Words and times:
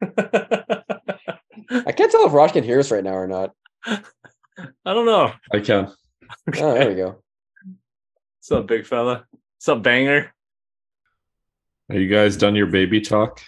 I 1.70 1.92
can't 1.92 2.10
tell 2.10 2.26
if 2.26 2.32
Raj 2.32 2.52
can 2.52 2.64
hear 2.64 2.80
us 2.80 2.90
right 2.90 3.04
now 3.04 3.14
or 3.14 3.26
not. 3.26 3.52
I 3.86 4.00
don't 4.84 5.06
know. 5.06 5.32
I 5.52 5.60
can. 5.60 5.92
Oh, 6.58 6.74
there 6.74 6.88
we 6.88 6.94
go. 6.94 7.16
What's 8.38 8.52
up, 8.52 8.66
big 8.66 8.86
fella? 8.86 9.26
What's 9.56 9.68
up, 9.68 9.82
banger? 9.82 10.32
Are 11.90 11.98
you 11.98 12.08
guys 12.08 12.36
done 12.36 12.54
your 12.56 12.66
baby 12.68 13.00
talk? 13.00 13.40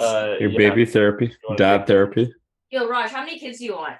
Uh, 0.00 0.34
Your 0.40 0.50
yeah. 0.50 0.58
baby 0.70 0.84
therapy? 0.84 1.32
wanna 1.44 1.56
Dad 1.58 1.78
take- 1.78 1.86
therapy? 1.86 2.34
Yo, 2.70 2.88
Raj, 2.88 3.10
how 3.10 3.20
many 3.24 3.38
kids 3.38 3.58
do 3.58 3.66
you 3.66 3.76
want? 3.76 3.94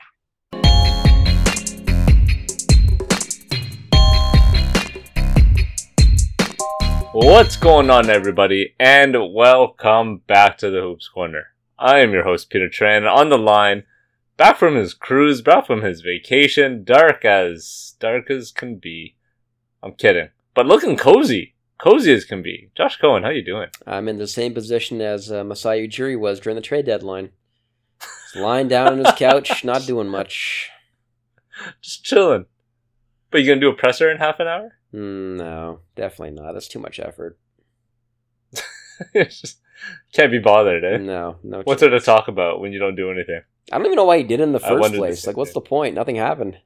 What's 7.12 7.56
going 7.56 7.90
on, 7.90 8.08
everybody, 8.08 8.74
and 8.80 9.14
welcome 9.34 10.18
back 10.26 10.56
to 10.58 10.70
the 10.70 10.80
Hoops 10.80 11.08
Corner. 11.08 11.44
I 11.82 11.98
am 11.98 12.12
your 12.12 12.22
host, 12.22 12.48
Peter 12.48 12.68
Tran, 12.68 13.12
on 13.12 13.28
the 13.28 13.36
line, 13.36 13.82
back 14.36 14.56
from 14.56 14.76
his 14.76 14.94
cruise, 14.94 15.42
back 15.42 15.66
from 15.66 15.82
his 15.82 16.00
vacation, 16.00 16.84
dark 16.84 17.24
as 17.24 17.96
dark 17.98 18.30
as 18.30 18.52
can 18.52 18.76
be. 18.76 19.16
I'm 19.82 19.94
kidding, 19.94 20.28
but 20.54 20.66
looking 20.66 20.96
cozy, 20.96 21.56
cozy 21.78 22.12
as 22.12 22.24
can 22.24 22.40
be. 22.40 22.70
Josh 22.76 22.98
Cohen, 22.98 23.24
how 23.24 23.30
you 23.30 23.44
doing? 23.44 23.66
I'm 23.84 24.06
in 24.06 24.18
the 24.18 24.28
same 24.28 24.54
position 24.54 25.00
as 25.00 25.32
uh, 25.32 25.42
Masai 25.42 25.88
Ujiri 25.88 26.16
was 26.16 26.38
during 26.38 26.54
the 26.54 26.62
trade 26.62 26.86
deadline. 26.86 27.30
He's 28.32 28.40
lying 28.40 28.68
down 28.68 28.92
on 28.92 28.98
his 28.98 29.12
couch, 29.16 29.64
not 29.64 29.84
doing 29.84 30.06
much. 30.06 30.70
Just 31.80 32.04
chilling. 32.04 32.46
But 33.32 33.40
you 33.40 33.48
gonna 33.48 33.60
do 33.60 33.70
a 33.70 33.74
presser 33.74 34.08
in 34.08 34.18
half 34.18 34.38
an 34.38 34.46
hour? 34.46 34.78
Mm, 34.94 35.36
no, 35.36 35.80
definitely 35.96 36.40
not. 36.40 36.52
That's 36.52 36.68
too 36.68 36.78
much 36.78 37.00
effort. 37.00 37.40
It's 39.14 39.40
just 39.40 39.58
can't 40.12 40.30
be 40.30 40.38
bothered, 40.38 40.84
eh? 40.84 40.96
No, 40.98 41.36
no. 41.42 41.62
What's 41.62 41.80
there 41.80 41.90
to 41.90 42.00
talk 42.00 42.28
about 42.28 42.60
when 42.60 42.72
you 42.72 42.78
don't 42.78 42.96
do 42.96 43.10
anything? 43.10 43.42
I 43.70 43.76
don't 43.76 43.86
even 43.86 43.96
know 43.96 44.04
why 44.04 44.18
he 44.18 44.24
did 44.24 44.40
it 44.40 44.44
in 44.44 44.52
the 44.52 44.60
first 44.60 44.80
wondered 44.80 44.96
the 44.96 44.98
place. 44.98 45.26
Like, 45.26 45.36
what's 45.36 45.52
thing. 45.52 45.62
the 45.62 45.68
point? 45.68 45.94
Nothing 45.94 46.16
happened. 46.16 46.58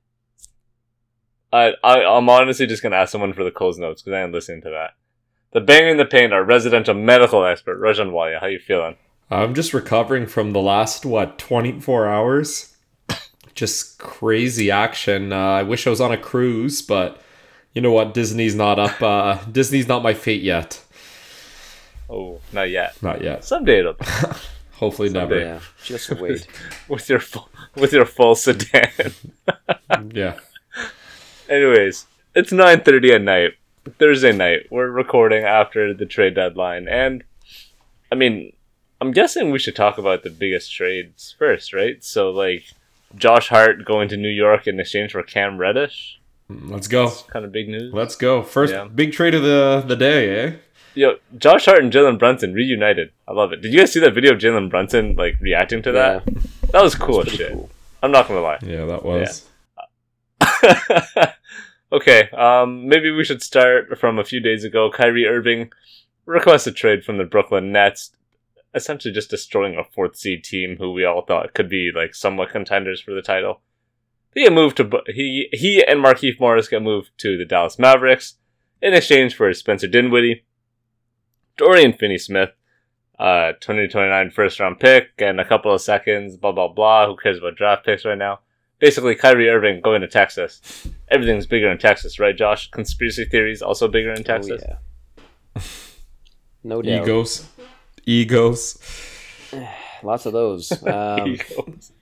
I, 1.52 1.72
I 1.82 2.04
I'm 2.04 2.28
honestly 2.28 2.66
just 2.66 2.82
gonna 2.82 2.96
ask 2.96 3.12
someone 3.12 3.32
for 3.32 3.44
the 3.44 3.50
close 3.50 3.78
notes 3.78 4.02
because 4.02 4.16
I 4.16 4.20
am 4.20 4.32
listening 4.32 4.62
to 4.62 4.70
that. 4.70 4.90
The 5.52 5.60
banger 5.60 5.88
in 5.88 5.96
the 5.96 6.04
paint, 6.04 6.32
our 6.32 6.44
residential 6.44 6.94
medical 6.94 7.44
expert, 7.44 7.80
Rajan 7.80 8.10
Walia. 8.10 8.40
How 8.40 8.46
you 8.46 8.58
feeling? 8.58 8.96
I'm 9.30 9.54
just 9.54 9.74
recovering 9.74 10.26
from 10.26 10.52
the 10.52 10.60
last, 10.60 11.04
what, 11.04 11.38
24 11.38 12.06
hours? 12.06 12.76
Just 13.54 13.98
crazy 13.98 14.70
action. 14.70 15.32
Uh, 15.32 15.36
I 15.36 15.62
wish 15.62 15.86
I 15.86 15.90
was 15.90 16.00
on 16.00 16.12
a 16.12 16.18
cruise, 16.18 16.82
but 16.82 17.20
you 17.72 17.80
know 17.80 17.90
what? 17.90 18.12
Disney's 18.12 18.54
not 18.54 18.78
up. 18.78 19.00
Uh, 19.02 19.42
Disney's 19.50 19.88
not 19.88 20.02
my 20.02 20.14
fate 20.14 20.42
yet. 20.42 20.84
Oh, 22.08 22.40
not 22.52 22.70
yet. 22.70 23.00
Not 23.02 23.22
yet. 23.22 23.44
Someday 23.44 23.80
it'll 23.80 23.94
be 23.94 24.04
Hopefully 24.74 25.08
never. 25.08 25.38
Yeah, 25.40 25.60
just 25.82 26.10
wait. 26.20 26.46
with 26.88 27.08
your 27.08 27.18
full, 27.20 27.48
with 27.76 27.92
your 27.92 28.04
full 28.06 28.34
sedan. 28.34 28.90
Yeah. 30.12 30.38
Anyways, 31.48 32.06
it's 32.34 32.50
9:30 32.52 33.14
at 33.14 33.22
night, 33.22 33.52
Thursday 33.98 34.32
night. 34.32 34.66
We're 34.70 34.90
recording 34.90 35.44
after 35.44 35.94
the 35.94 36.04
trade 36.06 36.34
deadline, 36.34 36.88
and 36.88 37.24
I 38.12 38.14
mean, 38.16 38.52
I'm 39.00 39.12
guessing 39.12 39.50
we 39.50 39.58
should 39.58 39.76
talk 39.76 39.96
about 39.98 40.22
the 40.22 40.30
biggest 40.30 40.72
trades 40.74 41.34
first, 41.38 41.72
right? 41.72 42.02
So 42.04 42.30
like, 42.30 42.64
Josh 43.14 43.48
Hart 43.48 43.84
going 43.84 44.08
to 44.10 44.16
New 44.16 44.28
York 44.28 44.66
in 44.66 44.78
exchange 44.80 45.12
for 45.12 45.22
Cam 45.22 45.56
Reddish. 45.58 46.20
Let's 46.48 46.88
go. 46.88 47.10
Kind 47.28 47.44
of 47.44 47.52
big 47.52 47.68
news. 47.68 47.92
Let's 47.94 48.16
go. 48.16 48.42
First 48.42 48.72
Yeah. 48.72 48.84
big 48.84 49.12
trade 49.12 49.34
of 49.34 49.42
the, 49.42 49.82
the 49.86 49.96
day, 49.96 50.38
eh? 50.40 50.52
Yo, 50.96 51.16
Josh 51.36 51.66
Hart 51.66 51.82
and 51.82 51.92
Jalen 51.92 52.18
Brunson 52.18 52.54
reunited. 52.54 53.12
I 53.28 53.32
love 53.32 53.52
it. 53.52 53.60
Did 53.60 53.70
you 53.72 53.80
guys 53.80 53.92
see 53.92 54.00
that 54.00 54.14
video 54.14 54.32
of 54.32 54.38
Jalen 54.38 54.70
Brunson 54.70 55.14
like 55.14 55.38
reacting 55.40 55.82
to 55.82 55.92
that? 55.92 56.22
Yeah, 56.26 56.40
That 56.72 56.82
was 56.82 56.94
cool 56.94 57.20
as 57.20 57.28
pretty 57.28 57.36
shit. 57.44 57.52
cool. 57.52 57.68
I'm 58.02 58.10
not 58.10 58.26
gonna 58.28 58.40
lie. 58.40 58.58
Yeah, 58.62 58.86
that 58.86 59.04
was. 59.04 59.46
okay, 61.92 62.30
um, 62.30 62.88
maybe 62.88 63.10
we 63.10 63.24
should 63.24 63.42
start 63.42 63.98
from 63.98 64.18
a 64.18 64.24
few 64.24 64.40
days 64.40 64.64
ago. 64.64 64.90
Kyrie 64.90 65.26
Irving 65.26 65.70
requests 66.24 66.66
a 66.66 66.72
trade 66.72 67.04
from 67.04 67.18
the 67.18 67.24
Brooklyn 67.24 67.72
Nets, 67.72 68.10
essentially 68.74 69.12
just 69.12 69.30
destroying 69.30 69.76
a 69.76 69.84
fourth 69.84 70.16
seed 70.16 70.44
team 70.44 70.76
who 70.78 70.92
we 70.92 71.04
all 71.04 71.22
thought 71.22 71.52
could 71.54 71.68
be 71.68 71.90
like 71.94 72.14
somewhat 72.14 72.50
contenders 72.50 73.00
for 73.02 73.12
the 73.12 73.22
title. 73.22 73.60
He 74.34 74.42
get 74.44 74.52
moved 74.52 74.76
to 74.78 74.90
he 75.08 75.48
he 75.52 75.84
and 75.84 76.02
Markieff 76.02 76.40
Morris 76.40 76.68
get 76.68 76.82
moved 76.82 77.10
to 77.18 77.36
the 77.36 77.44
Dallas 77.44 77.78
Mavericks 77.78 78.36
in 78.82 78.94
exchange 78.94 79.34
for 79.34 79.52
Spencer 79.54 79.86
Dinwiddie, 79.86 80.44
Dorian 81.56 81.92
Finney-Smith, 81.92 82.50
uh, 83.18 83.52
2029 83.60 84.30
first 84.30 84.60
round 84.60 84.78
pick, 84.80 85.08
and 85.18 85.40
a 85.40 85.44
couple 85.44 85.72
of 85.72 85.80
seconds. 85.80 86.36
Blah 86.36 86.52
blah 86.52 86.68
blah. 86.68 87.06
Who 87.06 87.16
cares 87.16 87.38
about 87.38 87.56
draft 87.56 87.84
picks 87.86 88.04
right 88.04 88.18
now? 88.18 88.40
basically 88.78 89.14
Kyrie 89.14 89.48
Irving 89.48 89.80
going 89.80 90.00
to 90.02 90.08
Texas. 90.08 90.86
Everything's 91.08 91.46
bigger 91.46 91.70
in 91.70 91.78
Texas, 91.78 92.18
right, 92.18 92.36
Josh? 92.36 92.70
Conspiracy 92.70 93.24
theories 93.24 93.62
also 93.62 93.88
bigger 93.88 94.12
in 94.12 94.24
Texas. 94.24 94.62
Oh, 94.66 94.76
yeah. 95.56 95.62
No 96.64 96.82
doubt. 96.82 97.04
Egos. 97.04 97.48
Egos. 98.06 98.78
Lots 100.02 100.26
of 100.26 100.32
those. 100.32 100.72
Um, 100.86 101.28
Egos. 101.28 101.92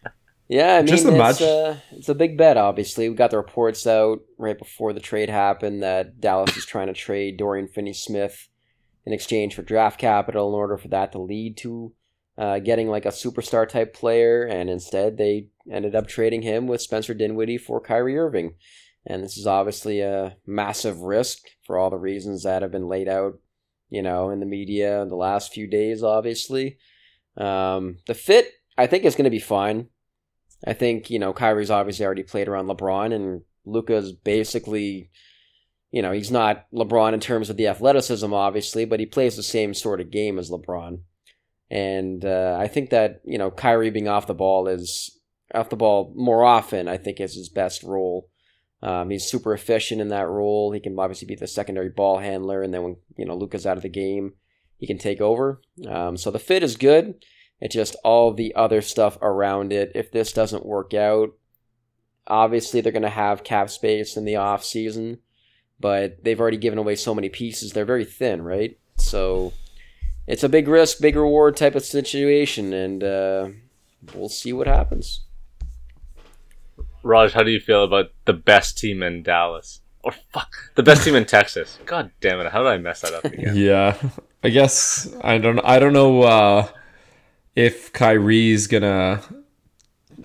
Yeah, 0.49 0.77
I 0.77 0.79
mean, 0.79 0.87
Just 0.87 1.05
it's, 1.05 1.15
imagine- 1.15 1.47
uh, 1.49 1.79
it's 1.93 2.09
a 2.09 2.15
big 2.15 2.39
bet, 2.39 2.57
obviously. 2.57 3.09
We 3.11 3.15
got 3.15 3.31
the 3.31 3.37
reports 3.37 3.87
out 3.87 4.21
right 4.39 4.59
before 4.59 4.93
the 4.95 5.01
trade 5.01 5.29
happened 5.29 5.83
that 5.83 6.21
Dallas 6.21 6.57
is 6.57 6.65
trying 6.67 6.87
to 6.87 6.93
trade 6.95 7.37
Dorian 7.37 7.69
Finney 7.69 7.93
Smith 7.93 8.49
in 9.07 9.13
exchange 9.13 9.55
for 9.55 9.63
draft 9.63 9.99
capital 9.99 10.49
in 10.49 10.55
order 10.55 10.77
for 10.77 10.89
that 10.89 11.13
to 11.13 11.19
lead 11.19 11.57
to 11.59 11.93
uh, 12.37 12.59
getting 12.59 12.89
like 12.89 13.07
a 13.07 13.11
superstar 13.11 13.69
type 13.69 13.95
player. 13.95 14.45
And 14.45 14.69
instead, 14.69 15.17
they 15.17 15.49
ended 15.71 15.95
up 15.95 16.09
trading 16.09 16.43
him 16.43 16.67
with 16.67 16.81
Spencer 16.81 17.15
Dinwiddie 17.15 17.59
for 17.59 17.81
Kyrie 17.81 18.19
Irving. 18.19 18.55
And 19.07 19.23
this 19.23 19.37
is 19.37 19.47
obviously 19.47 20.01
a 20.01 20.37
massive 20.47 21.01
risk 21.01 21.41
for 21.67 21.79
all 21.79 21.91
the 21.91 21.99
reasons 21.99 22.43
that 22.45 22.63
have 22.63 22.73
been 22.73 22.89
laid 22.89 23.09
out, 23.09 23.39
you 23.91 24.03
know, 24.03 24.31
in 24.31 24.41
the 24.41 24.47
media 24.47 25.03
in 25.03 25.09
the 25.09 25.17
last 25.17 25.53
few 25.53 25.67
days, 25.67 26.03
obviously. 26.03 26.79
Um, 27.37 27.99
the 28.07 28.15
fit, 28.15 28.51
I 28.79 28.87
think, 28.87 29.05
is 29.05 29.15
going 29.15 29.25
to 29.25 29.31
be 29.31 29.41
fine. 29.41 29.89
I 30.67 30.73
think, 30.73 31.11
you 31.11 31.19
know, 31.19 31.35
Kyrie's 31.35 31.71
obviously 31.71 32.07
already 32.07 32.23
played 32.23 32.49
around 32.49 32.69
LeBron, 32.69 33.15
and 33.15 33.43
Luka's 33.67 34.13
basically, 34.13 35.11
you 35.95 36.03
know, 36.03 36.11
he's 36.11 36.33
not 36.33 36.67
LeBron 36.73 37.13
in 37.13 37.21
terms 37.21 37.51
of 37.51 37.57
the 37.57 37.69
athleticism, 37.69 38.35
obviously, 38.35 38.85
but 38.85 38.99
he 38.99 39.07
plays 39.07 39.37
the 39.37 39.45
same 39.45 39.73
sort 39.73 40.01
of 40.01 40.11
game 40.11 40.41
as 40.41 40.51
LeBron. 40.51 40.99
And 41.71 42.25
uh, 42.25 42.57
I 42.59 42.67
think 42.67 42.91
that, 42.91 43.21
you 43.25 43.39
know, 43.39 43.53
Kyrie 43.53 43.91
being 43.91 44.09
off 44.09 44.27
the 44.27 44.35
ball 44.35 44.67
is, 44.67 45.17
off 45.55 45.71
the 45.71 45.77
ball 45.77 46.13
more 46.17 46.43
often, 46.43 46.89
I 46.89 46.97
think, 46.97 47.21
is 47.21 47.37
his 47.37 47.49
best 47.49 47.85
role. 47.85 48.29
Um, 48.83 49.11
he's 49.11 49.31
super 49.31 49.55
efficient 49.55 50.01
in 50.01 50.09
that 50.09 50.27
role. 50.27 50.73
He 50.73 50.81
can 50.81 50.99
obviously 50.99 51.29
be 51.29 51.37
the 51.37 51.47
secondary 51.47 51.91
ball 51.91 52.19
handler, 52.19 52.61
and 52.61 52.75
then 52.75 52.83
when, 52.83 52.97
you 53.17 53.25
know, 53.25 53.37
Luka's 53.37 53.65
out 53.65 53.77
of 53.77 53.85
the 53.85 53.89
game, 53.89 54.33
he 54.79 54.89
can 54.89 54.99
take 54.99 55.21
over. 55.21 55.63
Um, 55.89 56.17
so 56.17 56.33
the 56.33 56.41
fit 56.41 56.65
is 56.65 56.77
good. 56.77 57.25
It's 57.61 57.75
just 57.75 57.95
all 58.03 58.35
the 58.35 58.53
other 58.57 58.83
stuff 58.83 59.17
around 59.23 59.73
it. 59.73 59.93
If 59.95 60.11
this 60.11 60.33
doesn't 60.33 60.67
work 60.67 60.93
out, 60.93 61.31
obviously 62.27 62.81
they're 62.81 62.91
going 62.91 63.03
to 63.05 63.11
have 63.11 63.45
cap 63.45 63.71
space 63.71 64.17
in 64.17 64.25
the 64.25 64.35
off 64.35 64.65
season, 64.65 65.19
but 65.81 66.23
they've 66.25 66.41
already 66.41 66.57
given 66.57 66.79
away 66.79 66.97
so 66.97 67.15
many 67.15 67.29
pieces. 67.29 67.73
They're 67.73 67.85
very 67.85 68.05
thin, 68.05 68.43
right? 68.43 68.79
So 68.97 69.53
it's 70.27 70.45
a 70.45 70.49
big 70.49 70.69
risk, 70.69 71.01
big 71.01 71.17
reward 71.17 71.57
type 71.57 71.75
of 71.75 71.85
situation, 71.85 72.73
and 72.73 73.05
uh, 73.05 73.49
we'll 74.15 74.29
see 74.29 74.53
what 74.53 74.67
happens. 74.67 75.23
Raj, 77.03 77.33
how 77.33 77.43
do 77.43 77.51
you 77.51 77.61
feel 77.61 77.85
about 77.85 78.07
the 78.25 78.33
best 78.33 78.79
team 78.79 79.03
in 79.03 79.23
Dallas? 79.23 79.81
Or 80.03 80.13
fuck, 80.33 80.55
the 80.75 80.83
best 80.83 81.05
team 81.05 81.15
in 81.15 81.25
Texas. 81.25 81.79
God 81.87 82.11
damn 82.21 82.41
it! 82.41 82.53
How 82.53 82.63
did 82.63 82.69
I 82.69 82.79
mess 82.79 83.01
that 83.03 83.15
up 83.15 83.25
again? 83.25 83.57
Yeah. 83.57 83.97
I 84.43 84.51
guess 84.51 85.09
I 85.23 85.39
don't 85.39 85.59
I 85.61 85.79
don't 85.79 85.95
know 85.95 86.23
uh 86.23 86.69
if 87.57 87.91
Kyrie's 87.95 88.67
gonna 88.67 89.23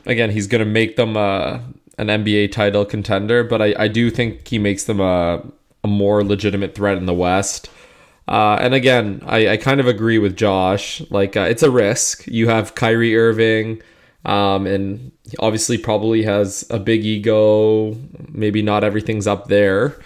again 0.05 0.29
he's 0.29 0.47
gonna 0.47 0.65
make 0.65 0.97
them 0.97 1.15
uh 1.15 1.59
an 1.99 2.07
NBA 2.07 2.51
title 2.51 2.85
contender, 2.85 3.43
but 3.43 3.61
I, 3.61 3.75
I 3.77 3.87
do 3.89 4.09
think 4.09 4.47
he 4.47 4.57
makes 4.57 4.85
them 4.85 5.01
a, 5.01 5.45
a 5.83 5.87
more 5.87 6.23
legitimate 6.23 6.73
threat 6.73 6.97
in 6.97 7.05
the 7.05 7.13
West. 7.13 7.69
Uh, 8.27 8.57
and 8.61 8.73
again, 8.73 9.21
I, 9.25 9.49
I 9.49 9.57
kind 9.57 9.79
of 9.79 9.87
agree 9.87 10.17
with 10.17 10.37
Josh. 10.37 11.01
Like, 11.11 11.35
uh, 11.35 11.41
it's 11.41 11.61
a 11.61 11.69
risk. 11.69 12.25
You 12.27 12.47
have 12.47 12.73
Kyrie 12.73 13.17
Irving, 13.17 13.81
um, 14.23 14.65
and 14.65 15.11
obviously 15.39 15.77
probably 15.77 16.23
has 16.23 16.65
a 16.69 16.79
big 16.79 17.03
ego. 17.03 17.97
Maybe 18.29 18.61
not 18.61 18.83
everything's 18.83 19.27
up 19.27 19.47
there. 19.47 19.99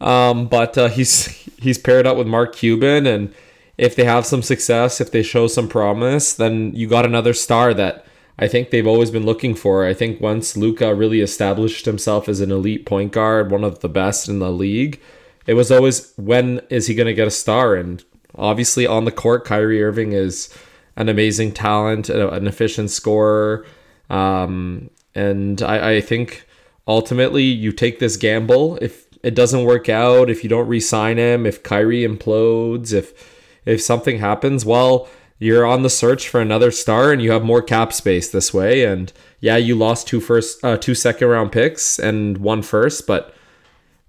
Um, 0.00 0.48
but 0.48 0.76
uh, 0.76 0.88
he's 0.88 1.26
he's 1.60 1.78
paired 1.78 2.06
up 2.06 2.16
with 2.16 2.26
Mark 2.26 2.56
Cuban, 2.56 3.06
and 3.06 3.32
if 3.76 3.94
they 3.94 4.04
have 4.04 4.26
some 4.26 4.42
success, 4.42 5.00
if 5.00 5.12
they 5.12 5.22
show 5.22 5.46
some 5.46 5.68
promise, 5.68 6.32
then 6.34 6.74
you 6.74 6.88
got 6.88 7.06
another 7.06 7.34
star 7.34 7.72
that 7.74 8.04
I 8.38 8.46
think 8.46 8.70
they've 8.70 8.86
always 8.86 9.10
been 9.10 9.26
looking 9.26 9.54
for. 9.54 9.84
I 9.84 9.94
think 9.94 10.20
once 10.20 10.56
Luka 10.56 10.94
really 10.94 11.20
established 11.20 11.86
himself 11.86 12.28
as 12.28 12.40
an 12.40 12.52
elite 12.52 12.86
point 12.86 13.12
guard, 13.12 13.50
one 13.50 13.64
of 13.64 13.80
the 13.80 13.88
best 13.88 14.28
in 14.28 14.38
the 14.38 14.52
league, 14.52 15.00
it 15.46 15.54
was 15.54 15.72
always 15.72 16.12
when 16.16 16.60
is 16.70 16.86
he 16.86 16.94
going 16.94 17.06
to 17.06 17.14
get 17.14 17.26
a 17.26 17.32
star? 17.32 17.74
And 17.74 18.04
obviously 18.36 18.86
on 18.86 19.04
the 19.04 19.12
court, 19.12 19.44
Kyrie 19.44 19.82
Irving 19.82 20.12
is 20.12 20.54
an 20.96 21.08
amazing 21.08 21.52
talent, 21.52 22.08
an 22.08 22.46
efficient 22.46 22.90
scorer. 22.90 23.66
Um, 24.08 24.90
and 25.14 25.60
I, 25.62 25.94
I 25.94 26.00
think 26.00 26.46
ultimately 26.86 27.44
you 27.44 27.72
take 27.72 27.98
this 27.98 28.16
gamble. 28.16 28.76
If 28.80 29.06
it 29.22 29.34
doesn't 29.34 29.64
work 29.64 29.88
out, 29.88 30.30
if 30.30 30.44
you 30.44 30.50
don't 30.50 30.68
re-sign 30.68 31.18
him, 31.18 31.44
if 31.44 31.62
Kyrie 31.62 32.02
implodes, 32.02 32.92
if 32.92 33.36
if 33.66 33.82
something 33.82 34.18
happens, 34.18 34.64
well, 34.64 35.08
you're 35.38 35.66
on 35.66 35.82
the 35.82 35.90
search 35.90 36.28
for 36.28 36.40
another 36.40 36.70
star 36.70 37.12
and 37.12 37.22
you 37.22 37.30
have 37.30 37.44
more 37.44 37.62
cap 37.62 37.92
space 37.92 38.30
this 38.30 38.52
way. 38.52 38.84
And 38.84 39.12
yeah, 39.40 39.56
you 39.56 39.74
lost 39.74 40.08
two 40.08 40.20
first, 40.20 40.62
uh, 40.64 40.76
two 40.76 40.94
second 40.94 41.28
round 41.28 41.52
picks 41.52 41.98
and 41.98 42.38
one 42.38 42.62
first, 42.62 43.06
but 43.06 43.34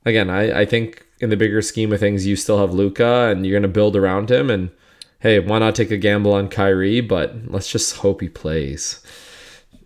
again, 0.06 0.30
I, 0.30 0.62
I 0.62 0.66
think 0.66 1.06
in 1.20 1.30
the 1.30 1.38
bigger 1.38 1.62
scheme 1.62 1.94
of 1.94 2.00
things, 2.00 2.26
you 2.26 2.36
still 2.36 2.60
have 2.60 2.74
Luka 2.74 3.30
and 3.30 3.46
you're 3.46 3.54
going 3.54 3.64
to 3.64 3.68
build 3.74 3.96
around 3.96 4.32
him. 4.32 4.50
And 4.50 4.72
hey, 5.20 5.40
why 5.40 5.60
not 5.60 5.76
take 5.76 5.92
a 5.92 5.98
gamble 5.98 6.34
on 6.34 6.48
Kyrie? 6.48 7.02
But 7.02 7.36
let's 7.46 7.72
just 7.72 7.98
hope 7.98 8.22
he 8.22 8.30
plays. 8.30 9.04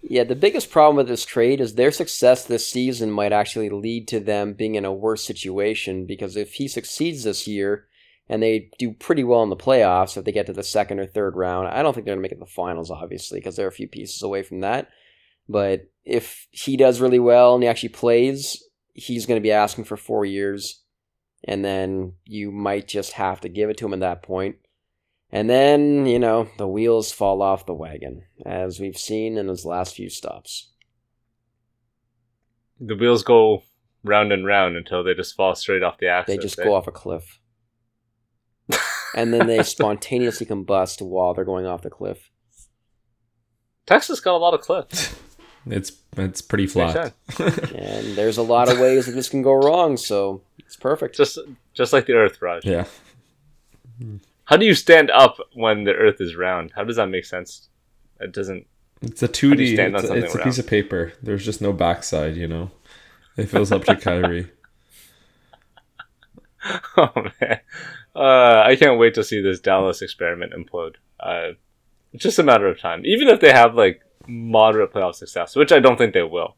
Yeah, 0.01 0.25
the 0.25 0.35
biggest 0.35 0.69
problem 0.69 0.97
with 0.97 1.07
this 1.07 1.25
trade 1.25 1.61
is 1.61 1.75
their 1.75 1.91
success 1.91 2.45
this 2.45 2.67
season 2.67 3.09
might 3.09 3.31
actually 3.31 3.69
lead 3.69 4.07
to 4.09 4.19
them 4.19 4.53
being 4.53 4.75
in 4.75 4.83
a 4.83 4.93
worse 4.93 5.23
situation 5.23 6.05
because 6.05 6.35
if 6.35 6.55
he 6.55 6.67
succeeds 6.67 7.23
this 7.23 7.47
year 7.47 7.85
and 8.29 8.41
they 8.41 8.69
do 8.79 8.93
pretty 8.93 9.23
well 9.23 9.43
in 9.43 9.49
the 9.49 9.55
playoffs, 9.55 10.17
if 10.17 10.23
they 10.23 10.31
get 10.31 10.45
to 10.47 10.53
the 10.53 10.63
second 10.63 10.99
or 10.99 11.05
third 11.05 11.35
round, 11.35 11.67
I 11.67 11.81
don't 11.81 11.93
think 11.93 12.05
they're 12.05 12.15
going 12.15 12.19
to 12.19 12.23
make 12.23 12.31
it 12.31 12.35
to 12.35 12.39
the 12.39 12.45
finals, 12.45 12.89
obviously, 12.89 13.39
because 13.39 13.55
they're 13.55 13.67
a 13.67 13.71
few 13.71 13.87
pieces 13.87 14.21
away 14.23 14.43
from 14.43 14.61
that. 14.61 14.89
But 15.49 15.89
if 16.05 16.47
he 16.51 16.77
does 16.77 17.01
really 17.01 17.19
well 17.19 17.53
and 17.55 17.63
he 17.63 17.69
actually 17.69 17.89
plays, 17.89 18.63
he's 18.93 19.25
going 19.25 19.39
to 19.39 19.43
be 19.43 19.51
asking 19.51 19.83
for 19.83 19.97
four 19.97 20.25
years, 20.25 20.83
and 21.43 21.65
then 21.65 22.13
you 22.25 22.51
might 22.51 22.87
just 22.87 23.13
have 23.13 23.41
to 23.41 23.49
give 23.49 23.69
it 23.69 23.77
to 23.77 23.85
him 23.85 23.93
at 23.93 23.99
that 23.99 24.23
point. 24.23 24.55
And 25.31 25.49
then, 25.49 26.05
you 26.05 26.19
know, 26.19 26.47
the 26.57 26.67
wheels 26.67 27.11
fall 27.11 27.41
off 27.41 27.65
the 27.65 27.73
wagon, 27.73 28.23
as 28.45 28.79
we've 28.79 28.97
seen 28.97 29.37
in 29.37 29.47
his 29.47 29.65
last 29.65 29.95
few 29.95 30.09
stops. 30.09 30.71
The 32.79 32.95
wheels 32.95 33.23
go 33.23 33.63
round 34.03 34.31
and 34.31 34.45
round 34.45 34.75
until 34.75 35.03
they 35.03 35.13
just 35.13 35.35
fall 35.35 35.55
straight 35.55 35.83
off 35.83 35.97
the 35.97 36.07
axis. 36.07 36.35
They 36.35 36.41
just 36.41 36.59
eh? 36.59 36.63
go 36.63 36.75
off 36.75 36.87
a 36.87 36.91
cliff. 36.91 37.39
And 39.15 39.33
then 39.33 39.47
they 39.47 39.63
spontaneously 39.63 40.45
combust 40.45 41.01
while 41.01 41.33
they're 41.33 41.45
going 41.45 41.65
off 41.65 41.81
the 41.81 41.89
cliff. 41.89 42.29
Texas 43.85 44.19
got 44.19 44.35
a 44.35 44.37
lot 44.37 44.53
of 44.53 44.61
cliffs. 44.61 45.15
It's 45.65 45.93
it's 46.17 46.41
pretty 46.41 46.67
flat. 46.67 47.13
And 47.39 48.15
there's 48.15 48.37
a 48.37 48.43
lot 48.43 48.69
of 48.69 48.79
ways 48.79 49.05
that 49.05 49.13
this 49.13 49.29
can 49.29 49.41
go 49.41 49.53
wrong, 49.53 49.97
so 49.97 50.41
it's 50.59 50.75
perfect. 50.75 51.15
Just 51.15 51.37
just 51.73 51.93
like 51.93 52.05
the 52.05 52.13
Earth, 52.13 52.41
Raj. 52.41 52.65
yeah. 52.65 52.85
How 54.45 54.57
do 54.57 54.65
you 54.65 54.73
stand 54.73 55.09
up 55.11 55.37
when 55.53 55.85
the 55.85 55.93
Earth 55.93 56.19
is 56.19 56.35
round? 56.35 56.71
How 56.75 56.83
does 56.83 56.97
that 56.97 57.07
make 57.07 57.25
sense? 57.25 57.69
It 58.19 58.33
doesn't. 58.33 58.67
It's 59.01 59.23
a 59.23 59.27
2D. 59.27 59.77
It's, 59.77 60.01
something 60.01 60.23
it's 60.23 60.35
a 60.35 60.39
piece 60.39 60.59
of 60.59 60.67
paper. 60.67 61.13
There's 61.21 61.45
just 61.45 61.61
no 61.61 61.73
backside, 61.73 62.35
you 62.35 62.47
know. 62.47 62.71
It 63.37 63.51
was 63.53 63.71
up 63.71 63.83
to 63.85 63.95
Kyrie. 63.97 64.49
Oh 66.95 67.11
man, 67.41 67.59
uh, 68.15 68.63
I 68.65 68.75
can't 68.75 68.99
wait 68.99 69.13
to 69.15 69.23
see 69.23 69.41
this 69.41 69.59
Dallas 69.59 70.01
experiment 70.01 70.53
implode. 70.53 70.95
Uh, 71.19 71.53
it's 72.11 72.23
just 72.23 72.39
a 72.39 72.43
matter 72.43 72.67
of 72.67 72.79
time. 72.79 73.01
Even 73.05 73.27
if 73.27 73.39
they 73.39 73.51
have 73.51 73.75
like 73.75 74.01
moderate 74.27 74.93
playoff 74.93 75.15
success, 75.15 75.55
which 75.55 75.71
I 75.71 75.79
don't 75.79 75.97
think 75.97 76.13
they 76.13 76.23
will. 76.23 76.55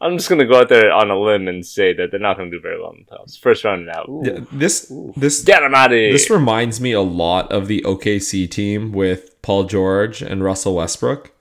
I'm 0.00 0.16
just 0.16 0.28
gonna 0.28 0.46
go 0.46 0.60
out 0.60 0.68
there 0.68 0.92
on 0.92 1.10
a 1.10 1.18
limb 1.18 1.48
and 1.48 1.66
say 1.66 1.92
that 1.94 2.10
they're 2.10 2.20
not 2.20 2.36
gonna 2.36 2.50
do 2.50 2.60
very 2.60 2.80
well 2.80 2.92
in 2.92 3.04
the 3.04 3.16
playoffs. 3.16 3.38
First 3.38 3.64
round 3.64 3.80
and 3.80 3.90
out. 3.90 4.08
Ooh. 4.08 4.22
Yeah, 4.24 4.44
this 4.52 4.90
Ooh. 4.90 5.12
this 5.16 5.42
Get 5.42 5.60
them 5.60 5.74
out 5.74 5.90
of 5.90 5.96
here. 5.96 6.12
This 6.12 6.30
reminds 6.30 6.80
me 6.80 6.92
a 6.92 7.00
lot 7.00 7.50
of 7.50 7.66
the 7.66 7.82
OKC 7.82 8.48
team 8.48 8.92
with 8.92 9.40
Paul 9.42 9.64
George 9.64 10.22
and 10.22 10.44
Russell 10.44 10.76
Westbrook. 10.76 11.32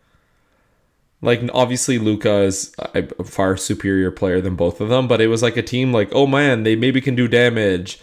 Like 1.22 1.42
obviously 1.54 2.00
Luka 2.00 2.42
is 2.42 2.74
a 2.80 3.08
a 3.20 3.24
far 3.24 3.58
superior 3.58 4.10
player 4.10 4.42
than 4.42 4.56
both 4.56 4.82
of 4.82 4.90
them, 4.90 5.08
but 5.08 5.22
it 5.22 5.28
was 5.28 5.44
like 5.44 5.58
a 5.58 5.62
team 5.62 5.94
like, 5.94 6.10
oh 6.14 6.26
man, 6.26 6.64
they 6.64 6.76
maybe 6.76 7.00
can 7.00 7.16
do 7.16 7.28
damage. 7.28 8.00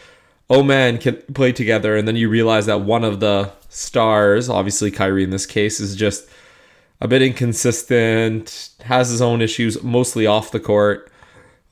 Oh 0.50 0.62
man, 0.62 0.98
can 0.98 1.16
play 1.34 1.52
together, 1.52 1.96
and 1.96 2.06
then 2.06 2.16
you 2.16 2.28
realize 2.28 2.66
that 2.66 2.82
one 2.82 3.04
of 3.04 3.20
the 3.20 3.52
stars, 3.68 4.48
obviously 4.48 4.90
Kyrie 4.90 5.24
in 5.24 5.30
this 5.30 5.46
case, 5.46 5.80
is 5.80 5.96
just 5.96 6.28
a 7.00 7.08
bit 7.08 7.22
inconsistent, 7.22 8.70
has 8.84 9.08
his 9.08 9.22
own 9.22 9.40
issues, 9.40 9.82
mostly 9.82 10.26
off 10.26 10.50
the 10.50 10.60
court, 10.60 11.10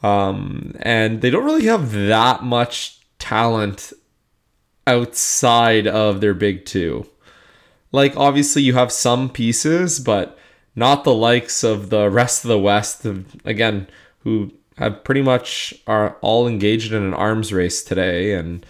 um, 0.02 0.74
and 0.80 1.20
they 1.20 1.30
don't 1.30 1.44
really 1.44 1.66
have 1.66 1.92
that 1.92 2.42
much 2.42 3.00
talent 3.18 3.92
outside 4.86 5.86
of 5.86 6.20
their 6.20 6.34
big 6.34 6.64
two. 6.64 7.06
Like 7.92 8.16
obviously 8.16 8.62
you 8.62 8.74
have 8.74 8.90
some 8.90 9.28
pieces, 9.28 10.00
but 10.00 10.38
not 10.74 11.04
the 11.04 11.14
likes 11.14 11.62
of 11.62 11.90
the 11.90 12.10
rest 12.10 12.44
of 12.44 12.48
the 12.48 12.58
West. 12.58 13.06
Again, 13.44 13.86
who 14.20 14.52
have 14.76 15.04
pretty 15.04 15.22
much 15.22 15.74
are 15.86 16.16
all 16.20 16.46
engaged 16.46 16.92
in 16.92 17.02
an 17.02 17.14
arms 17.14 17.52
race 17.52 17.82
today, 17.82 18.34
and 18.34 18.64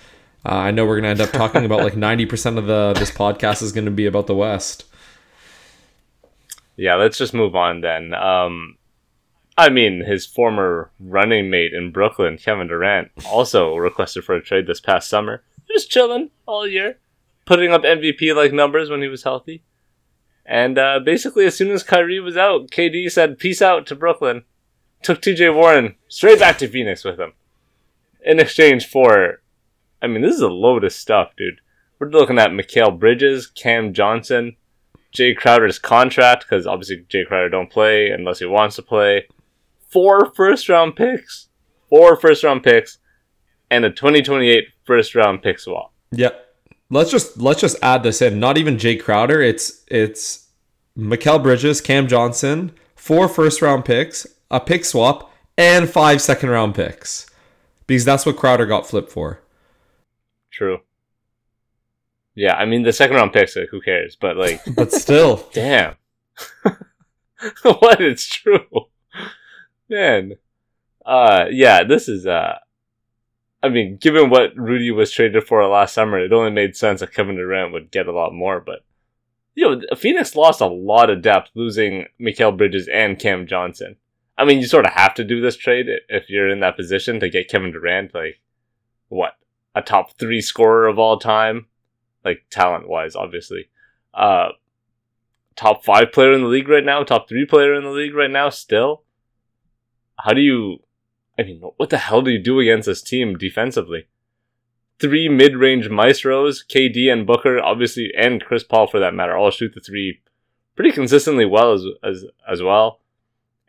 uh, 0.45 0.55
I 0.55 0.71
know 0.71 0.87
we're 0.87 0.97
gonna 0.97 1.09
end 1.09 1.21
up 1.21 1.31
talking 1.31 1.65
about 1.65 1.81
like 1.81 1.97
ninety 1.97 2.27
percent 2.27 2.59
of 2.59 2.67
the 2.67 2.95
this 2.95 3.11
podcast 3.11 3.63
is 3.63 3.73
gonna 3.73 3.91
be 3.91 4.07
about 4.07 4.27
the 4.27 4.35
West. 4.35 4.85
Yeah, 6.77 6.95
let's 6.97 7.19
just 7.19 7.35
move 7.35 7.55
on 7.55 7.81
then. 7.81 8.15
Um, 8.15 8.77
I 9.57 9.69
mean, 9.69 10.05
his 10.05 10.25
former 10.27 10.91
running 10.99 11.51
mate 11.51 11.75
in 11.75 11.93
Brooklyn, 11.93 12.39
Kevin 12.39 12.69
Durant, 12.69 13.11
also 13.27 13.77
requested 13.77 14.25
for 14.25 14.35
a 14.35 14.43
trade 14.43 14.67
this 14.67 14.81
past 14.81 15.09
summer. 15.09 15.43
Just 15.71 15.91
chilling 15.91 16.31
all 16.47 16.67
year, 16.67 16.99
putting 17.45 17.73
up 17.73 17.83
MVP 17.83 18.35
like 18.35 18.53
numbers 18.53 18.91
when 18.91 19.03
he 19.03 19.09
was 19.09 19.23
healthy. 19.23 19.63
And 20.45 20.79
uh, 20.79 21.01
basically, 21.01 21.45
as 21.47 21.55
soon 21.55 21.71
as 21.71 21.83
Kyrie 21.83 22.21
was 22.21 22.37
out, 22.37 22.71
KD 22.71 23.11
said, 23.11 23.39
Peace 23.39 23.63
out 23.63 23.87
to 23.87 23.95
Brooklyn. 23.95 24.45
Took 25.03 25.21
TJ 25.21 25.55
Warren 25.55 25.97
straight 26.09 26.39
back 26.39 26.59
to 26.59 26.69
Phoenix 26.69 27.05
with 27.05 27.19
him. 27.19 27.33
In 28.25 28.39
exchange 28.39 28.87
for, 28.87 29.43
I 30.01 30.07
mean, 30.07 30.23
this 30.23 30.35
is 30.35 30.41
a 30.41 30.49
load 30.49 30.85
of 30.85 30.93
stuff, 30.93 31.33
dude. 31.37 31.61
We're 31.99 32.11
looking 32.11 32.39
at 32.39 32.51
Mikal 32.51 32.99
Bridges, 32.99 33.47
Cam 33.47 33.93
Johnson, 33.93 34.57
Jay 35.13 35.35
Crowder's 35.35 35.79
contract 35.79 36.45
because 36.45 36.67
obviously 36.67 37.05
Jay 37.09 37.25
Crowder 37.25 37.49
don't 37.49 37.71
play 37.71 38.11
unless 38.11 38.39
he 38.39 38.47
wants 38.47 38.77
to 38.77 38.83
play. 38.83 39.27
Four 39.89 40.33
first 40.35 40.69
round 40.69 40.97
picks, 40.97 41.49
four 41.89 42.17
first 42.17 42.43
round 42.43 42.63
picks, 42.63 42.99
and 43.71 43.85
a 43.85 43.91
2028 43.91 44.65
first 44.85 45.15
round 45.15 45.43
pick 45.43 45.59
swap. 45.59 45.93
Yep. 46.13 46.49
Let's 46.91 47.11
just 47.11 47.39
let's 47.39 47.61
just 47.61 47.77
add 47.83 48.03
this 48.03 48.21
in. 48.21 48.41
Not 48.41 48.59
even 48.59 48.79
Jay 48.79 48.97
Crowder. 48.97 49.41
It's 49.41 49.85
it's 49.89 50.49
Mikal 50.97 51.43
Bridges, 51.43 51.81
Cam 51.81 52.07
Johnson, 52.07 52.73
four 52.97 53.29
first 53.29 53.63
round 53.63 53.85
picks, 53.85 54.27
a 54.53 54.61
pick 54.61 54.85
swap, 54.85 55.33
and 55.59 55.91
five 55.91 56.23
second 56.23 56.51
round 56.51 56.77
picks. 56.77 57.27
Because 57.87 58.05
that's 58.05 58.25
what 58.25 58.37
Crowder 58.37 58.67
got 58.67 58.87
flipped 58.87 59.11
for. 59.11 59.41
True. 60.53 60.81
Yeah, 62.35 62.55
I 62.55 62.65
mean 62.65 62.83
the 62.83 62.93
second 62.93 63.17
round 63.17 63.33
picks, 63.33 63.57
like, 63.57 63.69
who 63.71 63.81
cares? 63.81 64.17
But 64.17 64.37
like, 64.37 64.63
But 64.77 64.93
still, 64.93 65.49
damn, 65.53 65.97
what? 67.63 68.01
It's 68.01 68.27
true, 68.27 68.67
man. 69.89 70.35
Uh, 71.05 71.47
yeah, 71.51 71.83
this 71.85 72.09
is 72.09 72.27
uh. 72.27 72.59
I 73.65 73.69
mean, 73.69 73.97
given 73.97 74.29
what 74.29 74.57
Rudy 74.57 74.91
was 74.91 75.13
traded 75.13 75.45
for 75.45 75.65
last 75.69 75.95
summer, 75.95 76.19
it 76.19 76.33
only 76.33 76.51
made 76.51 76.75
sense 76.77 76.99
that 76.99 77.15
Kevin 77.15 77.37
Durant 77.37 77.73
would 77.73 77.93
get 77.93 78.09
a 78.09 78.13
lot 78.13 78.33
more. 78.33 78.61
But 78.61 78.85
you 79.55 79.69
know, 79.69 79.97
Phoenix 79.97 80.35
lost 80.35 80.61
a 80.61 80.67
lot 80.67 81.11
of 81.11 81.23
depth 81.23 81.51
losing 81.55 82.07
Mikal 82.21 82.57
Bridges 82.57 82.89
and 82.89 83.19
Cam 83.19 83.47
Johnson. 83.47 83.97
I 84.43 84.45
mean, 84.45 84.59
you 84.59 84.67
sort 84.67 84.87
of 84.87 84.93
have 84.93 85.15
to 85.15 85.25
do 85.25 85.41
this 85.41 85.57
trade 85.57 85.87
if 86.09 86.29
you're 86.29 86.49
in 86.49 86.59
that 86.61 86.75
position 86.75 87.21
to 87.21 87.31
get 87.31 87.49
Kevin 87.49 87.71
Durant, 87.71 88.13
like 88.13 88.41
what 89.09 89.35
a 89.73 89.83
top 89.83 90.19
three 90.19 90.41
scorer 90.41 90.89
of 90.89 90.99
all 90.99 91.17
time, 91.17 91.67
like 92.25 92.45
talent 92.51 92.89
wise, 92.89 93.15
obviously. 93.15 93.69
Uh, 94.13 94.49
top 95.55 95.85
five 95.85 96.11
player 96.11 96.33
in 96.33 96.41
the 96.41 96.49
league 96.49 96.69
right 96.69 96.85
now, 96.85 97.05
top 97.05 97.29
three 97.29 97.47
player 97.47 97.73
in 97.73 97.85
the 97.85 97.91
league 97.91 98.17
right 98.17 98.33
now, 98.33 98.49
still. 98.49 99.05
How 100.19 100.33
do 100.33 100.41
you? 100.41 100.79
I 101.39 101.45
mean, 101.45 101.61
what 101.77 101.91
the 101.91 101.99
hell 101.99 102.21
do 102.21 102.33
you 102.33 102.43
do 102.43 102.59
against 102.59 102.87
this 102.87 103.01
team 103.01 103.39
defensively? 103.39 104.09
Three 104.99 105.29
mid-range 105.29 105.89
maestros, 105.89 106.65
KD 106.69 107.13
and 107.13 107.29
Booker, 107.29 107.61
obviously, 107.61 108.11
and 108.19 108.45
Chris 108.45 108.65
Paul 108.65 108.89
for 108.89 108.99
that 108.99 109.15
matter, 109.15 109.37
all 109.37 109.53
shoot 109.53 109.73
the 109.73 109.81
three 109.81 110.21
pretty 110.75 110.91
consistently 110.91 111.47
well 111.47 111.73
as 111.75 111.85
as 112.03 112.25
as 112.51 112.61
well. 112.61 112.99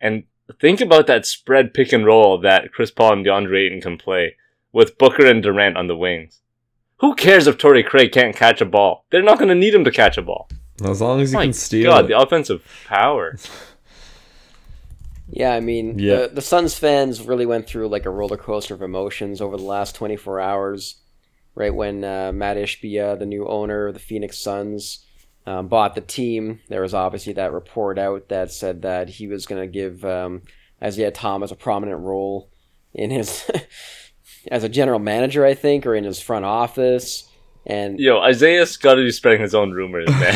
And 0.01 0.23
think 0.59 0.81
about 0.81 1.07
that 1.07 1.25
spread 1.25 1.73
pick 1.73 1.93
and 1.93 2.05
roll 2.05 2.37
that 2.39 2.71
Chris 2.71 2.91
Paul 2.91 3.13
and 3.13 3.25
DeAndre 3.25 3.65
Ayton 3.67 3.81
can 3.81 3.97
play 3.97 4.35
with 4.71 4.97
Booker 4.97 5.25
and 5.25 5.41
Durant 5.41 5.77
on 5.77 5.87
the 5.87 5.95
wings. 5.95 6.41
Who 6.97 7.15
cares 7.15 7.47
if 7.47 7.57
Torrey 7.57 7.83
Craig 7.83 8.11
can't 8.11 8.35
catch 8.35 8.61
a 8.61 8.65
ball? 8.65 9.05
They're 9.09 9.21
not 9.21 9.37
going 9.37 9.49
to 9.49 9.55
need 9.55 9.73
him 9.73 9.83
to 9.83 9.91
catch 9.91 10.17
a 10.17 10.21
ball. 10.21 10.47
as 10.83 11.01
long 11.01 11.21
as 11.21 11.31
he 11.31 11.35
My 11.35 11.45
can 11.45 11.53
steal 11.53 11.91
God, 11.91 12.05
it. 12.05 12.07
the 12.09 12.17
offensive 12.19 12.63
power. 12.87 13.37
Yeah, 15.29 15.53
I 15.53 15.59
mean, 15.59 15.97
Yeah. 15.99 16.21
the, 16.23 16.27
the 16.35 16.41
Suns 16.41 16.75
fans 16.77 17.21
really 17.21 17.45
went 17.45 17.67
through 17.67 17.87
like 17.87 18.05
a 18.05 18.09
roller 18.09 18.37
coaster 18.37 18.73
of 18.73 18.81
emotions 18.81 19.41
over 19.41 19.57
the 19.57 19.63
last 19.63 19.95
24 19.95 20.39
hours. 20.39 20.95
Right 21.55 21.73
when 21.73 22.03
uh, 22.03 22.31
Mat 22.33 22.57
Ishbia, 22.57 23.17
the 23.19 23.27
new 23.27 23.47
owner 23.47 23.87
of 23.87 23.93
the 23.93 23.99
Phoenix 23.99 24.39
Suns, 24.39 25.05
um, 25.45 25.67
bought 25.67 25.95
the 25.95 26.01
team. 26.01 26.59
There 26.69 26.81
was 26.81 26.93
obviously 26.93 27.33
that 27.33 27.51
report 27.51 27.99
out 27.99 28.29
that 28.29 28.51
said 28.51 28.81
that 28.83 29.09
he 29.09 29.27
was 29.27 29.45
going 29.45 29.61
to 29.61 29.67
give 29.67 30.03
um, 30.05 30.43
Isaiah 30.81 31.11
Thomas 31.11 31.51
a 31.51 31.55
prominent 31.55 31.99
role 32.01 32.49
in 32.93 33.09
his 33.09 33.49
as 34.51 34.63
a 34.63 34.69
general 34.69 34.99
manager, 34.99 35.45
I 35.45 35.53
think, 35.53 35.85
or 35.85 35.95
in 35.95 36.03
his 36.03 36.19
front 36.19 36.45
office. 36.45 37.29
And 37.65 37.99
Yo, 37.99 38.19
Isaiah's 38.19 38.77
got 38.77 38.95
to 38.95 39.03
be 39.03 39.11
spreading 39.11 39.41
his 39.41 39.55
own 39.55 39.71
rumors, 39.71 40.09
man. 40.09 40.35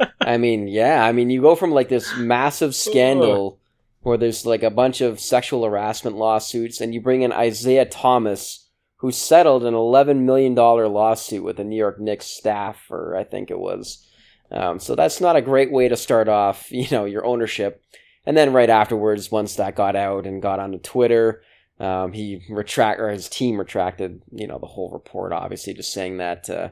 I 0.20 0.38
mean, 0.38 0.68
yeah, 0.68 1.04
I 1.04 1.12
mean, 1.12 1.30
you 1.30 1.40
go 1.40 1.54
from 1.54 1.70
like 1.70 1.88
this 1.88 2.16
massive 2.16 2.74
scandal 2.74 3.58
where 4.00 4.18
there's 4.18 4.44
like 4.44 4.62
a 4.62 4.70
bunch 4.70 5.00
of 5.00 5.20
sexual 5.20 5.64
harassment 5.64 6.16
lawsuits, 6.16 6.80
and 6.80 6.92
you 6.92 7.00
bring 7.00 7.22
in 7.22 7.32
Isaiah 7.32 7.86
Thomas, 7.86 8.63
who 9.04 9.12
settled 9.12 9.64
an 9.64 9.74
$11 9.74 10.20
million 10.20 10.54
lawsuit 10.54 11.44
with 11.44 11.58
the 11.58 11.62
New 11.62 11.76
York 11.76 12.00
Knicks 12.00 12.24
staff, 12.24 12.90
or 12.90 13.14
I 13.14 13.22
think 13.22 13.50
it 13.50 13.58
was. 13.58 14.02
Um, 14.50 14.78
so 14.78 14.94
that's 14.94 15.20
not 15.20 15.36
a 15.36 15.42
great 15.42 15.70
way 15.70 15.88
to 15.88 15.96
start 15.96 16.26
off, 16.26 16.68
you 16.72 16.86
know, 16.90 17.04
your 17.04 17.22
ownership. 17.26 17.84
And 18.24 18.34
then 18.34 18.54
right 18.54 18.70
afterwards, 18.70 19.30
once 19.30 19.56
that 19.56 19.76
got 19.76 19.94
out 19.94 20.26
and 20.26 20.40
got 20.40 20.58
onto 20.58 20.78
Twitter, 20.78 21.42
um, 21.78 22.14
he 22.14 22.46
retract 22.48 22.98
or 22.98 23.10
his 23.10 23.28
team 23.28 23.58
retracted, 23.58 24.22
you 24.32 24.46
know, 24.46 24.58
the 24.58 24.68
whole 24.68 24.90
report. 24.90 25.34
Obviously, 25.34 25.74
just 25.74 25.92
saying 25.92 26.16
that 26.16 26.48
uh, 26.48 26.70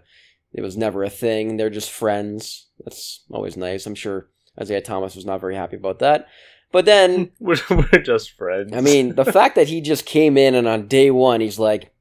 it 0.55 0.63
was 0.63 0.75
never 0.75 1.05
a 1.05 1.11
thing. 1.11 1.59
They're 1.59 1.69
just 1.69 1.91
friends. 1.91 2.71
That's 2.83 3.27
always 3.31 3.59
nice. 3.59 3.85
I'm 3.85 3.95
sure 3.95 4.31
Isaiah 4.59 4.81
Thomas 4.81 5.17
was 5.17 5.27
not 5.27 5.43
very 5.43 5.55
happy 5.55 5.77
about 5.77 5.99
that. 5.99 6.29
But 6.71 6.87
then, 6.87 7.33
we're, 7.39 7.59
we're 7.69 8.01
just 8.01 8.31
friends. 8.31 8.73
I 8.75 8.81
mean, 8.81 9.17
the 9.17 9.27
fact 9.27 9.55
that 9.57 9.69
he 9.69 9.83
just 9.83 10.07
came 10.07 10.39
in 10.39 10.55
and 10.55 10.67
on 10.67 10.89
day 10.89 11.11
one 11.11 11.43
he's 11.43 11.59
like, 11.59 11.92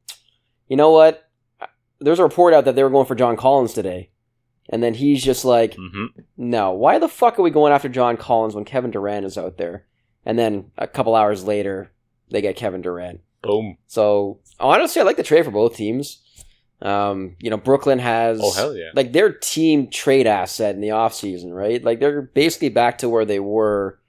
you 0.72 0.78
know 0.78 0.92
what? 0.92 1.28
There's 2.00 2.20
a 2.20 2.24
report 2.24 2.54
out 2.54 2.66
that 2.66 2.75
they 2.75 2.84
were 2.84 2.90
going 2.90 3.06
for 3.06 3.16
John 3.16 3.36
Collins 3.38 3.74
today. 3.74 4.10
And 4.70 4.82
then 4.82 4.94
he's 4.94 5.22
just 5.24 5.44
like, 5.44 5.75
hmm 5.75 6.06
no, 6.38 6.72
why 6.72 6.98
the 6.98 7.08
fuck 7.10 7.38
are 7.38 7.42
we 7.44 7.51
going 7.51 7.74
after 7.74 7.90
John 7.90 8.16
Collins 8.18 8.56
when 8.56 8.63
Kevin 8.66 8.90
Durant 8.92 9.25
is 9.25 9.38
out 9.38 9.58
there? 9.58 9.86
And 10.25 10.40
then 10.40 10.72
a 10.78 10.88
couple 10.88 11.13
hours 11.16 11.44
later, 11.44 11.92
they 12.32 12.42
get 12.42 12.56
Kevin 12.56 12.82
Durant. 12.82 13.20
boom. 13.44 13.78
So 13.88 14.40
honestly, 14.60 15.01
I 15.01 15.06
like 15.06 15.18
the 15.18 15.24
trade 15.24 15.46
for 15.46 15.51
both 15.51 15.75
teams. 15.75 16.24
Um, 16.82 17.36
you 17.40 17.50
know, 17.51 17.58
Brooklyn 17.58 18.00
has 18.00 18.40
Oh 18.42 18.54
hell 18.54 18.75
yeah. 18.75 18.90
like 18.96 19.12
their 19.13 19.32
team 19.34 19.90
trade 19.92 20.25
asset 20.25 20.74
in 20.74 20.82
the 20.82 20.90
offseason, 20.90 21.51
right? 21.54 21.84
Like 21.84 22.00
they're 22.00 22.22
basically 22.24 22.70
back 22.70 22.98
to 23.00 23.10
where 23.10 23.25
they 23.25 23.40
were 23.40 24.00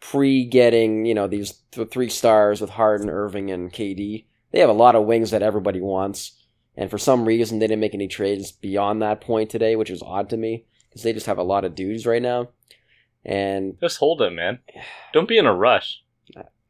pre 0.00 0.44
getting, 0.44 1.06
you 1.06 1.14
know, 1.14 1.26
these 1.28 1.52
th- 1.70 1.90
three 1.90 2.08
stars 2.10 2.60
with 2.60 2.70
Harden, 2.70 3.08
Irving, 3.08 3.50
and 3.50 3.72
KD. 3.72 4.26
They 4.52 4.60
have 4.60 4.70
a 4.70 4.74
lot 4.74 4.94
of 4.94 5.04
wings 5.04 5.30
that 5.30 5.42
everybody 5.42 5.80
wants. 5.80 6.38
And 6.76 6.90
for 6.90 6.98
some 6.98 7.24
reason, 7.26 7.58
they 7.58 7.66
didn't 7.66 7.80
make 7.80 7.94
any 7.94 8.08
trades 8.08 8.52
beyond 8.52 9.02
that 9.02 9.20
point 9.20 9.50
today, 9.50 9.76
which 9.76 9.90
is 9.90 10.02
odd 10.02 10.30
to 10.30 10.36
me 10.36 10.64
because 10.88 11.02
they 11.02 11.12
just 11.12 11.26
have 11.26 11.38
a 11.38 11.42
lot 11.42 11.64
of 11.64 11.74
dudes 11.74 12.06
right 12.06 12.22
now. 12.22 12.48
And 13.24 13.78
Just 13.80 13.98
hold 13.98 14.20
it, 14.22 14.30
man. 14.30 14.58
Don't 15.12 15.28
be 15.28 15.38
in 15.38 15.46
a 15.46 15.54
rush. 15.54 16.02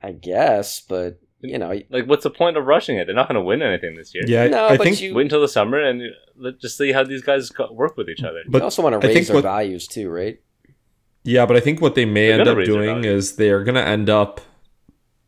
I 0.03 0.13
guess, 0.13 0.81
but 0.81 1.21
you 1.41 1.59
know, 1.59 1.73
Like, 1.91 2.07
what's 2.07 2.25
the 2.25 2.31
point 2.31 2.57
of 2.57 2.67
rushing 2.67 2.97
it? 2.99 3.07
They're 3.07 3.15
not 3.15 3.29
going 3.29 3.37
to 3.41 3.45
win 3.45 3.63
anything 3.63 3.95
this 3.97 4.13
year. 4.15 4.25
Yeah, 4.27 4.49
no, 4.49 4.67
I 4.67 4.77
but 4.77 4.85
think 4.85 5.01
you, 5.01 5.15
Wait 5.15 5.23
until 5.23 5.41
the 5.41 5.49
summer 5.49 5.79
and 5.81 6.03
let 6.37 6.61
just 6.61 6.77
see 6.77 6.93
how 6.93 7.05
these 7.05 7.23
guys 7.23 7.51
work 7.71 7.97
with 7.97 8.09
each 8.09 8.23
other. 8.23 8.39
you 8.45 8.51
but 8.51 8.63
also 8.63 8.83
want 8.83 9.01
to 9.01 9.07
raise 9.07 9.29
their 9.29 9.37
what- 9.37 9.43
values 9.43 9.87
too, 9.87 10.09
right? 10.11 10.41
Yeah, 11.25 11.47
but 11.47 11.57
I 11.57 11.61
think 11.61 11.81
what 11.81 11.95
they 11.95 12.05
may 12.05 12.29
They're 12.29 12.41
end 12.41 12.49
up 12.49 12.65
doing 12.65 13.05
is 13.05 13.37
they 13.37 13.51
are 13.51 13.63
going 13.63 13.77
to 13.77 13.85
end 13.87 14.11
up 14.11 14.41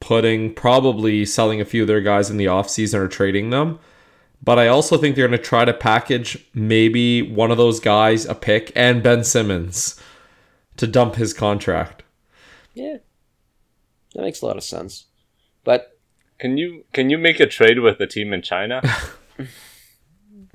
putting 0.06 0.52
probably 0.52 1.24
selling 1.24 1.60
a 1.60 1.64
few 1.64 1.82
of 1.82 1.88
their 1.88 2.00
guys 2.00 2.28
in 2.30 2.36
the 2.36 2.44
offseason 2.44 2.98
or 2.98 3.08
trading 3.08 3.50
them. 3.50 3.78
But 4.42 4.58
I 4.58 4.68
also 4.68 4.98
think 4.98 5.16
they're 5.16 5.26
going 5.26 5.38
to 5.38 5.42
try 5.44 5.64
to 5.64 5.72
package 5.72 6.46
maybe 6.52 7.22
one 7.22 7.50
of 7.50 7.56
those 7.56 7.80
guys 7.80 8.26
a 8.26 8.34
pick 8.34 8.70
and 8.76 9.02
Ben 9.02 9.24
Simmons 9.24 9.98
to 10.76 10.86
dump 10.86 11.14
his 11.14 11.32
contract. 11.32 12.02
Yeah, 12.74 12.98
that 14.14 14.22
makes 14.22 14.42
a 14.42 14.46
lot 14.46 14.58
of 14.58 14.64
sense. 14.64 15.06
But 15.62 15.98
Can 16.38 16.58
you 16.58 16.84
can 16.92 17.08
you 17.08 17.16
make 17.16 17.40
a 17.40 17.46
trade 17.46 17.78
with 17.78 17.96
the 17.98 18.06
team 18.06 18.34
in 18.34 18.42
China? 18.42 18.82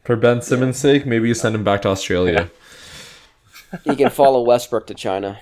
For 0.03 0.15
Ben 0.15 0.41
Simmons' 0.41 0.77
sake, 0.77 1.05
maybe 1.05 1.27
you 1.27 1.33
send 1.33 1.55
him 1.55 1.63
back 1.63 1.81
to 1.81 1.89
Australia. 1.89 2.51
he 3.83 3.95
can 3.95 4.09
follow 4.09 4.41
Westbrook 4.41 4.85
to 4.87 4.93
China. 4.93 5.39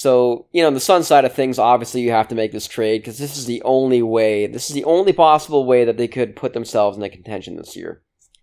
So, 0.00 0.46
you 0.50 0.62
know, 0.62 0.68
on 0.68 0.72
the 0.72 0.80
Sun 0.80 1.02
side 1.02 1.26
of 1.26 1.34
things, 1.34 1.58
obviously 1.58 2.00
you 2.00 2.10
have 2.10 2.28
to 2.28 2.34
make 2.34 2.52
this 2.52 2.66
trade 2.66 3.02
because 3.02 3.18
this 3.18 3.36
is 3.36 3.44
the 3.44 3.60
only 3.66 4.00
way, 4.00 4.46
this 4.46 4.70
is 4.70 4.74
the 4.74 4.84
only 4.84 5.12
possible 5.12 5.66
way 5.66 5.84
that 5.84 5.98
they 5.98 6.08
could 6.08 6.36
put 6.36 6.54
themselves 6.54 6.96
in 6.96 7.02
the 7.02 7.10
contention 7.10 7.56
this 7.56 7.76
year. 7.76 8.00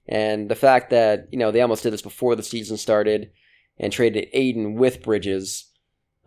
And 0.07 0.49
the 0.49 0.55
fact 0.55 0.91
that, 0.91 1.27
you 1.31 1.39
know, 1.39 1.49
they 1.49 1.61
almost 1.61 1.81
did 1.81 1.93
this 1.93 2.03
before 2.03 2.35
the 2.35 2.43
season 2.43 2.77
started 2.77 3.31
and 3.79 3.91
traded 3.91 4.27
Ayton 4.33 4.75
with 4.75 5.01
Bridges, 5.01 5.71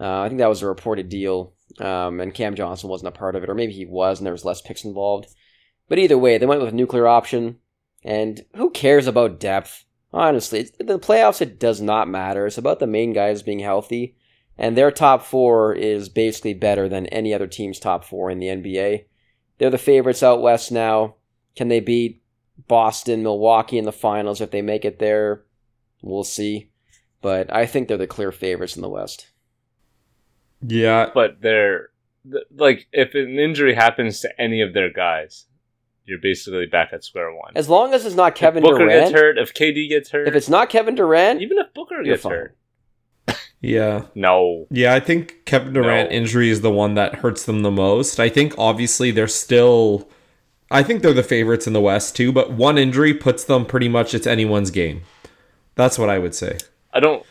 uh, 0.00 0.22
I 0.22 0.26
think 0.26 0.40
that 0.40 0.48
was 0.48 0.62
a 0.62 0.66
reported 0.66 1.08
deal. 1.08 1.54
Um, 1.78 2.18
and 2.18 2.34
Cam 2.34 2.56
Johnson 2.56 2.90
wasn't 2.90 3.14
a 3.14 3.16
part 3.16 3.36
of 3.36 3.44
it, 3.44 3.48
or 3.48 3.54
maybe 3.54 3.72
he 3.72 3.86
was 3.86 4.18
and 4.18 4.26
there 4.26 4.34
was 4.34 4.44
less 4.44 4.60
picks 4.60 4.82
involved. 4.82 5.28
But 5.88 6.00
either 6.00 6.18
way, 6.18 6.38
they 6.38 6.46
went 6.46 6.60
with 6.60 6.72
a 6.72 6.76
nuclear 6.76 7.06
option. 7.06 7.58
And 8.02 8.40
who 8.56 8.70
cares 8.70 9.06
about 9.06 9.38
depth? 9.38 9.84
Honestly, 10.12 10.72
the 10.80 10.98
playoffs, 10.98 11.40
it 11.40 11.60
does 11.60 11.80
not 11.80 12.08
matter. 12.08 12.48
It's 12.48 12.58
about 12.58 12.80
the 12.80 12.88
main 12.88 13.12
guys 13.12 13.44
being 13.44 13.60
healthy. 13.60 14.16
And 14.60 14.76
their 14.76 14.90
top 14.90 15.24
four 15.24 15.74
is 15.74 16.10
basically 16.10 16.52
better 16.52 16.86
than 16.86 17.06
any 17.06 17.32
other 17.32 17.46
team's 17.46 17.78
top 17.78 18.04
four 18.04 18.30
in 18.30 18.38
the 18.38 18.48
NBA. 18.48 19.06
They're 19.56 19.70
the 19.70 19.78
favorites 19.78 20.22
out 20.22 20.42
west 20.42 20.70
now. 20.70 21.16
Can 21.56 21.68
they 21.68 21.80
beat 21.80 22.22
Boston, 22.68 23.22
Milwaukee 23.22 23.78
in 23.78 23.86
the 23.86 23.92
finals 23.92 24.42
if 24.42 24.50
they 24.50 24.60
make 24.60 24.84
it 24.84 24.98
there? 24.98 25.44
We'll 26.02 26.24
see. 26.24 26.70
But 27.22 27.52
I 27.52 27.64
think 27.64 27.88
they're 27.88 27.96
the 27.96 28.06
clear 28.06 28.32
favorites 28.32 28.76
in 28.76 28.82
the 28.82 28.88
West. 28.88 29.30
Yeah, 30.62 31.08
but 31.12 31.40
they're 31.40 31.88
like 32.54 32.86
if 32.92 33.14
an 33.14 33.38
injury 33.38 33.74
happens 33.74 34.20
to 34.20 34.40
any 34.40 34.60
of 34.60 34.74
their 34.74 34.92
guys, 34.92 35.46
you're 36.04 36.18
basically 36.20 36.66
back 36.66 36.90
at 36.92 37.02
square 37.02 37.34
one. 37.34 37.52
As 37.54 37.68
long 37.68 37.94
as 37.94 38.04
it's 38.04 38.14
not 38.14 38.34
Kevin 38.34 38.62
if 38.62 38.70
Booker 38.70 38.84
Durant, 38.84 39.06
gets 39.06 39.12
hurt, 39.12 39.38
if 39.38 39.54
KD 39.54 39.88
gets 39.88 40.10
hurt, 40.10 40.28
if 40.28 40.34
it's 40.34 40.50
not 40.50 40.68
Kevin 40.68 40.94
Durant, 40.94 41.40
even 41.40 41.56
if 41.58 41.72
Booker 41.72 42.02
gets 42.02 42.22
fine. 42.22 42.32
hurt, 42.32 42.58
yeah. 43.60 44.04
no. 44.14 44.66
Yeah, 44.70 44.94
I 44.94 45.00
think 45.00 45.44
Kevin 45.44 45.72
Durant 45.72 46.10
No. 46.10 46.16
injury 46.16 46.50
is 46.50 46.60
the 46.60 46.70
one 46.70 46.94
that 46.94 47.16
hurts 47.16 47.44
them 47.44 47.62
the 47.62 47.70
most. 47.70 48.18
I 48.20 48.28
think 48.28 48.54
obviously 48.58 49.10
they're 49.10 49.28
still 49.28 50.08
I 50.70 50.82
think 50.82 51.02
they're 51.02 51.12
the 51.12 51.22
favorites 51.22 51.66
in 51.66 51.72
the 51.72 51.80
West 51.80 52.16
too, 52.16 52.30
but 52.32 52.52
one 52.52 52.78
injury 52.78 53.12
puts 53.12 53.44
them 53.44 53.66
pretty 53.66 53.88
much 53.88 54.14
it's 54.14 54.26
anyone's 54.26 54.70
game. 54.70 55.02
That's 55.74 55.98
what 55.98 56.08
I 56.10 56.18
would 56.18 56.34
say. 56.34 56.58
I 56.92 57.00
don't. 57.00 57.24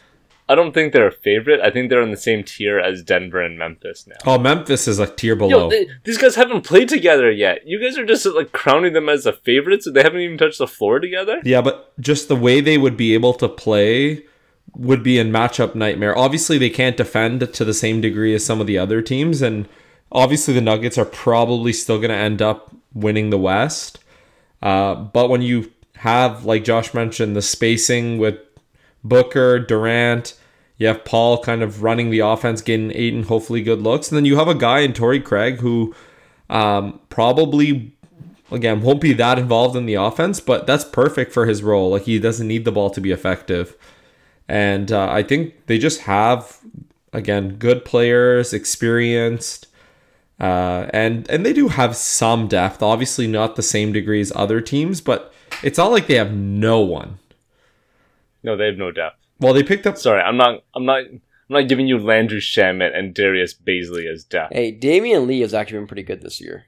I 0.49 0.55
don't 0.55 0.73
think 0.73 0.93
they're 0.93 1.07
a 1.07 1.11
favorite. 1.11 1.59
I 1.61 1.69
think 1.69 1.89
they're 1.91 2.01
in 2.01 2.09
the 2.09 2.17
same 2.17 2.43
tier 2.43 2.79
as 2.79 3.03
Denver 3.03 3.39
and 3.39 3.55
Memphis 3.59 4.07
now. 4.07 4.15
Oh, 4.25 4.39
Memphis 4.39 4.87
is 4.87 4.97
a 4.97 5.05
tier 5.05 5.35
below. 5.35 5.65
Yo, 5.65 5.69
they, 5.69 5.87
these 6.05 6.17
guys 6.17 6.33
haven't 6.33 6.63
played 6.63 6.89
together 6.89 7.29
yet. 7.29 7.67
You 7.67 7.79
guys 7.79 7.99
are 7.99 8.05
just 8.05 8.25
like 8.25 8.51
crowning 8.51 8.93
them 8.93 9.09
as 9.09 9.25
the 9.25 9.33
favorites. 9.33 9.85
And 9.85 9.95
they 9.95 10.01
haven't 10.01 10.21
even 10.21 10.39
touched 10.39 10.57
the 10.57 10.65
floor 10.65 10.99
together. 10.99 11.39
yeah, 11.45 11.61
but 11.61 11.93
just 12.01 12.29
the 12.29 12.35
way 12.35 12.61
they 12.61 12.79
would 12.79 12.97
be 12.97 13.13
able 13.13 13.35
to 13.35 13.47
play 13.47 14.25
would 14.79 15.03
be 15.03 15.19
in 15.19 15.31
matchup 15.31 15.75
nightmare. 15.75 16.17
Obviously, 16.17 16.57
they 16.57 16.69
can't 16.69 16.97
defend 16.97 17.53
to 17.53 17.65
the 17.65 17.73
same 17.73 17.99
degree 17.99 18.33
as 18.33 18.45
some 18.45 18.61
of 18.61 18.67
the 18.67 18.77
other 18.77 19.01
teams, 19.01 19.41
and 19.41 19.67
obviously 20.11 20.53
the 20.53 20.61
Nuggets 20.61 20.97
are 20.97 21.05
probably 21.05 21.73
still 21.73 21.97
going 21.97 22.09
to 22.09 22.15
end 22.15 22.41
up 22.41 22.73
winning 22.93 23.29
the 23.29 23.37
West. 23.37 23.99
Uh, 24.61 24.95
but 24.95 25.29
when 25.29 25.41
you 25.41 25.71
have, 25.97 26.45
like 26.45 26.63
Josh 26.63 26.93
mentioned, 26.93 27.35
the 27.35 27.41
spacing 27.41 28.17
with 28.17 28.39
Booker, 29.03 29.59
Durant, 29.59 30.37
you 30.77 30.87
have 30.87 31.03
Paul 31.03 31.43
kind 31.43 31.61
of 31.61 31.83
running 31.83 32.09
the 32.09 32.19
offense, 32.19 32.61
getting 32.61 32.91
Ayton 32.91 33.23
hopefully 33.23 33.61
good 33.61 33.81
looks, 33.81 34.09
and 34.09 34.17
then 34.17 34.25
you 34.25 34.37
have 34.37 34.47
a 34.47 34.55
guy 34.55 34.79
in 34.79 34.93
Torrey 34.93 35.19
Craig 35.19 35.59
who 35.59 35.93
um, 36.49 37.01
probably 37.09 37.93
again 38.49 38.81
won't 38.81 39.01
be 39.01 39.13
that 39.13 39.37
involved 39.37 39.75
in 39.75 39.85
the 39.85 39.95
offense, 39.95 40.39
but 40.39 40.65
that's 40.65 40.85
perfect 40.85 41.33
for 41.33 41.45
his 41.45 41.61
role. 41.61 41.91
Like 41.91 42.03
he 42.03 42.17
doesn't 42.17 42.47
need 42.47 42.63
the 42.63 42.71
ball 42.71 42.89
to 42.91 43.01
be 43.01 43.11
effective, 43.11 43.75
and 44.49 44.91
uh, 44.91 45.07
I 45.09 45.23
think 45.23 45.67
they 45.67 45.77
just 45.77 46.01
have 46.01 46.59
again 47.13 47.55
good 47.55 47.85
players, 47.85 48.51
experienced. 48.51 49.67
Uh, 50.39 50.89
and 50.93 51.29
and 51.29 51.45
they 51.45 51.53
do 51.53 51.67
have 51.67 51.95
some 51.95 52.47
depth, 52.47 52.81
obviously 52.81 53.27
not 53.27 53.55
the 53.55 53.61
same 53.61 53.91
degree 53.91 54.21
as 54.21 54.31
other 54.35 54.61
teams, 54.61 55.01
but 55.01 55.33
it's 55.61 55.77
not 55.77 55.91
like 55.91 56.07
they 56.07 56.15
have 56.15 56.33
no 56.33 56.79
one. 56.79 57.19
No, 58.41 58.55
they 58.55 58.67
have 58.67 58.77
no 58.77 58.91
depth. 58.91 59.17
Well, 59.39 59.53
they 59.53 59.63
picked 59.63 59.85
up 59.85 59.97
Sorry, 59.97 60.21
I'm 60.21 60.37
not. 60.37 60.63
I'm 60.73 60.85
not. 60.85 61.03
I'm 61.05 61.21
not 61.49 61.67
giving 61.67 61.87
you 61.87 61.97
Landry 61.97 62.39
Shamet 62.39 62.97
and 62.97 63.13
Darius 63.13 63.53
Bazley 63.53 64.05
as 64.11 64.23
depth. 64.23 64.53
hey, 64.53 64.71
Damion 64.71 65.27
Lee 65.27 65.41
has 65.41 65.53
actually 65.53 65.79
been 65.79 65.87
pretty 65.87 66.03
good 66.03 66.21
this 66.21 66.39
year. 66.39 66.65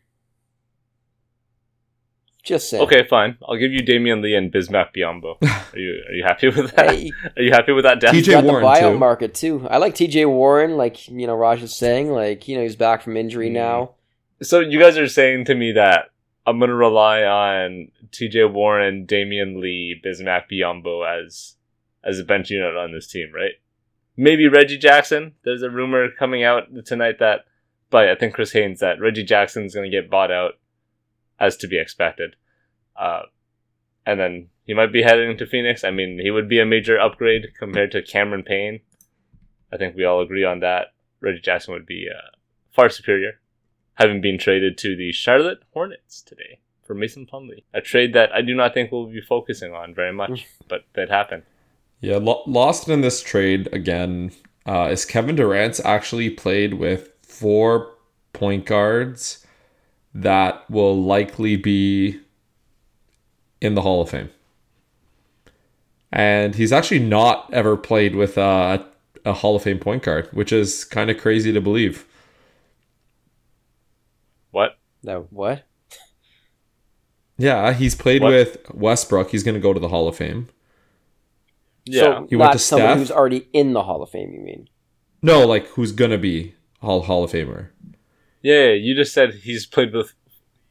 Just 2.44 2.70
saying. 2.70 2.84
Okay, 2.84 3.06
fine. 3.08 3.38
I'll 3.48 3.58
give 3.58 3.72
you 3.72 3.82
Damion 3.84 4.22
Lee 4.24 4.34
and 4.36 4.52
Bismack 4.52 4.96
Biyombo. 4.96 5.38
Are 5.74 5.78
you 5.80 6.04
Are 6.10 6.14
you 6.14 6.24
happy 6.24 6.48
with 6.50 6.72
that? 6.76 6.90
Hey, 6.90 7.12
Are 7.38 7.42
you 7.44 7.52
happy 7.52 7.72
with 7.72 7.84
that 7.86 8.00
depth? 8.00 8.16
TJ 8.16 8.32
got 8.32 8.44
Warren, 8.44 8.64
the 8.64 8.68
buyout 8.70 8.94
too. 8.94 8.98
market 9.00 9.34
too. 9.36 9.68
I 9.70 9.78
like 9.78 9.94
TJ 9.96 10.28
Warren, 10.28 10.76
like 10.78 11.08
you 11.08 11.28
know 11.28 11.36
Raj 11.36 11.62
is 11.62 11.76
saying, 11.76 12.12
like 12.12 12.48
you 12.48 12.56
know 12.58 12.64
he's 12.64 12.76
back 12.76 13.02
from 13.04 13.16
injury 13.18 13.50
Mm. 13.50 13.54
now. 13.54 13.92
So 14.42 14.60
you 14.60 14.80
guys 14.80 14.98
are 14.98 15.08
saying 15.08 15.46
to 15.46 15.56
me 15.56 15.74
that 15.74 16.10
I'm 16.48 16.60
gonna 16.60 16.74
rely 16.74 17.22
on 17.24 17.90
TJ 18.10 18.52
Warren, 18.52 19.06
Damion 19.06 19.62
Lee, 19.62 20.02
Bismack 20.04 20.46
Biyombo 20.52 21.06
as 21.06 21.56
as 22.04 22.18
a 22.18 22.24
bench 22.24 22.50
unit 22.50 22.76
on 22.76 22.92
this 22.92 23.06
team, 23.06 23.32
right? 23.34 23.52
Maybe 24.18 24.48
Reggie 24.48 24.80
Jackson. 24.80 25.34
There's 25.46 25.62
a 25.62 25.70
rumor 25.70 26.08
coming 26.18 26.44
out 26.44 26.64
tonight 26.86 27.20
that, 27.20 27.42
but 27.92 28.10
I 28.10 28.16
think 28.16 28.34
Chris 28.34 28.52
Haynes 28.54 28.80
that 28.80 29.00
Reggie 29.00 29.24
Jackson's 29.24 29.76
going 29.76 29.90
to 29.90 29.96
get 29.96 30.10
bought 30.10 30.32
out, 30.32 30.54
as 31.42 31.58
to 31.58 31.68
be 31.68 31.78
expected. 31.78 32.36
Uh, 32.96 33.24
and 34.06 34.20
then 34.20 34.50
he 34.66 34.74
might 34.74 34.94
be 34.94 35.02
heading 35.02 35.36
to 35.38 35.46
Phoenix. 35.46 35.84
I 35.84 35.92
mean, 35.92 36.20
he 36.22 36.32
would 36.32 36.48
be 36.48 36.60
a 36.60 36.66
major 36.66 36.98
upgrade 36.98 37.48
compared 37.58 37.92
to 37.92 38.02
Cameron 38.02 38.44
Payne. 38.44 38.80
I 39.74 39.78
think 39.78 39.96
we 39.96 40.06
all 40.06 40.22
agree 40.22 40.46
on 40.46 40.60
that. 40.60 40.94
Reggie 41.20 41.42
Jackson 41.42 41.74
would 41.74 41.86
be 41.86 42.08
uh, 42.10 42.36
far 42.72 42.90
superior, 42.90 43.40
having 43.96 44.22
been 44.22 44.38
traded 44.38 44.78
to 44.80 44.96
the 44.96 45.12
Charlotte 45.12 45.64
Hornets 45.74 46.22
today 46.22 46.60
for 46.84 46.94
Mason 46.94 47.26
Plumlee. 47.26 47.64
A 47.74 47.82
trade 47.82 48.14
that 48.14 48.32
I 48.34 48.42
do 48.42 48.54
not 48.54 48.74
think 48.74 48.92
we'll 48.92 49.08
be 49.08 49.22
focusing 49.22 49.74
on 49.74 49.94
very 49.94 50.14
much, 50.14 50.48
but 50.68 50.86
that 50.94 51.10
happened. 51.10 51.44
Yeah, 52.00 52.18
lo- 52.18 52.44
lost 52.48 52.88
in 52.90 53.02
this 53.02 53.22
trade 53.22 53.70
again 53.72 54.32
uh, 54.66 54.90
is 54.92 55.06
Kevin 55.06 55.36
Durant's 55.36 55.80
actually 55.86 56.30
played 56.30 56.76
with 56.76 57.10
four 57.22 57.94
point 58.34 58.66
guards 58.66 59.41
that 60.14 60.70
will 60.70 61.02
likely 61.02 61.56
be 61.56 62.20
in 63.62 63.76
the 63.76 63.82
Hall 63.82 64.02
of 64.02 64.10
Fame. 64.10 64.30
And 66.12 66.56
he's 66.56 66.74
actually 66.74 67.00
not 67.00 67.50
ever 67.54 67.78
played 67.78 68.16
with 68.16 68.38
a, 68.38 68.86
a 69.24 69.34
Hall 69.34 69.56
of 69.56 69.64
Fame 69.64 69.80
point 69.80 70.04
guard, 70.04 70.28
which 70.34 70.52
is 70.52 70.84
kind 70.84 71.10
of 71.10 71.18
crazy 71.18 71.54
to 71.54 71.62
believe. 71.62 72.06
What? 74.52 74.78
No, 75.04 75.28
what? 75.30 75.64
Yeah, 77.38 77.74
he's 77.74 77.96
played 77.96 78.22
What? 78.22 78.32
with 78.32 78.58
Westbrook. 78.74 79.32
He's 79.32 79.44
going 79.44 79.56
to 79.56 79.62
go 79.62 79.74
to 79.74 79.80
the 79.80 79.88
Hall 79.88 80.08
of 80.08 80.16
Fame. 80.16 80.48
Yeah. 81.86 82.02
So 82.02 82.28
He 82.30 82.36
went 82.36 82.52
to 82.54 82.60
someone 82.60 82.90
Steph? 82.90 82.98
who's 83.00 83.12
already 83.12 83.48
in 83.54 83.74
the 83.74 83.84
Hall 83.84 84.04
of 84.04 84.10
Fame. 84.10 84.32
You 84.34 84.42
mean? 84.42 84.68
No, 85.24 85.48
like 85.48 85.68
who's 85.70 85.92
going 85.92 86.12
to 86.12 86.18
be 86.18 86.54
Hall 86.82 87.02
Hall 87.04 87.24
of 87.24 87.32
Famer. 87.32 87.70
Yeah, 88.42 88.70
you 88.72 88.96
just 88.96 89.14
said 89.14 89.34
he's 89.36 89.66
played 89.66 89.94
with 89.94 90.14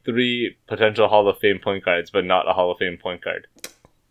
three 0.05 0.57
potential 0.67 1.07
Hall 1.07 1.27
of 1.27 1.37
Fame 1.39 1.59
point 1.59 1.85
guards, 1.85 2.09
but 2.09 2.25
not 2.25 2.47
a 2.49 2.53
Hall 2.53 2.71
of 2.71 2.77
Fame 2.79 2.97
point 2.97 3.21
guard. 3.23 3.47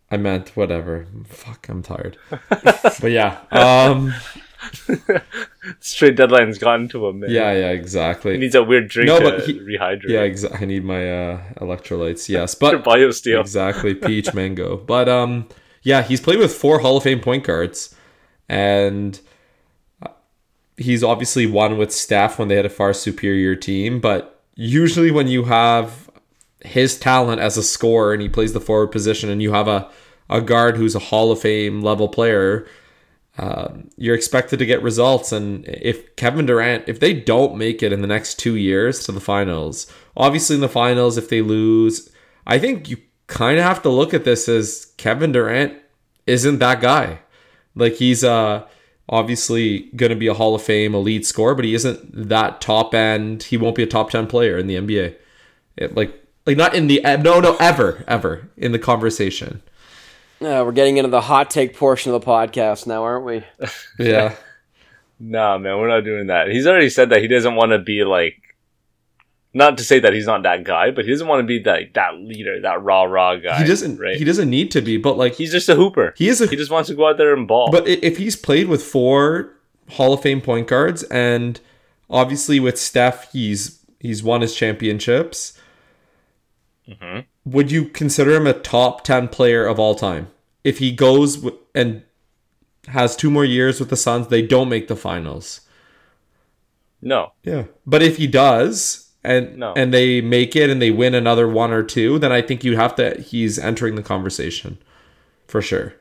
I 0.09 0.17
meant 0.17 0.55
whatever. 0.57 1.07
Fuck, 1.27 1.69
I'm 1.69 1.81
tired. 1.81 2.17
but 2.49 3.11
yeah, 3.11 3.39
um, 3.51 4.13
Straight 5.79 6.15
deadline's 6.15 6.57
gotten 6.57 6.87
to 6.89 7.07
him, 7.07 7.19
man. 7.21 7.29
yeah, 7.29 7.51
yeah, 7.53 7.71
He 7.71 7.77
exactly. 7.77 8.37
needs 8.37 8.55
a 8.55 8.63
weird 8.63 8.89
drink 8.89 9.07
No, 9.07 9.19
to 9.19 9.23
but 9.23 9.45
he- 9.45 9.59
rehydrate. 9.59 10.09
Yeah, 10.09 10.27
exa- 10.27 10.61
I 10.61 10.65
need 10.65 10.83
my 10.83 11.09
uh, 11.33 11.41
electrolytes. 11.59 12.27
Yes, 12.29 12.55
but 12.55 12.83
biosteel. 12.83 13.41
exactly 13.41 13.93
peach 13.95 14.33
mango. 14.33 14.77
But 14.77 15.07
um, 15.09 15.47
yeah, 15.83 16.01
he's 16.03 16.19
played 16.21 16.39
with 16.39 16.53
four 16.53 16.79
Hall 16.79 16.97
of 16.97 17.03
Fame 17.03 17.19
point 17.21 17.43
guards, 17.43 17.95
and 18.49 19.19
he's 20.81 21.03
obviously 21.03 21.45
won 21.45 21.77
with 21.77 21.91
Steph 21.91 22.39
when 22.39 22.47
they 22.47 22.55
had 22.55 22.65
a 22.65 22.69
far 22.69 22.93
superior 22.93 23.55
team. 23.55 23.99
But 23.99 24.43
usually, 24.55 25.11
when 25.11 25.27
you 25.27 25.43
have 25.45 26.09
his 26.63 26.99
talent 26.99 27.41
as 27.41 27.57
a 27.57 27.63
scorer 27.63 28.13
and 28.13 28.21
he 28.21 28.29
plays 28.29 28.53
the 28.53 28.61
forward 28.61 28.91
position, 28.91 29.29
and 29.29 29.41
you 29.41 29.53
have 29.53 29.67
a 29.67 29.89
a 30.29 30.41
guard 30.41 30.77
who's 30.77 30.95
a 30.95 30.99
Hall 30.99 31.31
of 31.31 31.41
Fame 31.41 31.81
level 31.81 32.07
player, 32.07 32.65
um, 33.37 33.89
you're 33.97 34.15
expected 34.15 34.59
to 34.59 34.65
get 34.65 34.81
results. 34.81 35.31
And 35.31 35.65
if 35.67 36.15
Kevin 36.15 36.45
Durant, 36.45 36.85
if 36.87 36.99
they 36.99 37.13
don't 37.13 37.57
make 37.57 37.83
it 37.83 37.91
in 37.91 38.01
the 38.01 38.07
next 38.07 38.39
two 38.39 38.55
years 38.55 39.03
to 39.05 39.11
the 39.11 39.19
finals, 39.19 39.91
obviously 40.15 40.55
in 40.55 40.61
the 40.61 40.69
finals, 40.69 41.17
if 41.17 41.29
they 41.29 41.41
lose, 41.41 42.09
I 42.47 42.59
think 42.59 42.89
you 42.89 42.97
kind 43.27 43.57
of 43.57 43.65
have 43.65 43.81
to 43.83 43.89
look 43.89 44.13
at 44.13 44.23
this 44.23 44.47
as 44.47 44.93
Kevin 44.97 45.31
Durant 45.31 45.77
isn't 46.27 46.59
that 46.59 46.81
guy. 46.81 47.19
Like 47.75 47.95
he's 47.95 48.23
uh 48.23 48.67
obviously 49.11 49.81
going 49.95 50.09
to 50.09 50.15
be 50.15 50.27
a 50.27 50.33
Hall 50.33 50.55
of 50.55 50.63
Fame 50.63 50.95
elite 50.95 51.25
scorer, 51.25 51.53
but 51.53 51.65
he 51.65 51.75
isn't 51.75 52.29
that 52.29 52.61
top 52.61 52.95
end. 52.95 53.43
He 53.43 53.57
won't 53.57 53.75
be 53.75 53.83
a 53.83 53.87
top 53.87 54.09
10 54.09 54.25
player 54.27 54.57
in 54.57 54.67
the 54.67 54.75
NBA. 54.75 55.15
It, 55.77 55.95
like 55.95 56.17
like 56.45 56.57
not 56.57 56.73
in 56.73 56.87
the 56.87 57.01
no 57.03 57.39
no 57.39 57.55
ever 57.59 58.03
ever 58.07 58.49
in 58.57 58.71
the 58.71 58.79
conversation. 58.79 59.61
Uh, 60.41 60.63
we're 60.65 60.71
getting 60.71 60.97
into 60.97 61.11
the 61.11 61.21
hot 61.21 61.51
take 61.51 61.77
portion 61.77 62.11
of 62.11 62.19
the 62.19 62.25
podcast 62.25 62.87
now, 62.87 63.03
aren't 63.03 63.25
we? 63.25 63.43
Yeah. 63.99 64.35
Nah, 65.23 65.59
man, 65.59 65.77
we're 65.77 65.87
not 65.87 66.03
doing 66.03 66.25
that. 66.27 66.47
He's 66.47 66.65
already 66.65 66.89
said 66.89 67.11
that 67.11 67.21
he 67.21 67.27
doesn't 67.27 67.53
want 67.53 67.73
to 67.73 67.77
be 67.77 68.03
like, 68.03 68.50
not 69.53 69.77
to 69.77 69.83
say 69.83 69.99
that 69.99 70.13
he's 70.13 70.25
not 70.27 70.43
that 70.43 70.63
guy, 70.63 70.91
but 70.91 71.03
he 71.05 71.11
doesn't 71.11 71.27
want 71.27 71.41
to 71.41 71.47
be 71.47 71.59
that 71.63 71.93
that 71.93 72.15
leader, 72.15 72.61
that 72.61 72.81
rah 72.83 73.03
rah 73.03 73.35
guy. 73.35 73.59
he 73.61 73.67
doesn't 73.67 73.97
right? 73.97 74.15
he 74.17 74.23
doesn't 74.23 74.49
need 74.49 74.71
to 74.71 74.81
be, 74.81 74.97
but 74.97 75.17
like 75.17 75.35
he's 75.35 75.51
just 75.51 75.67
a 75.69 75.75
hooper. 75.75 76.13
he 76.17 76.27
is 76.29 76.39
a 76.41 76.47
He 76.47 76.55
just 76.55 76.71
wants 76.71 76.87
to 76.89 76.95
go 76.95 77.07
out 77.09 77.17
there 77.17 77.33
and 77.33 77.47
ball. 77.47 77.69
But 77.71 77.87
if 77.87 78.17
he's 78.17 78.35
played 78.35 78.67
with 78.67 78.81
four 78.83 79.53
Hall 79.89 80.13
of 80.13 80.21
Fame 80.21 80.39
point 80.41 80.67
guards, 80.67 81.03
and 81.03 81.59
obviously 82.09 82.59
with 82.59 82.79
Steph, 82.79 83.31
he's 83.33 83.85
he's 83.99 84.23
won 84.23 84.41
his 84.41 84.55
championships. 84.55 85.57
Mhm. 86.89 87.25
Would 87.45 87.71
you 87.71 87.85
consider 87.85 88.31
him 88.35 88.47
a 88.47 88.53
top 88.53 89.03
ten 89.03 89.27
player 89.27 89.65
of 89.65 89.79
all 89.79 89.95
time 89.95 90.27
if 90.63 90.77
he 90.79 90.91
goes 90.91 91.45
and 91.75 92.03
has 92.87 93.15
two 93.15 93.29
more 93.29 93.45
years 93.45 93.79
with 93.79 93.89
the 93.89 93.97
Suns? 93.97 94.27
They 94.27 94.41
don't 94.41 94.69
make 94.69 94.87
the 94.87 94.95
finals. 94.95 95.61
no, 97.01 97.33
Yeah, 97.43 97.63
but 97.85 98.01
if 98.03 98.17
he 98.17 98.27
does, 98.27 99.10
and 99.23 99.57
No. 99.57 99.73
and 99.75 99.93
they 99.93 100.21
make 100.21 100.55
it 100.55 100.69
and 100.69 100.81
they 100.81 100.91
win 100.91 101.13
another 101.13 101.47
one 101.47 101.71
or 101.71 101.83
two, 101.83 102.17
then 102.19 102.31
I 102.31 102.41
think 102.41 102.63
you 102.63 102.75
have 102.77 102.95
to. 102.95 103.19
He's 103.21 103.59
entering 103.59 103.95
the 103.95 104.03
conversation 104.03 104.77
for 105.47 105.61
sure. 105.61 105.93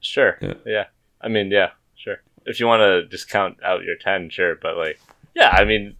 sure, 0.00 0.38
Yeah. 0.40 0.54
yeah. 0.66 0.84
I 1.20 1.28
mean, 1.28 1.50
yeah, 1.50 1.70
sure. 1.96 2.16
If 2.46 2.60
you 2.60 2.66
want 2.66 2.80
to 2.80 3.06
just 3.08 3.28
count 3.28 3.58
out 3.62 3.84
your 3.84 3.96
ten, 3.96 4.30
sure. 4.30 4.56
But 4.60 4.76
like, 4.76 4.98
yeah, 5.34 5.50
I 5.50 5.64
mean, 5.64 5.96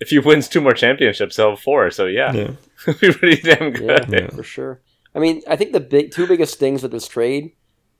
if 0.00 0.08
he 0.08 0.18
wins 0.18 0.48
two 0.48 0.60
more 0.60 0.72
championships, 0.74 1.36
he'll 1.36 1.50
have 1.50 1.60
four. 1.60 1.90
So 1.90 2.06
yeah, 2.06 2.32
Yeah. 2.32 2.50
it'll 2.88 2.94
be 3.00 3.12
pretty 3.12 3.42
damn 3.42 3.72
Yeah, 3.74 3.78
good. 3.78 4.06
Yeah. 4.12 4.30
for 4.30 4.42
sure. 4.42 4.80
I 5.14 5.18
mean, 5.18 5.42
I 5.48 5.56
think 5.56 5.72
the 5.72 5.80
big 5.80 6.10
two 6.10 6.26
biggest 6.26 6.58
things 6.58 6.82
with 6.82 6.92
this 6.92 7.08
trade 7.08 7.52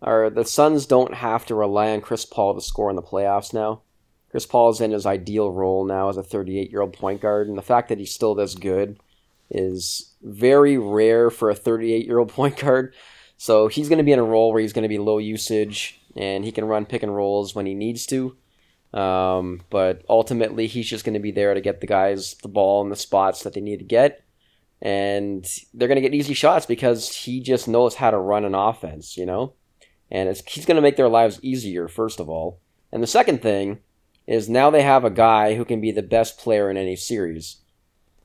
are 0.03 0.29
the 0.29 0.45
Suns 0.45 0.85
don't 0.87 1.15
have 1.15 1.47
to 1.47 1.55
rely 1.55 1.91
on 1.91 2.01
Chris 2.03 2.25
Paul 2.27 2.55
to 2.55 2.61
score 2.61 2.91
in 2.91 2.97
the 2.97 3.03
playoffs 3.03 3.55
now. 3.55 3.83
Chris 4.31 4.47
Paul 4.47 4.71
is 4.71 4.81
in 4.81 4.91
his 4.91 5.07
ideal 5.07 5.51
role 5.51 5.85
now 5.85 6.09
as 6.09 6.17
a 6.17 6.23
38 6.23 6.71
year 6.71 6.83
old 6.83 6.93
point 6.93 7.21
guard, 7.21 7.49
and 7.49 7.57
the 7.57 7.63
fact 7.63 7.89
that 7.89 7.99
he's 7.99 8.13
still 8.13 8.35
this 8.35 8.55
good 8.55 8.99
is 9.51 10.13
very 10.23 10.77
rare 10.77 11.31
for 11.31 11.51
a 11.51 11.55
38 11.55 12.07
year 12.07 12.19
old 12.19 12.29
point 12.33 12.57
guard. 12.57 12.95
So 13.39 13.69
he's 13.69 13.89
going 13.89 13.99
to 13.99 14.05
be 14.05 14.13
in 14.13 14.19
a 14.19 14.25
role 14.25 14.53
where 14.53 14.63
he's 14.63 14.73
going 14.73 14.83
to 14.85 14.89
be 14.89 14.99
low 14.99 15.19
usage 15.19 16.01
and 16.17 16.45
he 16.45 16.53
can 16.53 16.65
run 16.65 16.87
pick 16.87 17.03
and 17.03 17.15
rolls 17.15 17.55
when 17.55 17.67
he 17.67 17.75
needs 17.75 18.07
to. 18.07 18.37
Um, 18.95 19.61
but 19.69 20.03
ultimately, 20.09 20.67
he's 20.67 20.89
just 20.89 21.05
going 21.05 21.15
to 21.15 21.21
be 21.21 21.33
there 21.33 21.53
to 21.53 21.61
get 21.61 21.81
the 21.81 21.87
guys 21.87 22.35
the 22.43 22.49
ball 22.49 22.83
in 22.83 22.89
the 22.89 22.97
spots 22.97 23.43
that 23.43 23.53
they 23.53 23.61
need 23.61 23.79
to 23.81 23.85
get 23.85 24.27
and 24.83 25.47
they're 25.73 25.89
going 25.89 25.97
to 25.97 26.03
get 26.03 26.15
easy 26.15 26.35
shots 26.35 26.67
because 26.67 27.15
he 27.15 27.41
just 27.41 27.69
knows 27.69 27.95
how 27.95 28.11
to 28.11 28.19
run 28.19 28.45
an 28.45 28.55
offense, 28.55 29.17
you 29.17 29.25
know? 29.25 29.55
And 30.11 30.29
he's 30.47 30.67
going 30.67 30.77
to 30.77 30.83
make 30.83 30.97
their 30.97 31.09
lives 31.09 31.41
easier, 31.43 31.89
first 31.89 32.21
of 32.21 32.29
all. 32.29 32.61
And 32.93 33.03
the 33.03 33.09
second 33.09 33.43
thing 33.43 33.79
is 34.27 34.49
now 34.49 34.71
they 34.71 34.83
have 34.83 35.05
a 35.05 35.11
guy 35.11 35.55
who 35.55 35.65
can 35.65 35.81
be 35.81 35.93
the 35.93 36.03
best 36.03 36.39
player 36.39 36.71
in 36.71 36.77
any 36.77 36.97
series. 36.97 37.59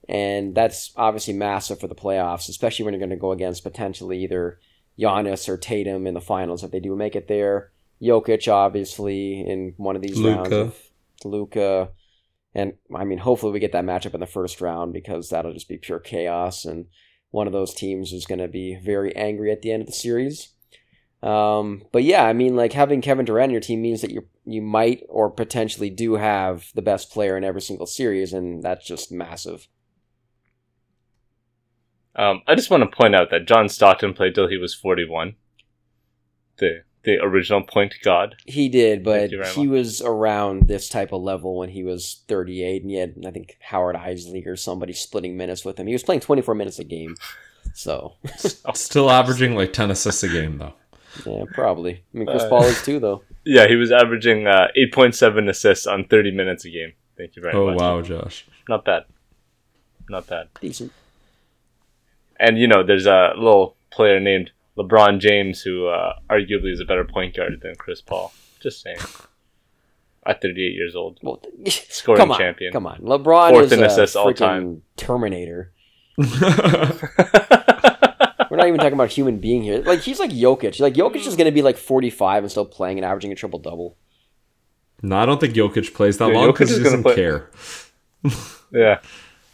And 0.09 0.55
that's 0.55 0.91
obviously 0.95 1.33
massive 1.33 1.79
for 1.79 1.87
the 1.87 1.95
playoffs, 1.95 2.49
especially 2.49 2.85
when 2.85 2.93
you're 2.93 2.99
going 2.99 3.11
to 3.11 3.15
go 3.15 3.31
against 3.31 3.63
potentially 3.63 4.23
either 4.23 4.59
Giannis 4.99 5.47
or 5.47 5.57
Tatum 5.57 6.07
in 6.07 6.13
the 6.13 6.21
finals 6.21 6.63
if 6.63 6.71
they 6.71 6.79
do 6.79 6.95
make 6.95 7.15
it 7.15 7.27
there. 7.27 7.71
Jokic, 8.01 8.51
obviously, 8.51 9.41
in 9.41 9.73
one 9.77 9.95
of 9.95 10.01
these 10.01 10.19
rounds. 10.19 10.49
Luka. 10.49 10.55
Of 10.55 10.75
Luka. 11.23 11.89
And 12.53 12.73
I 12.93 13.05
mean, 13.05 13.19
hopefully 13.19 13.53
we 13.53 13.59
get 13.59 13.71
that 13.73 13.85
matchup 13.85 14.13
in 14.13 14.19
the 14.19 14.25
first 14.25 14.59
round 14.59 14.91
because 14.91 15.29
that'll 15.29 15.53
just 15.53 15.69
be 15.69 15.77
pure 15.77 15.99
chaos. 15.99 16.65
And 16.65 16.87
one 17.29 17.47
of 17.47 17.53
those 17.53 17.73
teams 17.73 18.11
is 18.11 18.25
going 18.25 18.39
to 18.39 18.47
be 18.47 18.75
very 18.75 19.15
angry 19.15 19.51
at 19.51 19.61
the 19.61 19.71
end 19.71 19.81
of 19.81 19.87
the 19.87 19.93
series. 19.93 20.49
Um, 21.23 21.83
but 21.91 22.03
yeah, 22.03 22.25
I 22.25 22.33
mean, 22.33 22.55
like 22.55 22.73
having 22.73 23.01
Kevin 23.01 23.25
Durant 23.25 23.49
on 23.49 23.51
your 23.51 23.61
team 23.61 23.81
means 23.81 24.01
that 24.01 24.11
you 24.11 24.27
you 24.45 24.61
might 24.61 25.03
or 25.09 25.29
potentially 25.29 25.89
do 25.89 26.15
have 26.15 26.65
the 26.75 26.81
best 26.81 27.11
player 27.11 27.37
in 27.37 27.43
every 27.43 27.61
single 27.61 27.85
series, 27.85 28.33
and 28.33 28.63
that's 28.63 28.85
just 28.85 29.11
massive. 29.11 29.67
Um, 32.15 32.41
I 32.47 32.55
just 32.55 32.69
want 32.69 32.83
to 32.89 32.95
point 32.95 33.15
out 33.15 33.29
that 33.31 33.47
John 33.47 33.69
Stockton 33.69 34.13
played 34.13 34.35
till 34.35 34.47
he 34.47 34.57
was 34.57 34.73
forty-one. 34.75 35.35
The 36.57 36.83
the 37.03 37.17
original 37.19 37.63
point 37.63 37.95
god. 38.03 38.35
He 38.45 38.69
did, 38.69 39.03
but 39.03 39.31
you 39.31 39.41
very 39.41 39.53
he 39.53 39.67
was 39.67 40.01
around 40.01 40.67
this 40.67 40.89
type 40.89 41.13
of 41.13 41.21
level 41.21 41.57
when 41.57 41.69
he 41.69 41.83
was 41.83 42.21
38, 42.27 42.83
and 42.83 42.91
he 42.91 42.97
had, 42.97 43.15
I 43.25 43.31
think, 43.31 43.57
Howard 43.59 43.95
Eisley 43.95 44.45
or 44.45 44.55
somebody 44.55 44.93
splitting 44.93 45.35
minutes 45.35 45.65
with 45.65 45.79
him. 45.79 45.87
He 45.87 45.93
was 45.93 46.03
playing 46.03 46.21
24 46.21 46.53
minutes 46.53 46.77
a 46.77 46.83
game, 46.83 47.15
so 47.73 48.17
Still 48.75 49.09
averaging 49.09 49.55
like 49.55 49.73
ten 49.73 49.89
assists 49.89 50.23
a 50.23 50.29
game 50.29 50.57
though. 50.57 50.73
yeah, 51.25 51.45
probably. 51.53 52.03
I 52.13 52.17
mean, 52.17 52.27
Chris 52.27 52.43
Uh, 52.43 52.49
Paul 52.49 52.63
is 52.65 52.83
too, 52.83 52.99
though. 52.99 53.23
Yeah, 53.43 53.67
he 53.67 53.75
was 53.75 53.91
averaging 53.91 54.47
uh, 54.47 54.67
eight 54.75 54.93
point 54.93 55.15
seven 55.15 55.49
assists 55.49 55.87
on 55.87 56.05
thirty 56.05 56.31
minutes 56.31 56.65
a 56.65 56.69
game. 56.69 56.93
Thank 57.17 57.35
you 57.35 57.41
very 57.41 57.53
Oh 57.55 57.67
much. 57.71 57.81
Oh, 57.81 57.95
wow, 57.95 58.01
Josh. 58.01 58.45
Not 58.69 58.85
bad. 58.85 59.03
Not 60.09 60.27
bad. 60.27 60.49
Decent. 60.59 60.91
And 62.39 62.57
you 62.57 62.67
know, 62.67 62.83
there's 62.83 63.05
a 63.05 63.33
little 63.35 63.75
player 63.91 64.19
named 64.19 64.51
LeBron 64.77 65.19
James, 65.19 65.61
who 65.61 65.87
uh, 65.87 66.13
arguably 66.29 66.71
is 66.71 66.79
a 66.79 66.85
better 66.85 67.03
point 67.03 67.35
guard 67.35 67.59
than 67.61 67.75
Chris 67.75 68.01
Paul. 68.01 68.31
Just 68.61 68.81
saying. 68.81 68.97
At 70.23 70.39
38 70.39 70.73
years 70.75 70.95
old, 70.95 71.17
Well, 71.23 71.41
scoring 71.67 72.19
come 72.19 72.31
on, 72.31 72.37
champion. 72.37 72.71
come 72.71 72.85
on. 72.85 72.99
LeBron 73.01 73.49
Fourth 73.49 73.65
is 73.65 73.71
in 73.73 73.81
a 73.83 73.87
assists 73.87 74.15
all 74.15 74.27
freaking 74.27 74.37
time. 74.37 74.81
Terminator. 74.95 75.71
We're 78.61 78.67
not 78.67 78.75
even 78.75 78.79
talking 78.79 78.93
about 78.93 79.09
human 79.09 79.39
being 79.39 79.63
here. 79.63 79.81
Like 79.81 80.01
he's 80.01 80.19
like 80.19 80.31
Jokic. 80.31 80.79
Like 80.79 80.93
Jokic 80.93 81.17
is 81.17 81.33
hmm. 81.33 81.37
going 81.37 81.45
to 81.45 81.51
be 81.51 81.61
like 81.61 81.77
45 81.77 82.43
and 82.43 82.51
still 82.51 82.65
playing 82.65 82.97
and 82.99 83.05
averaging 83.05 83.31
a 83.31 83.35
triple 83.35 83.59
double. 83.59 83.97
no, 85.01 85.17
I 85.17 85.25
don't 85.25 85.39
think 85.39 85.55
Jokic 85.55 85.93
plays 85.93 86.17
that 86.19 86.29
Yeah, 86.29 86.35
long 86.35 86.49
Jokic 86.49 86.53
because 86.53 86.71
is 86.71 86.77
he 86.77 86.83
gonna 86.83 86.97
doesn't 86.97 87.03
play- 87.03 87.15
care. 87.15 87.49
yeah, 88.71 88.99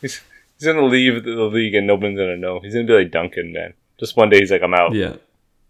he's 0.02 0.22
he's 0.60 0.66
gonna 0.66 0.86
leave 0.86 1.24
the 1.24 1.32
league 1.32 1.74
and 1.74 1.88
nobody's 1.88 2.18
gonna 2.18 2.38
know. 2.38 2.60
He's 2.60 2.74
gonna 2.74 2.86
be 2.86 2.94
like 2.94 3.12
Duncan, 3.12 3.54
man. 3.54 3.74
Just 3.98 4.18
one 4.18 4.30
day 4.30 4.40
he's 4.40 4.52
like, 4.52 4.62
I'm 4.62 4.74
out. 4.74 4.94
Yeah. 4.94 5.16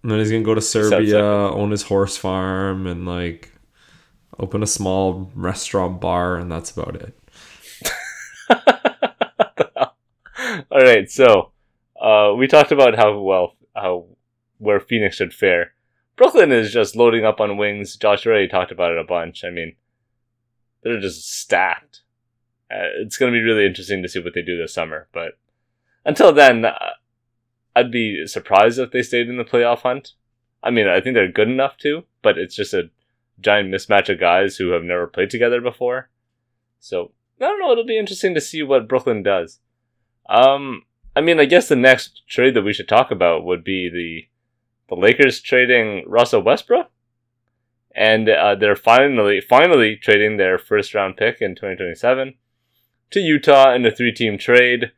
And 0.01 0.11
then 0.11 0.19
he's 0.19 0.31
gonna 0.31 0.43
go 0.43 0.55
to 0.55 0.61
Serbia, 0.61 1.23
own 1.23 1.71
his 1.71 1.83
horse 1.83 2.17
farm, 2.17 2.87
and 2.87 3.05
like 3.05 3.51
open 4.39 4.63
a 4.63 4.67
small 4.67 5.31
restaurant 5.35 6.01
bar, 6.01 6.37
and 6.37 6.51
that's 6.51 6.71
about 6.71 6.95
it. 6.95 7.13
All 10.71 10.81
right, 10.81 11.09
so 11.09 11.51
uh, 12.01 12.33
we 12.35 12.47
talked 12.47 12.71
about 12.71 12.95
how 12.95 13.19
well 13.19 13.55
how 13.75 14.05
where 14.57 14.79
Phoenix 14.79 15.15
should 15.15 15.33
fare. 15.33 15.73
Brooklyn 16.15 16.51
is 16.51 16.73
just 16.73 16.95
loading 16.95 17.25
up 17.25 17.39
on 17.39 17.57
wings. 17.57 17.95
Josh 17.95 18.25
already 18.25 18.47
talked 18.47 18.71
about 18.71 18.91
it 18.91 18.97
a 18.97 19.03
bunch. 19.03 19.43
I 19.43 19.51
mean, 19.51 19.75
they're 20.81 20.99
just 20.99 21.31
stacked. 21.31 22.01
Uh, 22.71 22.89
it's 22.99 23.17
going 23.17 23.31
to 23.31 23.37
be 23.37 23.43
really 23.43 23.65
interesting 23.65 24.01
to 24.01 24.09
see 24.09 24.19
what 24.19 24.33
they 24.33 24.41
do 24.41 24.57
this 24.57 24.73
summer. 24.73 25.07
But 25.13 25.37
until 26.05 26.33
then, 26.33 26.65
uh, 26.65 26.73
I'd 27.75 27.91
be 27.91 28.25
surprised 28.25 28.79
if 28.79 28.91
they 28.91 29.03
stayed 29.03 29.29
in 29.29 29.37
the 29.37 29.43
playoff 29.43 29.81
hunt. 29.81 30.13
I 30.63 30.71
mean, 30.71 30.87
I 30.87 30.99
think 30.99 31.13
they're 31.13 31.31
good 31.31 31.49
enough 31.49 31.77
to, 31.77 32.03
but 32.23 32.37
it's 32.37 32.55
just 32.55 32.73
a 32.73 32.89
giant 33.39 33.69
mismatch 33.69 34.09
of 34.09 34.19
guys 34.19 34.57
who 34.57 34.69
have 34.69 34.83
never 34.83 35.05
played 35.05 35.29
together 35.29 35.61
before. 35.61 36.09
So 36.79 37.11
I 37.39 37.45
don't 37.45 37.59
know. 37.59 37.71
It'll 37.71 37.85
be 37.85 37.99
interesting 37.99 38.33
to 38.33 38.41
see 38.41 38.63
what 38.63 38.87
Brooklyn 38.87 39.21
does. 39.21 39.59
Um, 40.27 40.83
I 41.17 41.21
mean, 41.21 41.39
I 41.39 41.45
guess 41.45 41.67
the 41.67 41.75
next 41.75 42.21
trade 42.29 42.53
that 42.53 42.61
we 42.61 42.73
should 42.73 42.87
talk 42.87 43.09
about 43.09 43.43
would 43.43 43.63
be 43.63 43.89
the 43.89 44.27
the 44.87 45.01
Lakers 45.01 45.41
trading 45.41 46.03
Russell 46.07 46.43
Westbrook, 46.43 46.91
and 47.95 48.29
uh, 48.29 48.53
they're 48.53 48.75
finally 48.75 49.41
finally 49.41 49.95
trading 49.95 50.37
their 50.37 50.59
first 50.59 50.93
round 50.93 51.17
pick 51.17 51.41
in 51.41 51.55
2027 51.55 52.35
to 53.09 53.19
Utah 53.19 53.73
in 53.73 53.83
a 53.83 53.89
three 53.89 54.11
team 54.11 54.37
trade. 54.37 54.91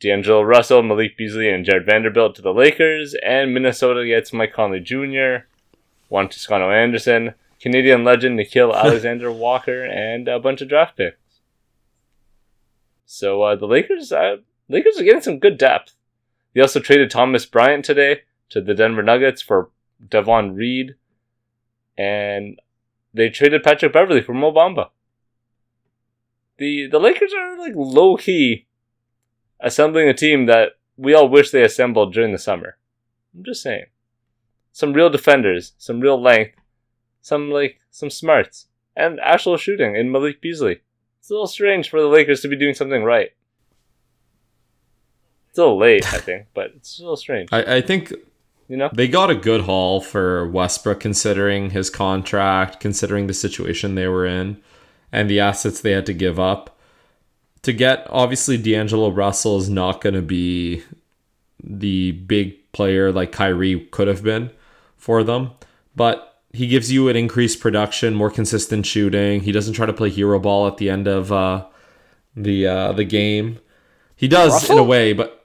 D'Angelo 0.00 0.40
Russell, 0.40 0.82
Malik 0.82 1.18
Beasley, 1.18 1.50
and 1.50 1.62
Jarred 1.62 1.84
Vanderbilt 1.84 2.34
to 2.36 2.40
the 2.42 2.54
Lakers, 2.54 3.14
and 3.22 3.52
Minnesota 3.52 4.06
gets 4.06 4.32
Mike 4.32 4.54
Conley 4.54 4.80
Jr., 4.80 5.44
Juan 6.08 6.30
Toscano 6.30 6.70
Anderson, 6.70 7.34
Canadian 7.60 8.02
legend 8.02 8.38
Nickeil 8.38 8.74
Alexander 8.82 9.30
Walker, 9.30 9.84
and 9.84 10.26
a 10.26 10.38
bunch 10.38 10.62
of 10.62 10.70
draft 10.70 10.96
picks. 10.96 11.18
So 13.04 13.42
uh, 13.42 13.56
the 13.56 13.66
Lakers, 13.66 14.10
uh, 14.10 14.36
Lakers 14.70 15.00
are 15.00 15.04
getting 15.04 15.20
some 15.20 15.40
good 15.40 15.58
depth. 15.58 15.96
They 16.54 16.60
also 16.60 16.78
traded 16.78 17.10
Thomas 17.10 17.44
Bryant 17.44 17.84
today 17.84 18.20
to 18.50 18.60
the 18.60 18.72
Denver 18.72 19.02
Nuggets 19.02 19.42
for 19.42 19.70
Davon 20.08 20.54
Reed, 20.54 20.94
and 21.98 22.60
they 23.12 23.30
traded 23.30 23.64
Patrick 23.64 23.92
Beverley 23.92 24.22
for 24.22 24.32
Mo 24.32 24.52
Bamba. 24.52 24.90
The 26.58 26.86
the 26.86 27.00
Lakers 27.00 27.32
are 27.36 27.58
like 27.58 27.72
low 27.74 28.16
key 28.16 28.66
assembling 29.58 30.08
a 30.08 30.14
team 30.14 30.46
that 30.46 30.70
we 30.96 31.14
all 31.14 31.28
wish 31.28 31.50
they 31.50 31.64
assembled 31.64 32.14
during 32.14 32.30
the 32.30 32.38
summer. 32.38 32.78
I'm 33.34 33.44
just 33.44 33.62
saying. 33.62 33.86
Some 34.72 34.92
real 34.92 35.10
defenders, 35.10 35.72
some 35.78 36.00
real 36.00 36.20
length, 36.20 36.54
some 37.20 37.50
like 37.50 37.80
some 37.90 38.10
smarts, 38.10 38.68
and 38.94 39.18
actual 39.20 39.56
shooting 39.56 39.96
in 39.96 40.12
Malik 40.12 40.40
Beasley. 40.40 40.82
It's 41.18 41.30
a 41.30 41.32
little 41.32 41.48
strange 41.48 41.90
for 41.90 42.00
the 42.00 42.06
Lakers 42.06 42.40
to 42.42 42.48
be 42.48 42.56
doing 42.56 42.74
something 42.74 43.02
right. 43.02 43.30
It's 45.50 45.58
a 45.58 45.62
little 45.62 45.78
late, 45.78 46.06
I 46.12 46.18
think, 46.18 46.46
but 46.54 46.72
it's 46.76 46.98
a 46.98 47.02
little 47.02 47.16
strange. 47.16 47.48
I, 47.52 47.76
I 47.76 47.80
think 47.80 48.12
You 48.68 48.76
know? 48.76 48.90
they 48.92 49.08
got 49.08 49.30
a 49.30 49.34
good 49.34 49.62
haul 49.62 50.00
for 50.00 50.48
Westbrook 50.48 51.00
considering 51.00 51.70
his 51.70 51.90
contract, 51.90 52.80
considering 52.80 53.26
the 53.26 53.34
situation 53.34 53.94
they 53.94 54.06
were 54.06 54.24
in, 54.26 54.58
and 55.12 55.28
the 55.28 55.40
assets 55.40 55.80
they 55.80 55.90
had 55.90 56.06
to 56.06 56.14
give 56.14 56.38
up. 56.38 56.78
To 57.62 57.72
get 57.72 58.06
obviously 58.08 58.56
D'Angelo 58.56 59.10
Russell 59.10 59.58
is 59.58 59.68
not 59.68 60.00
going 60.00 60.14
to 60.14 60.22
be 60.22 60.82
the 61.62 62.12
big 62.12 62.72
player 62.72 63.12
like 63.12 63.32
Kyrie 63.32 63.86
could 63.90 64.08
have 64.08 64.22
been 64.22 64.50
for 64.96 65.22
them, 65.24 65.50
but 65.94 66.40
he 66.52 66.66
gives 66.68 66.90
you 66.90 67.08
an 67.08 67.16
increased 67.16 67.60
production, 67.60 68.14
more 68.14 68.30
consistent 68.30 68.86
shooting. 68.86 69.42
He 69.42 69.52
doesn't 69.52 69.74
try 69.74 69.86
to 69.86 69.92
play 69.92 70.10
hero 70.10 70.38
ball 70.38 70.66
at 70.68 70.78
the 70.78 70.88
end 70.88 71.06
of 71.06 71.30
uh, 71.32 71.66
the 72.34 72.66
uh, 72.66 72.92
the 72.92 73.04
game. 73.04 73.58
He 74.16 74.28
does 74.28 74.70
in 74.70 74.78
a 74.78 74.82
way, 74.84 75.12
but 75.12 75.39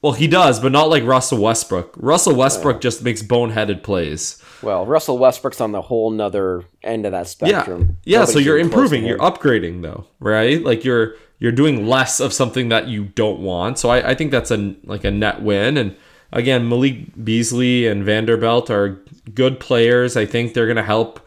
well, 0.00 0.12
he 0.12 0.28
does, 0.28 0.60
but 0.60 0.70
not 0.70 0.88
like 0.88 1.02
Russell 1.02 1.38
Westbrook. 1.42 1.94
Russell 1.96 2.34
Westbrook 2.34 2.80
just 2.80 3.02
makes 3.02 3.22
boneheaded 3.22 3.82
plays. 3.82 4.40
Well, 4.62 4.86
Russell 4.86 5.18
Westbrook's 5.18 5.60
on 5.60 5.72
the 5.72 5.82
whole 5.82 6.10
nother 6.10 6.64
end 6.82 7.04
of 7.04 7.12
that 7.12 7.26
spectrum. 7.26 7.98
Yeah, 8.04 8.20
yeah. 8.20 8.24
So 8.24 8.38
you're 8.38 8.58
even 8.58 8.70
close 8.70 8.90
to 8.90 8.96
improving, 8.96 9.08
you're 9.08 9.18
upgrading, 9.18 9.82
though, 9.82 10.06
right? 10.20 10.62
Like 10.62 10.84
you're 10.84 11.16
you're 11.40 11.52
doing 11.52 11.86
less 11.86 12.20
of 12.20 12.32
something 12.32 12.68
that 12.68 12.88
you 12.88 13.04
don't 13.04 13.40
want. 13.40 13.78
So 13.78 13.88
I, 13.90 14.10
I 14.10 14.14
think 14.14 14.30
that's 14.30 14.50
a 14.50 14.76
like 14.84 15.04
a 15.04 15.10
net 15.10 15.42
win. 15.42 15.76
And 15.76 15.96
again, 16.32 16.68
Malik 16.68 17.24
Beasley 17.24 17.86
and 17.86 18.04
Vanderbilt 18.04 18.70
are 18.70 19.02
good 19.34 19.58
players. 19.58 20.16
I 20.16 20.26
think 20.26 20.54
they're 20.54 20.68
gonna 20.68 20.82
help 20.82 21.20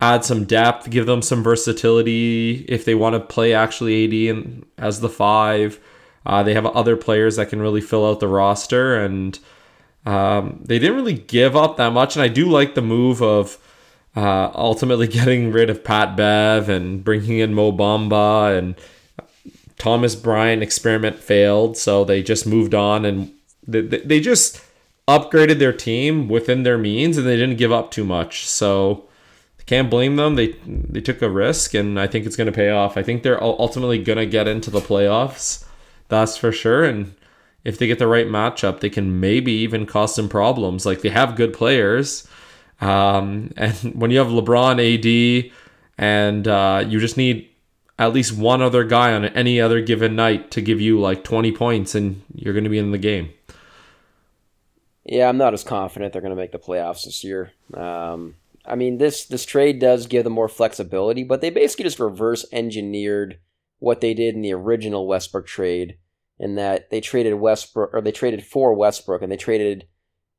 add 0.00 0.24
some 0.24 0.44
depth, 0.44 0.90
give 0.90 1.06
them 1.06 1.22
some 1.22 1.42
versatility 1.42 2.64
if 2.68 2.84
they 2.84 2.94
want 2.94 3.14
to 3.14 3.20
play 3.20 3.52
actually 3.52 4.04
AD 4.04 4.36
and 4.36 4.66
as 4.78 5.00
the 5.00 5.08
five. 5.08 5.80
Uh, 6.26 6.42
they 6.42 6.54
have 6.54 6.66
other 6.66 6.96
players 6.96 7.36
that 7.36 7.48
can 7.48 7.60
really 7.60 7.80
fill 7.80 8.08
out 8.08 8.20
the 8.20 8.28
roster, 8.28 8.96
and 8.96 9.38
um, 10.04 10.60
they 10.64 10.78
didn't 10.78 10.96
really 10.96 11.14
give 11.14 11.56
up 11.56 11.76
that 11.76 11.92
much. 11.92 12.16
And 12.16 12.22
I 12.22 12.28
do 12.28 12.48
like 12.48 12.74
the 12.74 12.82
move 12.82 13.22
of 13.22 13.58
uh, 14.16 14.50
ultimately 14.54 15.06
getting 15.18 15.52
rid 15.52 15.70
of 15.70 15.84
Pat 15.84 16.16
Bev 16.16 16.68
and 16.68 17.02
bringing 17.02 17.38
in 17.38 17.54
Mo 17.54 17.72
Bamba 17.72 18.58
and 18.58 18.74
Thomas 19.78 20.16
Bryant 20.16 20.62
experiment 20.62 21.18
failed, 21.18 21.76
so 21.76 22.04
they 22.04 22.22
just 22.22 22.46
moved 22.46 22.74
on 22.74 23.04
and 23.04 23.32
they, 23.66 23.80
they 23.80 23.98
they 23.98 24.20
just 24.20 24.62
upgraded 25.06 25.58
their 25.58 25.72
team 25.72 26.28
within 26.28 26.64
their 26.64 26.76
means 26.76 27.16
and 27.16 27.26
they 27.26 27.36
didn't 27.36 27.56
give 27.56 27.72
up 27.72 27.90
too 27.90 28.04
much. 28.04 28.46
So 28.46 29.08
can't 29.68 29.90
blame 29.90 30.16
them. 30.16 30.34
They 30.34 30.56
they 30.66 31.02
took 31.02 31.20
a 31.20 31.28
risk 31.28 31.74
and 31.74 32.00
I 32.00 32.06
think 32.06 32.24
it's 32.24 32.36
going 32.36 32.46
to 32.46 32.52
pay 32.52 32.70
off. 32.70 32.96
I 32.96 33.02
think 33.02 33.22
they're 33.22 33.42
ultimately 33.42 34.02
going 34.02 34.16
to 34.16 34.24
get 34.24 34.48
into 34.48 34.70
the 34.70 34.80
playoffs. 34.80 35.66
That's 36.08 36.36
for 36.36 36.52
sure 36.52 36.84
and 36.84 37.14
if 37.64 37.78
they 37.78 37.86
get 37.86 37.98
the 37.98 38.06
right 38.06 38.26
matchup, 38.26 38.80
they 38.80 38.88
can 38.88 39.20
maybe 39.20 39.52
even 39.52 39.84
cause 39.84 40.14
some 40.14 40.28
problems. 40.28 40.86
Like 40.86 41.02
they 41.02 41.10
have 41.10 41.36
good 41.36 41.52
players. 41.52 42.26
Um, 42.80 43.52
and 43.56 43.74
when 43.94 44.10
you 44.10 44.18
have 44.18 44.28
LeBron, 44.28 44.78
AD, 44.78 45.52
and 45.98 46.48
uh, 46.48 46.84
you 46.88 46.98
just 46.98 47.16
need 47.16 47.50
at 47.98 48.12
least 48.12 48.36
one 48.36 48.62
other 48.62 48.84
guy 48.84 49.12
on 49.12 49.24
any 49.26 49.60
other 49.60 49.80
given 49.80 50.14
night 50.14 50.52
to 50.52 50.62
give 50.62 50.80
you 50.80 51.00
like 51.00 51.24
20 51.24 51.52
points, 51.52 51.94
and 51.94 52.22
you're 52.34 52.54
going 52.54 52.64
to 52.64 52.70
be 52.70 52.78
in 52.78 52.92
the 52.92 52.98
game. 52.98 53.30
Yeah, 55.04 55.28
I'm 55.28 55.38
not 55.38 55.54
as 55.54 55.64
confident 55.64 56.12
they're 56.12 56.22
going 56.22 56.30
to 56.30 56.36
make 56.36 56.52
the 56.52 56.58
playoffs 56.58 57.04
this 57.04 57.24
year. 57.24 57.52
Um, 57.74 58.36
I 58.64 58.76
mean, 58.76 58.98
this 58.98 59.24
this 59.24 59.46
trade 59.46 59.78
does 59.78 60.06
give 60.06 60.24
them 60.24 60.34
more 60.34 60.48
flexibility, 60.48 61.24
but 61.24 61.40
they 61.40 61.50
basically 61.50 61.84
just 61.84 61.98
reverse 61.98 62.44
engineered 62.52 63.38
what 63.78 64.00
they 64.00 64.14
did 64.14 64.34
in 64.34 64.42
the 64.42 64.52
original 64.52 65.06
Westbrook 65.06 65.46
trade, 65.46 65.98
in 66.38 66.54
that 66.56 66.90
they 66.90 67.00
traded 67.00 67.34
Westbrook 67.34 67.90
or 67.92 68.00
they 68.00 68.12
traded 68.12 68.44
for 68.44 68.74
Westbrook, 68.74 69.22
and 69.22 69.30
they 69.30 69.36
traded, 69.36 69.86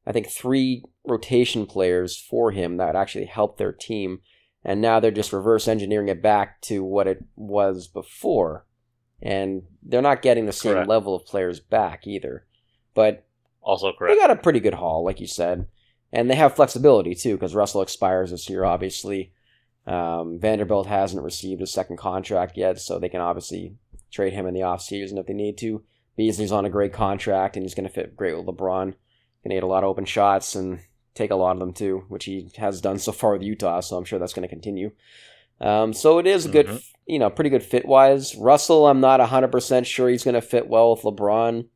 I 0.06 0.12
think, 0.12 0.28
three 0.28 0.84
rotation 1.06 1.66
players 1.66 2.18
for 2.18 2.52
him 2.52 2.78
that 2.78 2.96
actually 2.96 3.26
helped 3.26 3.58
their 3.58 3.72
team, 3.72 4.20
and 4.64 4.82
now 4.82 5.00
they're 5.00 5.12
just 5.12 5.34
reverse 5.34 5.68
engineering 5.68 6.10
it 6.10 6.22
back 6.22 6.62
to 6.62 6.84
what 6.84 7.08
it 7.08 7.24
was 7.36 7.88
before, 7.88 8.66
and 9.22 9.64
they're 9.84 10.02
not 10.02 10.22
getting 10.22 10.46
the 10.46 10.52
same 10.52 10.74
Correct. 10.74 10.90
level 10.90 11.16
of 11.16 11.26
players 11.26 11.60
back 11.60 12.06
either. 12.08 12.46
But 12.94 13.26
Also 13.62 13.92
correct. 13.94 14.14
they 14.16 14.20
got 14.20 14.32
a 14.32 14.42
pretty 14.42 14.60
good 14.60 14.76
haul, 14.76 15.04
like 15.04 15.20
you 15.20 15.28
said, 15.28 15.68
and 16.12 16.30
they 16.30 16.36
have 16.36 16.56
flexibility 16.56 17.16
too 17.16 17.36
because 17.36 17.56
Russell 17.56 17.82
expires 17.82 18.32
this 18.32 18.50
year. 18.50 18.64
Obviously, 18.64 19.34
um, 19.88 20.40
Vanderbilt 20.40 20.88
hasn't 20.88 21.24
received 21.24 21.62
a 21.62 21.68
second 21.68 21.98
contract 21.98 22.58
yet, 22.58 22.80
so 22.80 23.00
they 23.00 23.10
can 23.10 23.22
obviously 23.22 23.76
trade 24.12 24.34
him 24.34 24.46
in 24.48 24.54
the 24.54 24.60
offseason 24.62 25.18
if 25.20 25.26
they 25.28 25.34
need 25.34 25.58
to. 25.60 25.84
Beasley's 26.16 26.52
on 26.52 26.66
a 26.66 26.70
great 26.70 26.94
contract, 26.94 27.56
and 27.56 27.64
he's 27.64 27.76
going 27.76 27.88
to 27.88 27.94
fit 27.94 28.16
great 28.16 28.36
with 28.38 28.46
LeBron. 28.46 28.86
Going 29.44 29.50
to 29.50 29.56
get 29.56 29.64
a 29.64 29.68
lot 29.68 29.84
of 29.84 29.90
open 29.90 30.06
shots 30.06 30.54
and 30.56 30.80
take 31.16 31.32
a 31.32 31.36
lot 31.36 31.54
of 31.54 31.60
them 31.60 31.74
too, 31.74 32.04
which 32.10 32.26
he 32.26 32.52
has 32.58 32.82
done 32.82 33.00
so 33.00 33.12
far 33.12 33.34
with 33.34 33.42
Utah. 33.44 33.80
So 33.80 33.98
I'm 33.98 34.06
sure 34.06 34.20
that's 34.20 34.34
going 34.34 34.48
to 34.48 34.54
continue. 34.54 34.92
Um, 35.62 35.94
so 35.94 36.20
it 36.20 36.28
is 36.28 36.46
a 36.46 36.50
good, 36.50 36.68
Mhm. 36.68 36.84
you 37.08 37.20
know, 37.20 37.30
pretty 37.30 37.50
good 37.50 37.64
fit 37.64 37.86
wise. 37.86 38.36
Russell, 38.36 38.88
I'm 38.88 39.00
not 39.02 39.20
100% 39.20 39.86
sure 39.86 40.08
he's 40.10 40.24
going 40.24 40.36
to 40.36 40.42
fit 40.42 40.68
well 40.70 40.92
with 40.92 41.02
LeBron. 41.04 41.68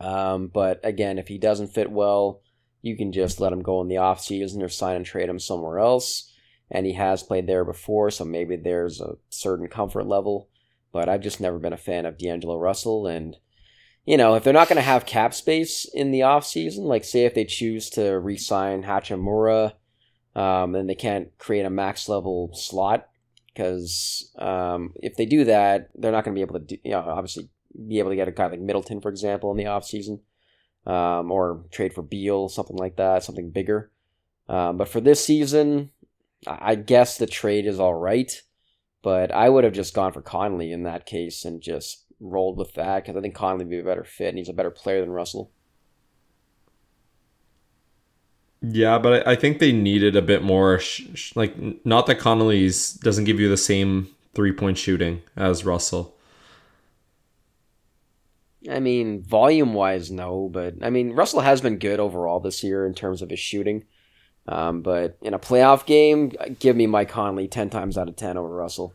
Um, 0.00 0.48
but 0.48 0.80
again, 0.84 1.18
if 1.18 1.28
he 1.28 1.38
doesn't 1.38 1.68
fit 1.68 1.90
well, 1.90 2.40
you 2.82 2.96
can 2.96 3.12
just 3.12 3.40
let 3.40 3.52
him 3.52 3.62
go 3.62 3.80
in 3.80 3.88
the 3.88 3.94
offseason 3.96 4.62
or 4.62 4.68
sign 4.68 4.96
and 4.96 5.06
trade 5.06 5.28
him 5.28 5.38
somewhere 5.38 5.78
else. 5.78 6.30
And 6.70 6.86
he 6.86 6.94
has 6.94 7.22
played 7.22 7.46
there 7.46 7.64
before, 7.64 8.10
so 8.10 8.24
maybe 8.24 8.56
there's 8.56 9.00
a 9.00 9.16
certain 9.28 9.68
comfort 9.68 10.06
level. 10.06 10.48
But 10.92 11.08
I've 11.08 11.20
just 11.20 11.40
never 11.40 11.58
been 11.58 11.72
a 11.72 11.78
fan 11.78 12.06
of 12.06 12.18
D'Angelo 12.18 12.58
Russell. 12.58 13.06
And, 13.06 13.36
you 14.06 14.16
know, 14.16 14.34
if 14.34 14.44
they're 14.44 14.52
not 14.52 14.68
going 14.68 14.76
to 14.76 14.82
have 14.82 15.06
cap 15.06 15.34
space 15.34 15.84
in 15.92 16.10
the 16.10 16.20
offseason, 16.20 16.84
like 16.84 17.04
say 17.04 17.24
if 17.24 17.34
they 17.34 17.44
choose 17.44 17.90
to 17.90 18.18
re 18.18 18.36
sign 18.36 18.84
Hachimura, 18.84 19.74
um, 20.34 20.72
then 20.72 20.86
they 20.86 20.94
can't 20.94 21.36
create 21.38 21.64
a 21.64 21.70
max 21.70 22.08
level 22.08 22.50
slot 22.54 23.08
because 23.54 24.32
um, 24.38 24.92
if 24.96 25.16
they 25.16 25.26
do 25.26 25.44
that, 25.44 25.90
they're 25.94 26.12
not 26.12 26.24
going 26.24 26.34
to 26.34 26.38
be 26.38 26.42
able 26.42 26.58
to, 26.58 26.64
do, 26.64 26.76
you 26.82 26.90
know, 26.90 27.00
obviously 27.00 27.48
be 27.88 27.98
able 27.98 28.10
to 28.10 28.16
get 28.16 28.28
a 28.28 28.32
guy 28.32 28.46
like 28.46 28.60
Middleton, 28.60 29.00
for 29.00 29.08
example, 29.08 29.50
in 29.52 29.56
the 29.56 29.64
offseason, 29.64 30.20
um, 30.86 31.30
or 31.30 31.64
trade 31.70 31.94
for 31.94 32.02
Beal, 32.02 32.48
something 32.48 32.76
like 32.76 32.96
that, 32.96 33.22
something 33.22 33.50
bigger. 33.50 33.90
Um, 34.48 34.76
but 34.76 34.88
for 34.88 35.00
this 35.00 35.24
season, 35.24 35.90
I 36.46 36.74
guess 36.74 37.18
the 37.18 37.26
trade 37.26 37.66
is 37.66 37.80
all 37.80 37.94
right, 37.94 38.32
but 39.02 39.32
I 39.32 39.48
would 39.48 39.64
have 39.64 39.72
just 39.72 39.94
gone 39.94 40.12
for 40.12 40.22
Conley 40.22 40.72
in 40.72 40.82
that 40.84 41.06
case 41.06 41.44
and 41.44 41.60
just 41.60 42.04
rolled 42.20 42.58
with 42.58 42.74
that 42.74 43.02
because 43.02 43.16
I 43.16 43.20
think 43.20 43.34
Conley 43.34 43.64
would 43.64 43.70
be 43.70 43.78
a 43.78 43.84
better 43.84 44.04
fit 44.04 44.28
and 44.28 44.38
he's 44.38 44.48
a 44.48 44.54
better 44.54 44.70
player 44.70 45.00
than 45.00 45.10
Russell. 45.10 45.50
Yeah, 48.62 48.98
but 48.98 49.26
I 49.26 49.36
think 49.36 49.58
they 49.58 49.72
needed 49.72 50.16
a 50.16 50.22
bit 50.22 50.42
more. 50.42 50.78
Sh- 50.78 51.02
sh- 51.14 51.36
like, 51.36 51.54
not 51.84 52.06
that 52.06 52.18
Conley's 52.18 52.94
doesn't 52.94 53.24
give 53.24 53.38
you 53.38 53.48
the 53.48 53.56
same 53.56 54.08
three 54.34 54.52
point 54.52 54.78
shooting 54.78 55.22
as 55.36 55.64
Russell. 55.64 56.16
I 58.70 58.80
mean, 58.80 59.22
volume 59.22 59.74
wise, 59.74 60.10
no, 60.10 60.48
but 60.50 60.74
I 60.82 60.88
mean, 60.88 61.12
Russell 61.12 61.40
has 61.40 61.60
been 61.60 61.78
good 61.78 62.00
overall 62.00 62.40
this 62.40 62.64
year 62.64 62.86
in 62.86 62.94
terms 62.94 63.20
of 63.20 63.28
his 63.28 63.40
shooting. 63.40 63.84
Um, 64.46 64.82
but 64.82 65.16
in 65.22 65.34
a 65.34 65.38
playoff 65.38 65.86
game, 65.86 66.32
give 66.58 66.76
me 66.76 66.86
Mike 66.86 67.08
Conley 67.08 67.48
10 67.48 67.70
times 67.70 67.96
out 67.96 68.08
of 68.08 68.16
10 68.16 68.36
over 68.36 68.54
Russell. 68.54 68.94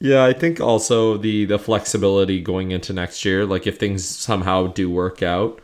Yeah, 0.00 0.24
I 0.24 0.32
think 0.32 0.60
also 0.60 1.16
the 1.16 1.44
the 1.44 1.58
flexibility 1.58 2.40
going 2.40 2.72
into 2.72 2.92
next 2.92 3.24
year. 3.24 3.46
Like, 3.46 3.66
if 3.66 3.78
things 3.78 4.06
somehow 4.06 4.66
do 4.66 4.90
work 4.90 5.22
out, 5.22 5.60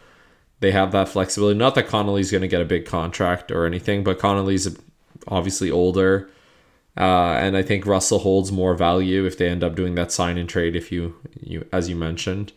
they 0.61 0.71
have 0.71 0.93
that 0.93 1.09
flexibility. 1.09 1.59
Not 1.59 1.75
that 1.75 1.89
Conley's 1.89 2.31
going 2.31 2.43
to 2.43 2.49
get 2.49 2.63
a 2.63 2.67
big 2.67 2.87
contract 2.87 3.51
or 3.51 3.67
anything, 3.67 4.05
but 4.05 4.19
Conley's 4.19 4.77
obviously 5.29 5.71
older. 5.71 6.31
Uh, 6.97 7.35
and 7.41 7.57
I 7.57 7.63
think 7.63 7.87
Russell 7.87 8.21
holds 8.21 8.51
more 8.53 8.75
value 8.75 9.25
if 9.25 9.37
they 9.37 9.49
end 9.49 9.65
up 9.65 9.75
doing 9.75 9.95
that 9.97 10.13
sign 10.13 10.39
and 10.39 10.49
trade. 10.49 10.77
If 10.77 10.91
you, 10.91 11.17
you 11.41 11.67
as 11.73 11.89
you 11.89 11.97
mentioned, 11.97 12.53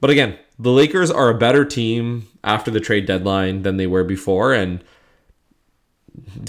but 0.00 0.10
again, 0.10 0.38
the 0.58 0.70
Lakers 0.70 1.10
are 1.10 1.30
a 1.30 1.38
better 1.38 1.64
team 1.64 2.28
after 2.42 2.70
the 2.70 2.80
trade 2.80 3.06
deadline 3.06 3.62
than 3.62 3.76
they 3.76 3.86
were 3.86 4.04
before, 4.04 4.52
and 4.52 4.82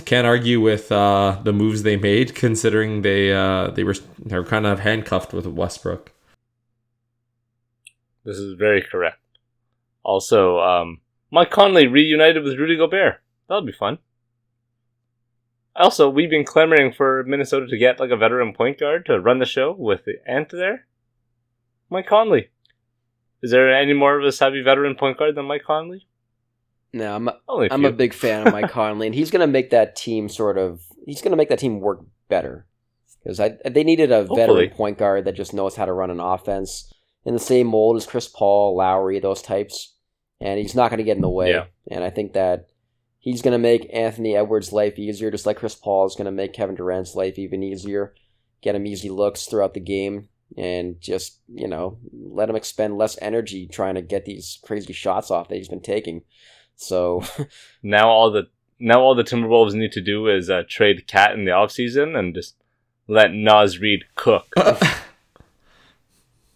can't 0.05 0.27
argue 0.27 0.59
with 0.59 0.91
uh, 0.91 1.39
the 1.43 1.53
moves 1.53 1.83
they 1.83 1.97
made, 1.97 2.35
considering 2.35 3.01
they 3.01 3.31
uh, 3.31 3.67
they 3.67 3.83
were 3.83 3.95
they 4.19 4.37
were 4.37 4.45
kind 4.45 4.65
of 4.65 4.79
handcuffed 4.79 5.33
with 5.33 5.45
Westbrook. 5.45 6.11
This 8.25 8.37
is 8.37 8.53
very 8.57 8.81
correct. 8.81 9.19
Also, 10.03 10.59
um, 10.59 11.01
Mike 11.31 11.51
Conley 11.51 11.87
reunited 11.87 12.43
with 12.43 12.57
Rudy 12.57 12.77
Gobert. 12.77 13.21
That 13.47 13.55
would 13.55 13.65
be 13.65 13.71
fun. 13.71 13.99
Also, 15.75 16.09
we've 16.09 16.29
been 16.29 16.45
clamoring 16.45 16.93
for 16.93 17.23
Minnesota 17.23 17.67
to 17.67 17.77
get 17.77 17.99
like 17.99 18.11
a 18.11 18.17
veteran 18.17 18.53
point 18.53 18.79
guard 18.79 19.05
to 19.07 19.19
run 19.19 19.39
the 19.39 19.45
show 19.45 19.71
with 19.71 20.05
the 20.05 20.15
Ant 20.27 20.49
there. 20.49 20.85
Mike 21.89 22.07
Conley. 22.07 22.49
Is 23.41 23.51
there 23.51 23.73
any 23.73 23.93
more 23.93 24.17
of 24.17 24.25
a 24.25 24.31
savvy 24.31 24.61
veteran 24.61 24.95
point 24.95 25.17
guard 25.17 25.35
than 25.35 25.45
Mike 25.45 25.63
Conley? 25.63 26.07
No, 26.93 27.15
I'm, 27.15 27.27
a 27.27 27.37
I'm 27.71 27.85
a 27.85 27.91
big 27.91 28.13
fan 28.13 28.45
of 28.45 28.53
Mike 28.53 28.69
Conley, 28.71 29.07
and 29.07 29.15
he's 29.15 29.31
going 29.31 29.41
to 29.41 29.47
make 29.47 29.71
that 29.71 29.95
team 29.95 30.29
sort 30.29 30.57
of, 30.57 30.81
he's 31.05 31.21
going 31.21 31.31
to 31.31 31.37
make 31.37 31.49
that 31.49 31.59
team 31.59 31.79
work 31.79 32.05
better. 32.29 32.67
Because 33.23 33.39
they 33.65 33.83
needed 33.83 34.11
a 34.11 34.19
Hopefully. 34.19 34.39
veteran 34.41 34.69
point 34.71 34.97
guard 34.97 35.25
that 35.25 35.35
just 35.35 35.53
knows 35.53 35.75
how 35.75 35.85
to 35.85 35.93
run 35.93 36.11
an 36.11 36.19
offense 36.19 36.93
in 37.25 37.33
the 37.33 37.39
same 37.39 37.67
mold 37.67 37.95
as 37.95 38.05
Chris 38.05 38.27
Paul, 38.27 38.75
Lowry, 38.75 39.19
those 39.19 39.41
types. 39.41 39.95
And 40.41 40.59
he's 40.59 40.75
not 40.75 40.89
going 40.89 40.97
to 40.97 41.05
get 41.05 41.15
in 41.15 41.21
the 41.21 41.29
way. 41.29 41.51
Yeah. 41.51 41.65
And 41.89 42.03
I 42.03 42.09
think 42.09 42.33
that 42.33 42.67
he's 43.19 43.41
going 43.41 43.53
to 43.53 43.57
make 43.57 43.89
Anthony 43.93 44.35
Edwards' 44.35 44.73
life 44.73 44.99
easier, 44.99 45.31
just 45.31 45.45
like 45.45 45.57
Chris 45.57 45.75
Paul 45.75 46.05
is 46.05 46.15
going 46.15 46.25
to 46.25 46.31
make 46.31 46.53
Kevin 46.53 46.75
Durant's 46.75 47.15
life 47.15 47.39
even 47.39 47.63
easier. 47.63 48.13
Get 48.61 48.75
him 48.75 48.85
easy 48.85 49.09
looks 49.09 49.45
throughout 49.45 49.73
the 49.73 49.79
game, 49.79 50.27
and 50.57 50.99
just 50.99 51.39
you 51.47 51.67
know 51.67 51.97
let 52.13 52.49
him 52.49 52.55
expend 52.55 52.97
less 52.97 53.17
energy 53.21 53.67
trying 53.67 53.95
to 53.95 54.01
get 54.01 54.25
these 54.25 54.59
crazy 54.63 54.93
shots 54.93 55.31
off 55.31 55.47
that 55.47 55.55
he's 55.55 55.69
been 55.69 55.81
taking. 55.81 56.23
So 56.75 57.23
now 57.83 58.09
all 58.09 58.31
the 58.31 58.47
now 58.79 59.01
all 59.01 59.15
the 59.15 59.23
Timberwolves 59.23 59.73
need 59.73 59.91
to 59.93 60.01
do 60.01 60.27
is 60.27 60.49
uh, 60.49 60.63
trade 60.67 61.07
KAT 61.07 61.33
in 61.33 61.45
the 61.45 61.51
offseason 61.51 62.17
and 62.17 62.33
just 62.33 62.55
let 63.07 63.33
Naz 63.33 63.79
Reid 63.79 64.03
cook. 64.15 64.47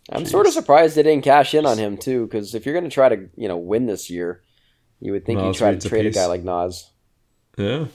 I'm 0.10 0.26
sort 0.26 0.48
of 0.48 0.54
surprised 0.54 0.96
they 0.96 1.04
didn't 1.04 1.24
cash 1.24 1.54
in 1.54 1.66
on 1.66 1.78
him 1.78 1.98
too, 1.98 2.26
because 2.26 2.56
if 2.56 2.66
you're 2.66 2.74
going 2.74 2.86
to 2.86 2.94
try 2.94 3.10
to 3.10 3.30
you 3.36 3.48
know 3.48 3.58
win 3.58 3.86
this 3.86 4.10
year, 4.10 4.42
you 5.00 5.12
would 5.12 5.26
think 5.26 5.42
you'd 5.42 5.56
try 5.56 5.70
Reid's 5.70 5.84
to 5.84 5.90
trade 5.90 6.06
a 6.06 6.10
piece. 6.10 6.16
guy 6.16 6.26
like 6.26 6.44
Nas. 6.44 6.92
Yeah. 7.58 7.86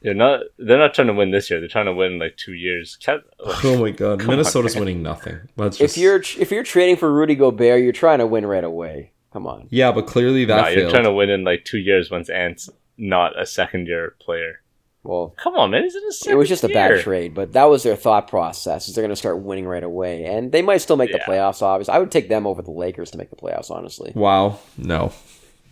They're 0.00 0.14
not 0.14 0.40
they're 0.58 0.78
not 0.78 0.94
trying 0.94 1.06
to 1.08 1.14
win 1.14 1.30
this 1.30 1.48
year. 1.48 1.60
They're 1.60 1.68
trying 1.68 1.86
to 1.86 1.94
win 1.94 2.18
like 2.18 2.36
two 2.36 2.54
years. 2.54 2.96
KAT, 2.96 3.20
Oh 3.38 3.78
my 3.78 3.90
god, 3.90 4.18
Come 4.20 4.30
on, 4.30 4.36
Minnesota's 4.36 4.74
winning 4.74 5.02
nothing. 5.02 5.38
Let's 5.56 5.78
just 5.78 5.96
If 5.96 6.02
you're 6.02 6.16
if 6.16 6.50
you're 6.50 6.64
trading 6.64 6.96
for 6.96 7.12
Rudy 7.12 7.36
Gobert, 7.36 7.82
you're 7.82 7.92
trying 7.92 8.18
to 8.18 8.26
win 8.26 8.44
right 8.44 8.64
away. 8.64 9.11
Come 9.32 9.46
on. 9.46 9.66
yeah, 9.70 9.92
but 9.92 10.06
clearly 10.06 10.44
that 10.44 10.56
nah, 10.60 10.68
you're 10.68 10.80
failed. 10.82 10.90
trying 10.92 11.04
to 11.04 11.12
win 11.12 11.30
in 11.30 11.42
like 11.44 11.64
two 11.64 11.78
years 11.78 12.10
once 12.10 12.28
Ant's 12.28 12.68
not 12.98 13.40
a 13.40 13.46
second 13.46 13.86
year 13.86 14.14
player. 14.20 14.60
Well, 15.04 15.34
Come 15.36 15.54
on, 15.56 15.70
man. 15.72 15.82
He's 15.82 15.96
in 15.96 16.04
his 16.04 16.22
it 16.28 16.36
was 16.36 16.48
just 16.48 16.62
a 16.62 16.68
bad 16.68 17.00
trade, 17.00 17.34
but 17.34 17.54
that 17.54 17.64
was 17.64 17.82
their 17.82 17.96
thought 17.96 18.28
process. 18.28 18.86
Is 18.88 18.94
they're 18.94 19.02
going 19.02 19.10
to 19.10 19.16
start 19.16 19.40
winning 19.40 19.64
right 19.66 19.82
away, 19.82 20.24
and 20.26 20.52
they 20.52 20.62
might 20.62 20.76
still 20.78 20.96
make 20.96 21.10
Yeah. 21.10 21.16
the 21.18 21.24
playoffs. 21.32 21.60
Obviously, 21.60 21.92
I 21.94 21.98
would 21.98 22.12
take 22.12 22.28
them 22.28 22.46
over 22.46 22.62
the 22.62 22.70
Lakers 22.70 23.10
to 23.12 23.18
make 23.18 23.30
the 23.30 23.36
playoffs. 23.36 23.70
Honestly, 23.70 24.12
Wow, 24.14 24.60
no, 24.78 25.12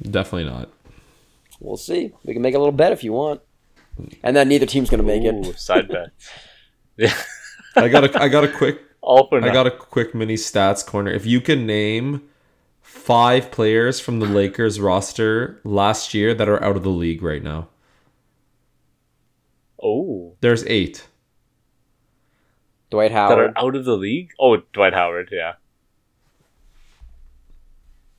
definitely 0.03 0.51
not. 0.51 0.69
we'll 1.61 1.77
see. 1.77 2.13
We 2.25 2.33
can 2.33 2.43
make 2.43 2.55
a 2.55 2.59
little 2.59 2.73
bet 2.73 2.91
if 2.91 3.05
you 3.05 3.13
want, 3.13 3.41
and 4.25 4.35
then 4.35 4.49
neither 4.49 4.67
team's 4.67 4.91
going 4.91 5.01
to 5.01 5.07
make 5.07 5.23
Ooh, 5.23 5.51
it. 5.51 5.61
side 5.61 5.87
bet. 5.89 6.09
Yeah. 6.97 7.15
I 7.77 7.87
got 7.89 8.03
a 8.05 8.21
I 8.23 8.29
got 8.29 8.43
a 8.43 8.49
quick 8.49 8.81
All 9.01 9.29
for 9.29 9.45
I 9.45 9.53
got 9.53 9.67
a 9.69 9.71
quick 9.71 10.13
mini 10.13 10.35
stats 10.35 10.85
corner. 10.85 11.13
If 11.13 11.25
you 11.25 11.41
can 11.41 11.67
name 11.67 12.23
five 12.91 13.51
players 13.51 14.01
from 14.01 14.19
the 14.19 14.27
Lakers 14.27 14.81
roster 14.81 15.61
last 15.65 16.13
year 16.13 16.35
that 16.35 16.49
are 16.49 16.63
out 16.63 16.77
of 16.77 16.83
the 16.83 16.91
league 16.91 17.23
right 17.23 17.43
now, 17.43 17.69
Oh, 19.83 20.37
there's 20.43 20.65
eight. 20.67 21.07
Dwight 22.91 23.13
Howard. 23.13 23.31
that 23.31 23.37
Howard. 23.39 23.57
are 23.57 23.65
out 23.69 23.77
of 23.77 23.85
the 23.87 23.97
league. 23.97 24.31
Oh, 24.39 24.59
Dwight 24.75 24.93
Howard. 24.93 25.31
Yeah. 25.33 25.53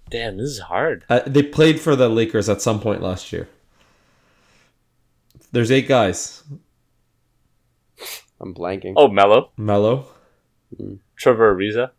Damn, 0.10 0.38
this 0.38 0.50
is 0.50 0.60
hard. 0.60 1.06
Uh, 1.10 1.20
they 1.28 1.44
played 1.44 1.80
for 1.80 1.96
the 1.96 2.10
Lakers 2.10 2.50
at 2.50 2.62
some 2.62 2.80
point 2.80 3.02
last 3.04 3.32
year. 3.32 3.48
There's 5.52 5.72
eight 5.72 5.88
guys. 5.88 6.44
I'm 8.40 8.54
blanking. 8.56 8.94
Oh, 8.96 9.08
Melo, 9.08 9.52
Melo, 9.58 10.08
Trevor 11.16 11.56
Ariza. 11.56 11.92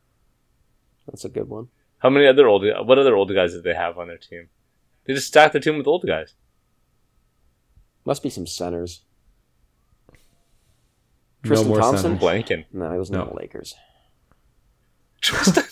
That's 1.06 1.24
a 1.24 1.28
good 1.28 1.48
one. 1.48 1.68
How 2.02 2.10
many 2.10 2.26
other 2.26 2.48
old? 2.48 2.64
What 2.84 2.98
other 2.98 3.14
old 3.16 3.32
guys 3.32 3.52
did 3.52 3.62
they 3.64 3.74
have 3.74 3.98
on 3.98 4.08
their 4.08 4.18
team? 4.18 4.48
They 5.04 5.14
just 5.14 5.28
stacked 5.28 5.52
their 5.52 5.62
team 5.62 5.78
with 5.78 5.86
old 5.86 6.04
guys. 6.06 6.34
Must 8.04 8.22
be 8.22 8.30
some 8.30 8.46
centers. 8.46 9.02
Tristan 11.44 11.68
more 11.68 11.78
Thompson? 11.78 12.18
centers. 12.18 12.20
Blanking. 12.22 12.64
No, 12.72 12.92
he 12.92 12.98
was 12.98 13.10
not 13.10 13.26
No. 13.26 13.30
the 13.32 13.40
Lakers. 13.40 13.74
Tristan. 15.20 15.64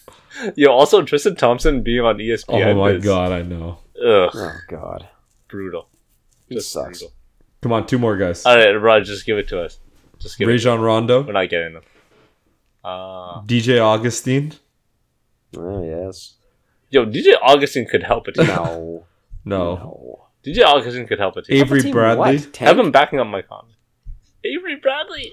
Yo, 0.56 0.70
also 0.70 1.02
Tristan 1.02 1.34
Thompson 1.36 1.82
being 1.82 2.00
on 2.00 2.18
ESPN. 2.18 2.66
Oh 2.66 2.74
my 2.74 2.90
is- 2.92 3.04
god, 3.04 3.32
I 3.32 3.42
know. 3.42 3.78
Ugh, 3.96 4.30
Oh 4.34 4.52
God, 4.68 5.08
brutal. 5.48 5.88
he 6.48 6.54
Just 6.54 6.70
sucks. 6.70 7.00
brutal. 7.00 7.14
Come 7.62 7.72
on, 7.72 7.86
two 7.86 7.98
more 7.98 8.16
guys. 8.16 8.46
All 8.46 8.54
right, 8.56 8.70
Rod, 8.72 9.04
just 9.04 9.26
give 9.26 9.36
it 9.38 9.48
to 9.48 9.60
us. 9.60 9.80
Just 10.20 10.38
give 10.38 10.48
it. 10.48 10.52
Rajon 10.52 10.80
Rondo, 10.80 11.22
We're 11.22 11.32
not 11.32 11.48
getting 11.48 11.74
them. 11.74 11.82
Uh, 12.84 13.40
DJ 13.42 13.80
Augustin. 13.80 14.52
Oh 15.56 15.82
yes. 15.82 16.34
yo, 16.90 17.06
DJ 17.06 17.34
Augustin 17.42 17.86
could 17.86 18.02
help 18.02 18.26
a 18.28 18.32
team. 18.32 18.46
No. 18.46 19.04
No. 19.44 20.26
DJ 20.44 20.62
Augustin 20.62 21.06
could 21.06 21.18
help 21.18 21.36
a 21.36 21.42
team. 21.42 21.62
Avery 21.62 21.80
Team 21.80 21.92
Bradley, 21.92 22.36
What, 22.38 22.56
Have 22.58 22.78
him 22.78 22.90
backing 22.90 23.18
up 23.18 23.26
my 23.28 23.40
comment. 23.40 23.76
Avery 24.44 24.76
Bradley. 24.76 25.32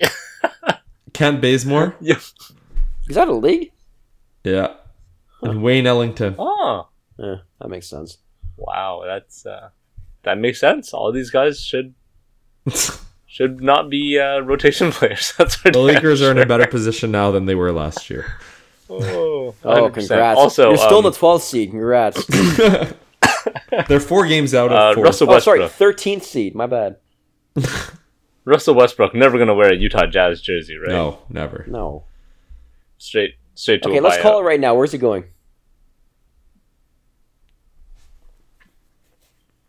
Kent 1.14 1.42
Bazemore. 1.42 1.96
yeah. 2.02 2.16
Is 3.10 3.16
that 3.16 3.28
a 3.28 3.34
league. 3.34 3.72
Yeah. 4.46 4.76
And 5.42 5.62
Wayne 5.62 5.86
Ellington. 5.86 6.36
Oh, 6.40 6.88
Yeah, 7.18 7.38
that 7.60 7.68
makes 7.70 7.90
sense. 7.90 8.20
wow. 8.56 9.04
That's 9.06 9.46
uh, 9.46 9.70
that 10.24 10.38
makes 10.38 10.60
sense. 10.62 10.94
All 10.94 11.12
these 11.12 11.30
guys 11.32 11.60
should 11.62 11.94
should 13.28 13.62
not 13.62 13.90
be 13.90 14.18
uh, 14.20 14.40
rotation 14.40 14.92
players. 14.92 15.34
That's 15.38 15.56
for 15.56 15.70
the 15.70 15.72
damn 15.74 15.84
Lakers 15.84 16.22
are 16.22 16.32
in 16.32 16.38
a 16.38 16.46
better 16.46 16.68
position 16.68 17.12
now 17.12 17.32
than 17.32 17.46
they 17.48 17.56
were 17.56 17.72
last 17.74 18.10
year. 18.10 18.26
Oh, 18.90 19.56
Oh, 19.64 19.90
100%. 19.90 19.94
congrats! 19.94 20.38
Also, 20.40 20.70
you're 20.70 20.78
still 20.78 21.00
in 21.00 21.06
um, 21.06 21.12
the 21.12 21.18
12th 21.18 21.42
seed. 21.42 21.70
Congrats. 21.72 22.26
They're 23.88 24.00
four 24.00 24.28
games 24.28 24.54
out 24.54 24.72
of 24.72 24.78
Uh, 24.78 24.94
four. 24.96 25.04
Russell 25.06 25.32
Oh, 25.32 25.40
sorry, 25.40 25.60
13th 25.62 26.24
seed. 26.24 26.54
My 26.56 26.68
bad. 26.68 26.98
Russell 28.46 28.76
Westbrook 28.76 29.16
never 29.16 29.38
gonna 29.40 29.56
wear 29.56 29.74
a 29.74 29.76
Utah 29.76 30.06
Jazz 30.06 30.40
jersey, 30.42 30.78
right? 30.78 30.90
No, 30.92 31.20
never. 31.30 31.66
No. 31.68 32.04
Straight, 33.00 33.36
straight 33.56 33.82
to 33.84 33.90
Okay, 33.90 33.98
a 33.98 34.02
let's 34.02 34.18
buyout. 34.18 34.22
call 34.22 34.40
it 34.42 34.44
right 34.44 34.60
now. 34.60 34.76
Where's 34.76 34.92
he 34.92 34.98
going? 35.00 35.24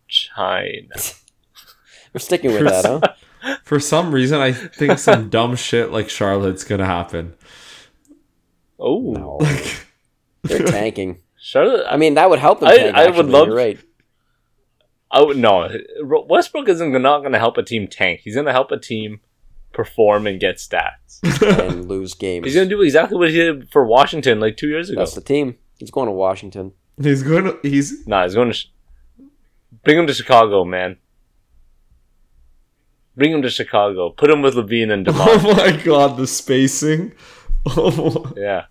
China. 0.08 0.88
We're 2.12 2.18
sticking 2.20 2.52
with 2.52 2.64
that, 2.64 2.84
huh? 2.84 3.56
For 3.64 3.78
some 3.80 4.12
reason, 4.12 4.40
I 4.40 4.52
think 4.52 4.98
some 4.98 5.28
dumb 5.28 5.56
shit 5.56 5.90
like 5.90 6.08
Charlotte's 6.08 6.64
gonna 6.64 6.86
happen. 6.86 7.34
Oh, 8.78 9.12
No. 9.12 9.38
They're 10.42 10.64
tanking. 10.66 11.18
Charlotte. 11.38 11.86
I 11.88 11.96
mean, 11.96 12.14
that 12.14 12.30
would 12.30 12.38
help 12.38 12.60
them. 12.60 12.68
I- 12.68 12.76
tank, 12.76 12.94
I 12.96 13.06
would 13.06 13.08
actually, 13.16 13.32
love- 13.32 13.46
You're 13.48 13.56
right. 13.56 13.78
I 15.10 15.22
would 15.22 15.36
no. 15.36 15.68
Westbrook 16.02 16.68
isn't 16.68 16.90
not 17.00 17.20
going 17.20 17.32
to 17.32 17.38
help 17.38 17.56
a 17.56 17.62
team 17.62 17.86
tank. 17.86 18.20
He's 18.24 18.34
going 18.34 18.46
to 18.46 18.52
help 18.52 18.70
a 18.72 18.78
team 18.78 19.20
perform 19.72 20.26
and 20.26 20.40
get 20.40 20.56
stats. 20.56 21.20
and 21.68 21.88
lose 21.88 22.14
games. 22.14 22.44
He's 22.44 22.54
going 22.54 22.68
to 22.68 22.74
do 22.74 22.82
exactly 22.82 23.16
what 23.16 23.30
he 23.30 23.36
did 23.36 23.70
for 23.70 23.84
Washington 23.86 24.40
like 24.40 24.56
two 24.56 24.68
years 24.68 24.90
ago. 24.90 25.00
That's 25.00 25.14
the 25.14 25.20
team. 25.20 25.56
He's 25.78 25.90
going 25.92 26.06
to 26.06 26.12
Washington. 26.12 26.72
He's 27.00 27.22
going 27.22 27.44
to. 27.44 27.58
He's. 27.62 28.06
Nah, 28.06 28.24
he's 28.24 28.34
going 28.34 28.48
to 28.48 28.54
sh- 28.54 28.66
bring 29.84 29.96
him 29.98 30.06
to 30.08 30.14
Chicago, 30.14 30.64
man. 30.64 30.96
Bring 33.16 33.32
him 33.32 33.42
to 33.42 33.50
Chicago. 33.50 34.10
Put 34.10 34.28
him 34.30 34.42
with 34.42 34.54
LaVine 34.54 34.92
and 34.92 35.08
oh 35.08 35.12
Demar. 35.12 35.28
Oh 35.30 35.54
my 35.56 35.82
god, 35.82 36.16
the 36.16 36.26
spacing. 36.26 37.12
Oh, 37.66 38.32
yeah, 38.36 38.66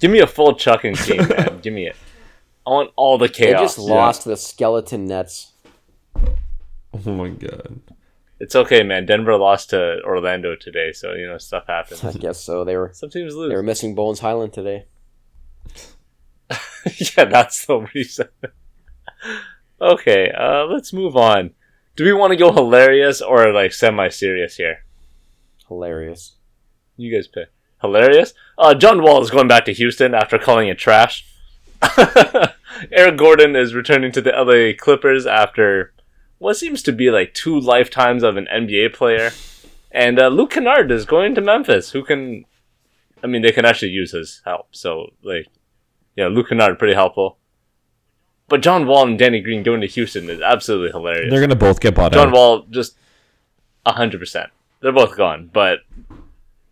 give 0.00 0.10
me 0.10 0.20
a 0.20 0.26
full 0.26 0.54
chucking 0.54 0.94
team, 0.94 1.28
man. 1.28 1.58
Give 1.62 1.72
me 1.74 1.86
it. 1.86 1.96
I 2.66 2.70
want 2.70 2.90
all 2.96 3.18
the 3.18 3.28
chaos. 3.28 3.38
They 3.38 3.46
chaos. 3.46 3.76
just 3.76 3.78
lost 3.78 4.22
to 4.22 4.30
the 4.30 4.36
skeleton 4.36 5.06
Nets. 5.06 5.52
oh 6.16 7.12
my 7.12 7.28
god. 7.28 7.80
It's 8.38 8.54
okay, 8.54 8.82
man. 8.82 9.06
Denver 9.06 9.36
lost 9.36 9.70
to 9.70 10.00
Orlando 10.04 10.56
today, 10.56 10.92
so 10.92 11.14
you 11.14 11.26
know 11.26 11.38
stuff 11.38 11.66
happens. 11.68 12.04
I 12.04 12.12
guess 12.12 12.40
so. 12.42 12.64
They 12.64 12.76
were 12.76 12.90
Some 12.92 13.10
teams 13.10 13.34
lose. 13.34 13.48
they 13.50 13.56
were 13.56 13.62
missing 13.62 13.94
Bones 13.94 14.20
Hyland 14.20 14.52
today. 14.52 14.86
yeah, 16.50 17.24
that's 17.24 17.64
the 17.66 17.86
reason. 17.94 18.28
okay, 19.80 20.30
uh, 20.30 20.64
let's 20.66 20.92
move 20.92 21.16
on. 21.16 21.52
Do 21.96 22.04
we 22.04 22.12
want 22.12 22.32
to 22.32 22.36
go 22.36 22.52
hilarious 22.52 23.22
or 23.22 23.52
like 23.54 23.72
semi-serious 23.72 24.56
here? 24.56 24.84
Hilarious. 25.68 26.36
You 26.96 27.14
guys 27.14 27.26
pick. 27.26 27.48
Hilarious. 27.80 28.34
Uh, 28.58 28.74
John 28.74 29.02
Wall 29.02 29.22
is 29.22 29.30
going 29.30 29.48
back 29.48 29.64
to 29.66 29.72
Houston 29.72 30.14
after 30.14 30.38
calling 30.38 30.68
it 30.68 30.78
trash. 30.78 31.26
Eric 32.92 33.16
Gordon 33.16 33.54
is 33.54 33.74
returning 33.74 34.12
to 34.12 34.20
the 34.20 34.30
LA 34.32 34.76
Clippers 34.76 35.26
after 35.26 35.92
what 36.38 36.56
seems 36.56 36.82
to 36.82 36.92
be 36.92 37.10
like 37.10 37.34
two 37.34 37.58
lifetimes 37.58 38.22
of 38.22 38.36
an 38.36 38.48
NBA 38.52 38.94
player. 38.94 39.30
And 39.90 40.18
uh, 40.18 40.28
Luke 40.28 40.50
Kennard 40.50 40.90
is 40.90 41.04
going 41.04 41.34
to 41.34 41.40
Memphis, 41.40 41.90
who 41.90 42.02
can, 42.02 42.44
I 43.22 43.26
mean, 43.26 43.42
they 43.42 43.52
can 43.52 43.64
actually 43.64 43.92
use 43.92 44.12
his 44.12 44.42
help. 44.44 44.68
So, 44.72 45.12
like, 45.22 45.46
yeah, 46.16 46.28
Luke 46.28 46.48
Kennard, 46.48 46.78
pretty 46.78 46.94
helpful. 46.94 47.38
But 48.48 48.62
John 48.62 48.86
Wall 48.86 49.06
and 49.06 49.18
Danny 49.18 49.40
Green 49.40 49.62
going 49.62 49.80
to 49.80 49.86
Houston 49.86 50.30
is 50.30 50.40
absolutely 50.40 50.90
hilarious. 50.92 51.30
They're 51.30 51.40
gonna 51.40 51.56
both 51.56 51.80
get 51.80 51.94
bought 51.94 52.12
John 52.12 52.20
out. 52.20 52.24
John 52.26 52.32
Wall 52.32 52.66
just 52.70 52.96
hundred 53.84 54.18
percent. 54.18 54.50
They're 54.80 54.92
both 54.92 55.16
gone, 55.16 55.50
but 55.52 55.80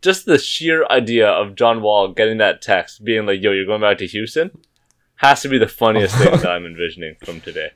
just 0.04 0.26
the 0.26 0.38
sheer 0.38 0.86
idea 0.90 1.28
of 1.28 1.56
John 1.56 1.82
Wall 1.82 2.12
getting 2.12 2.38
that 2.38 2.62
text, 2.62 3.02
being 3.02 3.26
like, 3.26 3.42
"Yo, 3.42 3.50
you're 3.52 3.64
going 3.64 3.80
back 3.80 3.98
to 3.98 4.06
Houston," 4.06 4.50
has 5.16 5.40
to 5.42 5.48
be 5.48 5.58
the 5.58 5.66
funniest 5.66 6.14
thing 6.16 6.30
that 6.30 6.46
I'm 6.46 6.66
envisioning 6.66 7.16
from 7.24 7.40
today. 7.40 7.70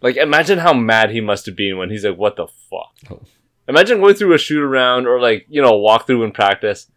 Like, 0.00 0.16
imagine 0.16 0.60
how 0.60 0.72
mad 0.72 1.10
he 1.10 1.20
must 1.20 1.44
have 1.46 1.56
been 1.56 1.76
when 1.76 1.90
he's 1.90 2.04
like, 2.04 2.16
"What 2.16 2.36
the 2.36 2.46
fuck." 2.46 3.20
Imagine 3.68 4.00
going 4.00 4.14
through 4.14 4.34
a 4.34 4.38
shoot 4.38 4.62
around 4.62 5.06
or 5.06 5.20
like 5.20 5.46
you 5.48 5.60
know 5.60 5.76
walk 5.76 6.06
through 6.06 6.22
in 6.22 6.32
practice, 6.32 6.90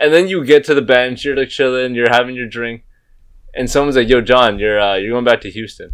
and 0.00 0.12
then 0.12 0.26
you 0.26 0.44
get 0.44 0.64
to 0.64 0.74
the 0.74 0.82
bench, 0.82 1.24
you're 1.24 1.36
like 1.36 1.50
chilling, 1.50 1.94
you're 1.94 2.10
having 2.10 2.34
your 2.34 2.48
drink, 2.48 2.84
and 3.54 3.70
someone's 3.70 3.96
like, 3.96 4.08
"Yo, 4.08 4.22
John, 4.22 4.58
you're 4.58 4.80
uh, 4.80 4.96
you're 4.96 5.12
going 5.12 5.24
back 5.24 5.42
to 5.42 5.50
Houston." 5.50 5.92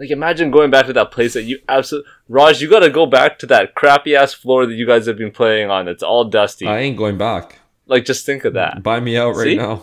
Like 0.00 0.10
imagine 0.10 0.50
going 0.50 0.70
back 0.70 0.86
to 0.86 0.94
that 0.94 1.10
place 1.10 1.34
that 1.34 1.42
you 1.42 1.58
absolutely 1.68 2.10
Raj, 2.26 2.62
you 2.62 2.70
gotta 2.70 2.88
go 2.88 3.04
back 3.04 3.38
to 3.40 3.46
that 3.48 3.74
crappy 3.74 4.16
ass 4.16 4.32
floor 4.32 4.64
that 4.64 4.72
you 4.72 4.86
guys 4.86 5.04
have 5.06 5.18
been 5.18 5.30
playing 5.30 5.70
on. 5.70 5.88
It's 5.88 6.02
all 6.02 6.24
dusty. 6.24 6.66
I 6.66 6.78
ain't 6.78 6.96
going 6.96 7.18
back. 7.18 7.58
like 7.86 8.06
just 8.06 8.24
think 8.24 8.46
of 8.46 8.54
that. 8.54 8.82
Buy 8.82 8.98
me 9.00 9.18
out 9.18 9.36
right 9.36 9.44
See? 9.44 9.56
now. 9.56 9.82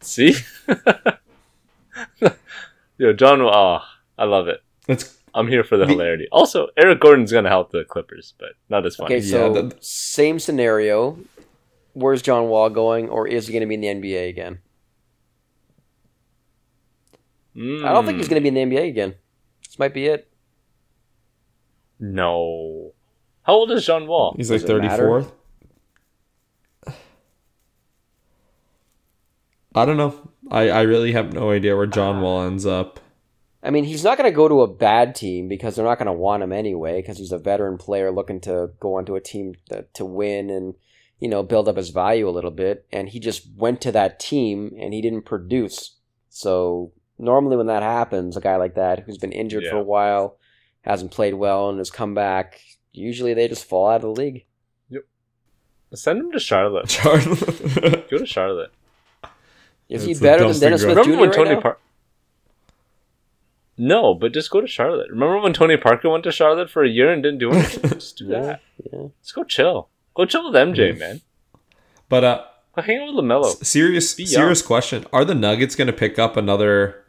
See? 0.00 0.34
Yo, 2.98 3.12
John 3.12 3.40
oh, 3.42 3.78
I 4.18 4.24
love 4.24 4.48
it. 4.48 4.60
It's 4.88 5.16
I'm 5.34 5.46
here 5.46 5.62
for 5.62 5.76
the 5.76 5.86
The- 5.86 5.92
hilarity. 5.92 6.26
Also, 6.32 6.66
Eric 6.76 6.98
Gordon's 7.00 7.30
gonna 7.30 7.48
help 7.48 7.70
the 7.70 7.84
Clippers, 7.84 8.34
but 8.40 8.50
not 8.68 8.84
as 8.84 8.96
funny. 8.96 9.14
Okay, 9.14 9.24
so 9.24 9.54
Yeah, 9.54 9.62
that- 9.62 9.84
same 9.84 10.40
scenario. 10.40 11.16
Where's 11.92 12.22
John 12.22 12.48
Wall 12.48 12.70
going, 12.70 13.08
or 13.08 13.28
is 13.28 13.46
he 13.46 13.52
going 13.52 13.62
to 13.62 13.66
be 13.66 13.74
in 13.74 13.80
the 13.80 13.88
NBA 13.88 14.28
again? 14.28 14.60
I 17.56 17.92
don't 17.92 18.06
think 18.06 18.18
he's 18.18 18.26
Mm, 18.26 18.30
going 18.30 18.42
to 18.44 18.50
be 18.50 18.56
in 18.60 18.70
the 18.70 18.76
NBA 18.76 18.88
again. 18.88 19.14
This 19.66 19.78
might 19.78 19.92
be 19.94 20.06
it. 20.06 20.28
No. 21.98 22.92
How 23.42 23.54
old 23.54 23.70
is 23.72 23.84
John 23.84 24.06
Wall? 24.06 24.34
he's 24.36 24.50
like 24.50 24.60
Does 24.60 24.70
34th. 24.70 25.32
I 29.74 29.84
don't 29.84 29.96
know. 29.96 30.30
I, 30.50 30.68
I 30.70 30.80
really 30.82 31.12
have 31.12 31.32
no 31.32 31.50
idea 31.50 31.76
where 31.76 31.86
John 31.86 32.20
Wall 32.20 32.42
ends 32.42 32.66
up. 32.66 32.98
I 33.62 33.70
mean, 33.70 33.84
he's 33.84 34.02
not 34.02 34.16
going 34.16 34.30
to 34.30 34.34
go 34.34 34.48
to 34.48 34.62
a 34.62 34.66
bad 34.66 35.14
team 35.14 35.46
because 35.46 35.76
they're 35.76 35.84
not 35.84 35.98
going 35.98 36.06
to 36.06 36.12
want 36.12 36.42
him 36.42 36.52
anyway 36.52 37.00
because 37.00 37.18
he's 37.18 37.30
a 37.30 37.38
veteran 37.38 37.76
player 37.78 38.10
looking 38.10 38.40
to 38.42 38.70
go 38.80 38.94
onto 38.96 39.14
a 39.14 39.20
team 39.20 39.54
that, 39.68 39.92
to 39.94 40.04
win 40.04 40.50
and, 40.50 40.74
you 41.18 41.28
know, 41.28 41.42
build 41.42 41.68
up 41.68 41.76
his 41.76 41.90
value 41.90 42.28
a 42.28 42.32
little 42.32 42.50
bit. 42.50 42.86
And 42.90 43.10
he 43.10 43.20
just 43.20 43.46
went 43.56 43.80
to 43.82 43.92
that 43.92 44.18
team 44.18 44.74
and 44.80 44.92
he 44.94 45.02
didn't 45.02 45.22
produce. 45.26 45.96
So 46.30 46.92
normally 47.20 47.56
when 47.56 47.66
that 47.66 47.82
happens, 47.82 48.36
a 48.36 48.40
guy 48.40 48.56
like 48.56 48.74
that 48.74 49.00
who's 49.00 49.18
been 49.18 49.32
injured 49.32 49.64
for 49.70 49.76
a 49.76 49.82
while, 49.82 50.36
hasn't 50.82 51.10
played 51.12 51.34
well 51.34 51.68
and 51.68 51.78
has 51.78 51.90
come 51.90 52.14
back, 52.14 52.60
usually 52.92 53.34
they 53.34 53.46
just 53.48 53.64
fall 53.66 53.88
out 53.88 53.96
of 53.96 54.02
the 54.02 54.08
league. 54.10 54.46
Yep. 54.88 55.04
Send 55.94 56.20
him 56.20 56.32
to 56.32 56.40
Charlotte. 56.40 56.90
Charlotte. 56.90 58.10
Go 58.10 58.18
to 58.18 58.26
Charlotte. 58.26 58.72
Is 59.88 60.04
he 60.04 60.14
better 60.14 60.48
than 60.50 60.58
Dennis 60.60 60.82
Smith 60.82 60.96
Remember 60.96 61.12
Jr. 61.14 61.20
when 61.20 61.28
right 61.30 61.36
Tony 61.36 61.50
now? 61.54 61.60
Parker? 61.60 61.78
No, 63.76 64.14
but 64.14 64.32
just 64.34 64.50
go 64.50 64.60
to 64.60 64.66
Charlotte. 64.66 65.10
Remember 65.10 65.38
when 65.40 65.52
Tony 65.52 65.76
Parker 65.76 66.10
went 66.10 66.24
to 66.24 66.32
Charlotte 66.32 66.70
for 66.70 66.84
a 66.84 66.88
year 66.88 67.10
and 67.12 67.22
didn't 67.22 67.38
do 67.38 67.50
anything? 67.52 67.90
just 67.92 68.18
do 68.18 68.26
Yeah, 68.26 68.40
that. 68.42 68.60
yeah. 68.92 69.06
Just 69.22 69.34
go 69.34 69.44
chill. 69.44 69.88
Go 70.14 70.26
chill 70.26 70.44
with 70.50 70.54
MJ, 70.54 70.92
Mm. 70.94 70.98
man. 70.98 71.20
but 72.08 72.24
uh, 72.24 72.44
Go 72.76 72.82
hang 72.82 72.98
out 72.98 73.14
with 73.14 73.24
Lamelo. 73.24 73.46
s- 73.46 73.66
serious 73.66 74.10
serious 74.12 74.60
question: 74.62 75.06
Are 75.12 75.24
the 75.24 75.34
Nuggets 75.34 75.74
going 75.74 75.86
to 75.86 75.92
pick 75.92 76.18
up 76.18 76.36
another 76.36 77.04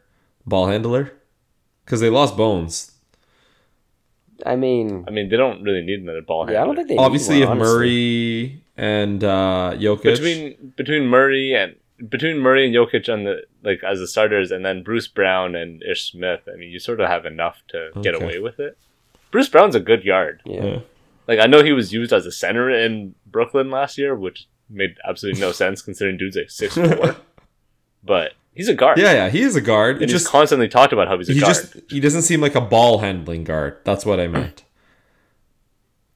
ball 0.46 0.66
handler? 0.68 1.12
Because 1.84 2.00
they 2.00 2.10
lost 2.10 2.36
Bones. 2.36 2.92
I 4.44 4.56
mean, 4.56 5.04
I 5.06 5.10
mean, 5.10 5.28
they 5.28 5.36
don't 5.36 5.62
really 5.62 5.82
need 5.82 6.00
another 6.00 6.22
ball 6.22 6.46
handler. 6.46 6.54
yeah, 6.54 6.62
I 6.62 6.66
don't 6.66 6.76
think 6.76 6.88
they 6.88 6.94
need 6.94 7.00
Obviously, 7.00 7.44
one, 7.44 7.58
if. 7.58 7.62
Murray 7.62 8.64
and 8.76 9.22
uh, 9.22 9.72
Jokic, 9.74 10.02
between 10.02 10.72
between 10.76 11.06
Murray 11.06 11.54
and 11.54 11.76
between 12.10 12.38
Murray 12.38 12.66
and 12.66 12.74
Jokic 12.74 13.12
on 13.12 13.24
the 13.24 13.42
like 13.62 13.82
as 13.84 14.00
the 14.00 14.08
starters, 14.08 14.50
and 14.50 14.64
then 14.64 14.82
Bruce 14.82 15.06
Brown 15.06 15.54
and 15.54 15.82
Ish 15.82 16.10
Smith. 16.10 16.40
I 16.52 16.56
mean, 16.56 16.70
you 16.70 16.78
sort 16.78 17.00
of 17.00 17.08
have 17.08 17.24
enough 17.24 17.62
to 17.68 17.90
get 18.02 18.20
away 18.20 18.38
with 18.38 18.58
it. 18.58 18.76
Bruce 19.30 19.48
Brown's 19.48 19.74
a 19.74 19.80
good 19.80 20.04
yard. 20.04 20.42
Yeah. 20.44 20.64
yeah. 20.64 20.78
Like 21.28 21.38
I 21.38 21.46
know 21.46 21.62
he 21.62 21.72
was 21.72 21.92
used 21.92 22.12
as 22.12 22.26
a 22.26 22.32
center 22.32 22.68
in 22.68 23.14
Brooklyn 23.26 23.70
last 23.70 23.96
year, 23.96 24.16
which 24.16 24.48
made 24.68 24.96
absolutely 25.08 25.40
no 25.40 25.52
sense 25.62 25.82
considering 25.82 26.16
dude's 26.16 26.36
like 26.36 26.50
six 26.50 26.74
four. 26.74 27.16
but 28.04 28.32
he's 28.54 28.68
a 28.68 28.74
guard. 28.74 28.98
yeah, 28.98 29.12
yeah, 29.12 29.28
he 29.30 29.42
is 29.42 29.56
a 29.56 29.60
guard. 29.60 29.96
and 29.96 30.04
It 30.04 30.08
just 30.08 30.26
constantly 30.28 30.68
talked 30.68 30.92
about 30.92 31.08
how 31.08 31.18
he's 31.18 31.28
a 31.28 31.32
he 31.34 31.40
guard. 31.40 31.54
just 31.54 31.76
he 31.90 32.00
doesn't 32.00 32.22
seem 32.22 32.40
like 32.40 32.54
a 32.54 32.60
ball 32.60 32.98
handling 32.98 33.44
guard. 33.44 33.78
That's 33.84 34.04
what 34.06 34.20
I 34.20 34.26
meant. 34.28 34.64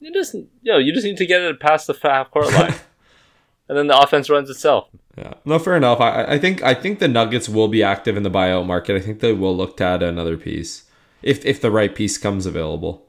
You 0.00 0.12
just 0.12 0.34
you 0.34 0.46
know, 0.64 0.78
you 0.78 0.92
just 0.92 1.04
need 1.04 1.16
to 1.16 1.26
get 1.26 1.40
it 1.42 1.58
past 1.61 1.86
the 1.86 1.98
half 2.02 2.30
court 2.30 2.52
line, 2.52 2.74
and 3.68 3.76
then 3.78 3.86
the 3.88 3.98
offense 3.98 4.28
runs 4.30 4.48
itself. 4.50 4.88
Yeah, 5.16 5.32
no, 5.46 5.58
fair 5.58 5.76
enough. 5.76 6.00
I, 6.00 6.24
I 6.24 6.38
think 6.38 6.62
I 6.62 6.74
think 6.74 6.98
the 6.98 7.08
Nuggets 7.08 7.48
will 7.48 7.68
be 7.68 7.82
active 7.82 8.16
in 8.16 8.22
the 8.22 8.30
buyout 8.30 8.66
market. 8.66 8.96
I 8.96 9.00
think 9.00 9.20
they 9.20 9.32
will 9.32 9.56
look 9.56 9.78
to 9.78 9.84
add 9.84 10.02
another 10.02 10.36
piece 10.36 10.84
if 11.22 11.44
if 11.46 11.61
the 11.61 11.70
right 11.70 11.94
piece 11.94 12.18
comes 12.18 12.44
available. 12.46 13.06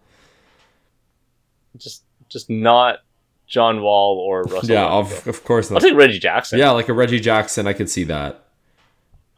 Just 1.76 2.04
just 2.30 2.49
not 2.49 2.99
John 3.45 3.82
Wall 3.82 4.18
or 4.18 4.43
Russell. 4.43 4.70
yeah, 4.70 4.88
of, 4.88 5.28
of 5.28 5.43
course 5.43 5.70
Not. 5.70 5.84
I'll 5.84 5.89
take 5.89 5.97
Reggie 5.97 6.20
Jackson. 6.20 6.58
Yeah, 6.60 6.72
like 6.72 6.89
a 6.89 6.93
Reggie 6.93 7.20
Jackson, 7.20 7.68
I 7.68 7.74
could 7.74 7.89
see 7.89 8.06
that. 8.06 8.45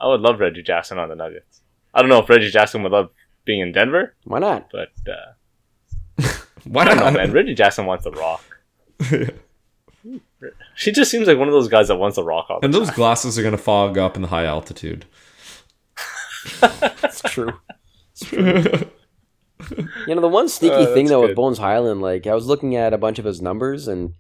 I 0.01 0.07
would 0.07 0.21
love 0.21 0.39
Reggie 0.39 0.63
Jackson 0.63 0.97
on 0.97 1.09
the 1.09 1.15
Nuggets. 1.15 1.61
I 1.93 2.01
don't 2.01 2.09
know 2.09 2.19
if 2.19 2.29
Reggie 2.29 2.49
Jackson 2.51 2.83
would 2.83 2.91
love 2.91 3.09
being 3.45 3.59
in 3.61 3.71
Denver, 3.71 4.15
Why 4.23 4.39
not? 4.39 4.69
but 4.71 4.89
uh, 5.07 6.23
Why 6.65 6.83
I 6.83 6.85
don't 6.85 6.97
know, 6.97 7.11
man. 7.11 7.31
Reggie 7.31 7.55
Jackson 7.55 7.85
wants 7.85 8.03
the 8.03 8.11
rock. 8.11 8.43
She 10.75 10.93
just 10.93 11.11
seems 11.11 11.27
like 11.27 11.37
one 11.37 11.49
of 11.49 11.53
those 11.53 11.67
guys 11.67 11.89
that 11.89 11.97
wants 11.97 12.15
the 12.15 12.23
rock 12.23 12.45
all 12.49 12.61
the 12.61 12.65
and 12.65 12.73
those 12.73 12.87
time. 12.87 12.95
glasses 12.95 13.37
are 13.37 13.43
gonna 13.43 13.57
fog 13.57 13.97
up 13.97 14.15
in 14.15 14.21
the 14.21 14.29
high 14.29 14.45
altitude. 14.45 15.03
It's 16.61 17.21
true. 17.23 17.53
It's 18.11 18.23
true. 18.25 18.89
You 20.07 20.15
know, 20.15 20.21
the 20.21 20.29
one 20.29 20.47
sneaky 20.47 20.75
Oh, 20.75 20.93
thing 20.93 21.05
that's 21.05 21.09
though 21.11 21.27
with. 21.27 21.35
Bones 21.35 21.57
Hyland, 21.57 22.01
like 22.01 22.25
I 22.25 22.33
was 22.33 22.45
looking 22.45 22.77
at 22.77 22.93
a 22.93 22.97
bunch 22.97 23.19
of 23.19 23.25
his 23.25 23.41
numbers, 23.41 23.89
and 23.89 24.13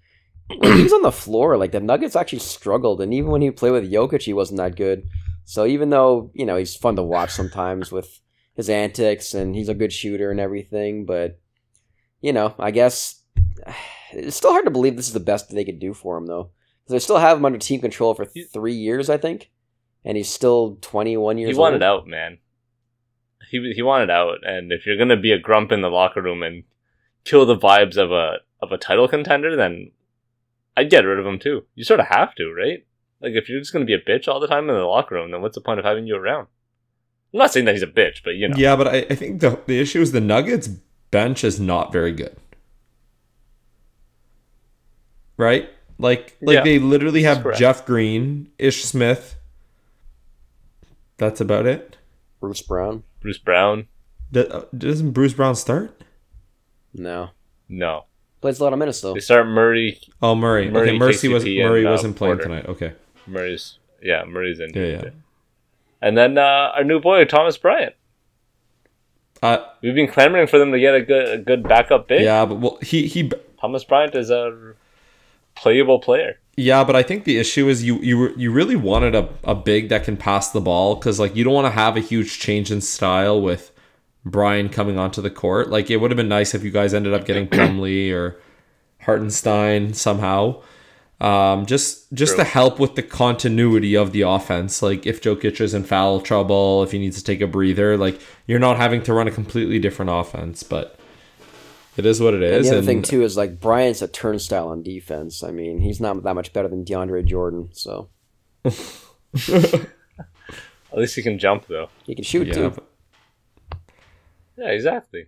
when 0.57 0.75
he 0.77 0.83
was 0.83 0.91
on 0.93 1.01
the 1.03 1.11
floor, 1.13 1.55
like 1.57 1.71
the 1.71 1.79
Nuggets 1.79 2.17
actually 2.17 2.39
struggled, 2.39 2.99
and 2.99 3.13
even 3.13 3.31
when 3.31 3.41
he 3.41 3.49
played 3.51 3.71
with 3.71 3.89
Jokic, 3.89 4.23
he 4.23 4.33
wasn't 4.33 4.57
that 4.57 4.75
good. 4.75 5.07
So 5.49 5.65
even 5.65 5.89
though 5.89 6.29
you 6.35 6.45
know 6.45 6.57
he's 6.57 6.75
fun 6.75 6.95
to 6.97 7.01
watch 7.01 7.31
sometimes 7.31 7.91
with 7.91 8.19
his 8.55 8.69
antics, 8.69 9.33
and 9.33 9.55
he's 9.55 9.67
a 9.67 9.73
good 9.73 9.91
shooter 9.91 10.29
and 10.29 10.39
everything, 10.39 11.07
but 11.07 11.39
you 12.21 12.31
know, 12.33 12.53
I 12.59 12.69
guess 12.69 13.23
it's 14.11 14.37
still 14.37 14.51
hard 14.51 14.65
to 14.65 14.71
believe 14.71 14.95
this 14.95 15.07
is 15.07 15.13
the 15.13 15.19
best 15.19 15.49
they 15.49 15.65
could 15.65 15.79
do 15.79 15.95
for 15.95 16.17
him 16.17 16.27
though. 16.27 16.51
they 16.87 16.99
still 16.99 17.17
have 17.17 17.37
him 17.39 17.45
under 17.45 17.57
team 17.57 17.81
control 17.81 18.13
for 18.13 18.27
He- 18.31 18.43
three 18.43 18.75
years, 18.75 19.09
I 19.09 19.17
think, 19.17 19.49
and 20.05 20.17
he's 20.17 20.29
still 20.29 20.77
twenty 20.81 21.17
one 21.17 21.39
years. 21.39 21.49
Old. 21.49 21.55
He 21.55 21.59
wanted 21.59 21.83
old. 21.83 22.01
out, 22.03 22.07
man. 22.07 22.37
He 23.49 23.73
he 23.73 23.81
wanted 23.81 24.11
out, 24.11 24.37
and 24.43 24.71
if 24.71 24.85
you're 24.85 24.97
gonna 24.97 25.17
be 25.17 25.31
a 25.31 25.39
grump 25.39 25.71
in 25.71 25.81
the 25.81 25.89
locker 25.89 26.21
room 26.21 26.43
and 26.43 26.63
kill 27.23 27.47
the 27.47 27.57
vibes 27.57 27.97
of 27.97 28.11
a 28.11 28.37
of 28.61 28.71
a 28.71 28.77
title 28.77 29.07
contender, 29.07 29.55
then 29.55 29.93
I'd 30.77 30.91
get 30.91 31.05
rid 31.05 31.17
of 31.17 31.25
him 31.25 31.39
too. 31.39 31.65
You 31.73 31.83
sort 31.83 32.01
of 32.01 32.05
have 32.05 32.35
to, 32.35 32.53
right? 32.53 32.85
Like 33.21 33.33
if 33.33 33.49
you're 33.49 33.59
just 33.59 33.73
gonna 33.73 33.85
be 33.85 33.93
a 33.93 34.01
bitch 34.01 34.27
all 34.27 34.39
the 34.39 34.47
time 34.47 34.69
in 34.69 34.75
the 34.75 34.81
locker 34.83 35.15
room, 35.15 35.31
then 35.31 35.41
what's 35.41 35.55
the 35.55 35.61
point 35.61 35.79
of 35.79 35.85
having 35.85 36.07
you 36.07 36.15
around? 36.15 36.47
I'm 37.33 37.37
not 37.39 37.51
saying 37.53 37.65
that 37.65 37.73
he's 37.73 37.83
a 37.83 37.87
bitch, 37.87 38.23
but 38.23 38.31
you 38.31 38.47
know, 38.47 38.55
Yeah, 38.57 38.75
but 38.75 38.87
I, 38.87 38.97
I 39.09 39.15
think 39.15 39.41
the 39.41 39.59
the 39.65 39.79
issue 39.79 40.01
is 40.01 40.11
the 40.11 40.21
Nuggets 40.21 40.67
bench 41.11 41.43
is 41.43 41.59
not 41.59 41.91
very 41.91 42.11
good. 42.11 42.35
Right? 45.37 45.69
Like 45.97 46.37
like 46.41 46.55
Yeah, 46.55 46.63
they 46.63 46.79
literally 46.79 47.23
have. 47.23 47.55
Jeff 47.57 47.85
Green, 47.85 48.49
Ish 48.57 48.83
Smith. 48.83 49.35
That's 51.17 51.41
about 51.41 51.65
it. 51.65 51.97
Bruce 52.39 52.61
Brown. 52.61 53.03
Bruce 53.19 53.37
Brown, 53.37 53.87
Do- 54.31 54.47
uh, 54.47 54.63
Doesn't 54.77 55.11
Bruce 55.11 55.33
Brown 55.33 55.55
start? 55.55 56.01
No, 56.93 57.31
no. 57.67 58.05
plays 58.39 58.59
a 58.59 58.63
lot 58.63 58.71
of 58.71 58.79
minutes 58.79 59.01
though. 59.01 59.13
They 59.13 59.19
start 59.19 59.45
Murray. 59.47 59.99
Oh, 60.21 60.35
Murray. 60.35 60.69
Murray, 60.69 60.89
okay, 60.89 60.97
Mercy 60.97 61.27
was 61.27 61.43
KCP, 61.43 61.59
and, 61.59 61.69
Murray 61.69 61.85
uh, 61.85 61.91
wasn't 61.91 62.15
playing 62.15 62.37
Porter. 62.37 62.49
tonight. 62.49 62.65
Okay. 62.67 62.93
Murray's 63.29 63.77
yeah, 64.01 64.23
Murray's 64.25 64.59
in. 64.59 64.71
Yeah, 64.73 64.85
yeah. 64.85 65.09
And 66.01 66.17
then 66.17 66.37
uh, 66.37 66.71
our 66.75 66.83
new 66.83 66.99
boy 66.99 67.25
Thomas 67.25 67.57
Bryant. 67.57 67.95
Uh, 69.41 69.65
We've 69.81 69.95
been 69.95 70.07
clamoring 70.07 70.47
for 70.47 70.59
them 70.59 70.71
to 70.71 70.79
get 70.79 70.95
a 70.95 71.01
good 71.01 71.29
a 71.29 71.37
good 71.37 71.63
backup 71.63 72.07
big. 72.07 72.21
yeah, 72.21 72.45
but 72.45 72.55
well, 72.59 72.77
he 72.81 73.07
he 73.07 73.31
Thomas 73.59 73.83
Bryant 73.83 74.15
is 74.15 74.29
a 74.29 74.73
playable 75.55 75.99
player. 75.99 76.39
Yeah, 76.57 76.83
but 76.83 76.95
I 76.95 77.03
think 77.03 77.23
the 77.23 77.37
issue 77.37 77.69
is 77.69 77.83
you 77.83 77.99
you 77.99 78.35
you 78.35 78.51
really 78.51 78.75
wanted 78.75 79.15
a, 79.15 79.29
a 79.45 79.55
big 79.55 79.89
that 79.89 80.03
can 80.03 80.17
pass 80.17 80.51
the 80.51 80.59
ball 80.59 80.95
because 80.95 81.19
like 81.19 81.35
you 81.35 81.43
don't 81.43 81.53
want 81.53 81.67
to 81.67 81.71
have 81.71 81.95
a 81.95 82.01
huge 82.01 82.39
change 82.39 82.69
in 82.69 82.81
style 82.81 83.41
with 83.41 83.71
Bryant 84.25 84.73
coming 84.73 84.97
onto 84.97 85.21
the 85.21 85.29
court. 85.29 85.69
Like 85.69 85.89
it 85.89 85.97
would 85.97 86.11
have 86.11 86.17
been 86.17 86.27
nice 86.27 86.53
if 86.53 86.63
you 86.63 86.71
guys 86.71 86.93
ended 86.93 87.13
up 87.13 87.25
getting 87.25 87.47
Plumlee 87.49 88.11
or 88.11 88.37
Hartenstein 89.01 89.93
somehow. 89.93 90.61
Um, 91.21 91.65
just 91.65 92.11
just 92.13 92.35
True. 92.35 92.43
to 92.45 92.49
help 92.49 92.79
with 92.79 92.95
the 92.95 93.03
continuity 93.03 93.95
of 93.95 94.13
the 94.13 94.21
offense. 94.21 94.81
Like 94.81 95.05
if 95.05 95.21
Jokic 95.21 95.59
is 95.59 95.73
in 95.73 95.83
foul 95.83 96.21
trouble, 96.21 96.81
if 96.83 96.91
he 96.91 96.99
needs 96.99 97.17
to 97.17 97.23
take 97.23 97.41
a 97.41 97.47
breather, 97.47 97.97
like 97.97 98.21
you're 98.47 98.59
not 98.59 98.77
having 98.77 99.03
to 99.03 99.13
run 99.13 99.27
a 99.27 99.31
completely 99.31 99.79
different 99.79 100.11
offense. 100.11 100.63
But 100.63 100.97
it 101.97 102.05
is 102.05 102.21
what 102.21 102.33
it 102.33 102.41
is. 102.41 102.55
And 102.55 102.65
the 102.65 102.69
other 102.69 102.77
and- 102.77 102.85
thing 102.87 103.01
too 103.01 103.23
is 103.23 103.35
like 103.35 103.59
Bryant's 103.59 104.01
a 104.01 104.07
turnstile 104.07 104.69
on 104.69 104.81
defense. 104.81 105.43
I 105.43 105.51
mean, 105.51 105.81
he's 105.81 105.99
not 105.99 106.23
that 106.23 106.35
much 106.35 106.53
better 106.53 106.69
than 106.69 106.85
DeAndre 106.85 107.25
Jordan, 107.25 107.69
so 107.73 108.09
At 110.91 110.97
least 110.97 111.15
he 111.15 111.21
can 111.21 111.37
jump 111.37 111.67
though. 111.67 111.89
he 112.05 112.15
can 112.15 112.23
shoot 112.23 112.47
yeah, 112.47 112.53
too. 112.53 112.73
Yeah, 114.57 114.69
exactly. 114.69 115.27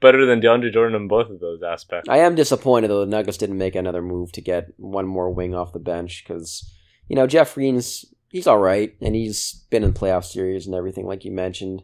Better 0.00 0.24
than 0.26 0.40
DeAndre 0.40 0.72
Jordan 0.72 0.94
in 0.94 1.08
both 1.08 1.28
of 1.28 1.40
those 1.40 1.62
aspects. 1.62 2.08
I 2.08 2.18
am 2.18 2.34
disappointed 2.34 2.88
though 2.88 3.00
the 3.00 3.06
Nuggets 3.10 3.36
didn't 3.38 3.58
make 3.58 3.74
another 3.74 4.02
move 4.02 4.30
to 4.32 4.40
get 4.40 4.72
one 4.76 5.06
more 5.06 5.30
wing 5.30 5.54
off 5.54 5.72
the 5.72 5.78
bench 5.80 6.24
because 6.26 6.72
you 7.08 7.16
know 7.16 7.26
Jeff 7.26 7.54
Green's 7.54 8.04
he's 8.30 8.46
all 8.46 8.58
right 8.58 8.94
and 9.00 9.14
he's 9.14 9.64
been 9.70 9.82
in 9.84 9.92
playoff 9.92 10.24
series 10.24 10.66
and 10.66 10.74
everything 10.74 11.06
like 11.06 11.24
you 11.24 11.32
mentioned. 11.32 11.82